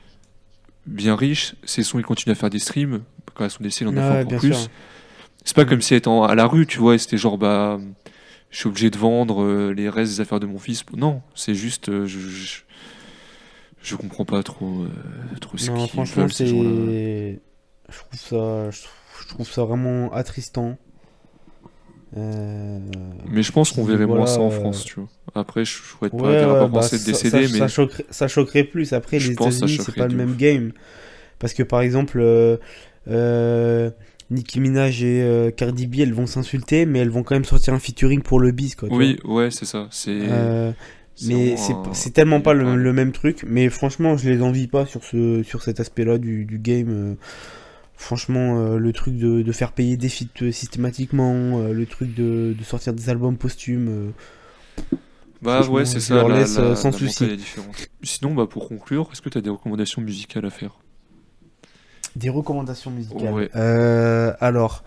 [0.87, 3.01] bien riche, ses sons ils continuent à faire des streams,
[3.35, 4.53] quand elles sont décédées il en a fait encore plus.
[4.53, 4.69] sûr.
[5.43, 7.79] C'est pas comme si elle était à la rue, tu vois, c'était genre bah
[8.49, 10.83] je suis obligé de vendre euh, les restes des affaires de mon fils.
[10.95, 12.61] Non, c'est juste euh, je, je
[13.81, 14.87] je comprends pas trop euh,
[15.41, 16.45] trop ce Non, franchement, c'est.
[17.89, 20.77] Je trouve ça, je trouve, ça vraiment attristant.
[22.15, 22.79] Euh,
[23.27, 25.09] Mais je pense qu'on verrait moins ça en France, tu vois.
[25.35, 27.59] Après, je souhaite pas Ouais, dire à ouais, pas bah, penser de décédé, ça, mais
[27.59, 28.93] ça choquerait, ça choquerait plus.
[28.93, 30.37] Après, Je les États-Unis, c'est pas le même ouf.
[30.37, 30.71] game.
[31.39, 32.19] Parce que par exemple,
[33.07, 33.91] euh,
[34.33, 37.73] Nicki Minaj et euh, Cardi B, elles vont s'insulter, mais elles vont quand même sortir
[37.73, 38.89] un featuring pour le bis, quoi.
[38.91, 39.87] oui, ouais, c'est ça.
[39.91, 40.11] C'est.
[40.11, 40.71] Euh,
[41.27, 41.55] mais
[41.93, 43.43] c'est tellement pas le, même truc.
[43.47, 46.87] Mais franchement, je les envie pas sur, ce, sur cet aspect-là du, du game.
[46.89, 47.13] euh.
[47.95, 52.93] Franchement, le truc de, de faire payer des feats systématiquement, le truc de, de sortir
[52.93, 54.11] des albums posthumes.
[55.41, 56.15] Bah ouais, c'est ça.
[56.15, 57.25] leur la- laisse, la- sans la souci.
[58.01, 60.71] Sinon, bah pour conclure, est-ce que tu as des recommandations musicales à faire?
[62.15, 63.33] Des recommandations musicales.
[63.33, 63.49] Ouais.
[63.55, 64.83] Euh, alors,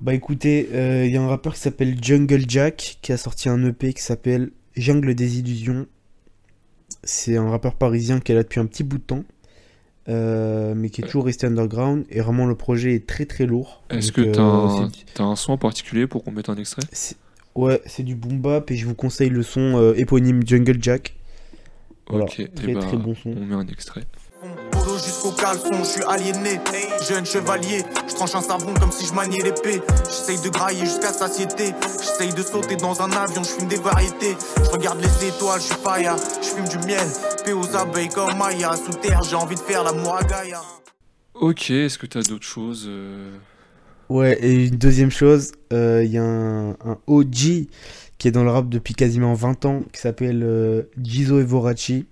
[0.00, 3.48] bah écoutez, euh, il y a un rappeur qui s'appelle Jungle Jack qui a sorti
[3.48, 5.86] un EP qui s'appelle Jungle des illusions.
[7.04, 9.24] C'est un rappeur parisien qui est là depuis un petit bout de temps,
[10.08, 12.04] euh, mais qui est toujours resté underground.
[12.10, 13.82] Et vraiment, le projet est très très lourd.
[13.90, 16.82] Est-ce que t'as un, un son en particulier pour qu'on mette un extrait?
[17.54, 21.16] Ouais, c'est du boom bap et je vous conseille le son éponyme Jungle Jack.
[22.08, 23.30] Voilà, Ok, et très bah, très bon son.
[23.30, 24.02] on met un extrait.
[24.70, 26.60] Polo jusqu'au caleçon, je suis aliéné.
[27.06, 29.82] Jeune chevalier, je tranche un savon comme si je maniais l'épée.
[30.06, 31.74] J'essaye de grailler jusqu'à satiété.
[32.00, 34.36] J'essaye de sauter dans un avion, je fume des variétés.
[34.64, 36.16] Je regarde les étoiles, je suis faya.
[36.40, 37.06] Je fume du miel,
[37.44, 38.74] paix aux abeilles comme Maya.
[38.76, 40.62] Sous terre, j'ai envie de faire l'amour à Gaïa.
[41.34, 43.36] Ok, est-ce que t'as d'autres choses euh,
[44.08, 47.66] Ouais, et une deuxième chose, euh, il y a un, un OG
[48.18, 52.06] qui est dans le rap depuis quasiment 20 ans, qui s'appelle euh, Gizo Evorachi,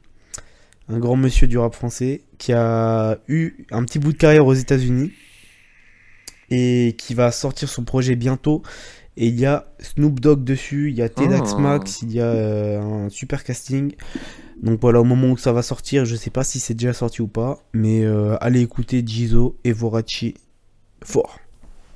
[0.88, 4.54] un grand monsieur du rap français, qui a eu un petit bout de carrière aux
[4.54, 5.12] États-Unis
[6.50, 8.62] et qui va sortir son projet bientôt.
[9.16, 11.60] Et il y a Snoop Dogg dessus, il y a Tedax Ah.
[11.60, 13.94] Max, il y a euh, un super casting.
[14.62, 17.20] Donc voilà, au moment où ça va sortir, je sais pas si c'est déjà sorti
[17.20, 20.34] ou pas, mais euh, allez écouter Gizo Evorachi
[21.04, 21.38] fort.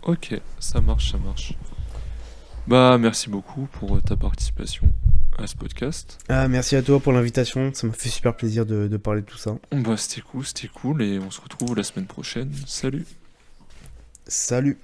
[0.02, 1.55] Ok, ça marche, ça marche.
[2.67, 4.89] Bah, merci beaucoup pour ta participation
[5.39, 6.19] à ce podcast.
[6.29, 9.27] Ah, merci à toi pour l'invitation, ça m'a fait super plaisir de, de parler de
[9.27, 9.57] tout ça.
[9.73, 12.53] Bah, c'était cool, c'était cool, et on se retrouve la semaine prochaine.
[12.67, 13.07] Salut
[14.27, 14.79] Salut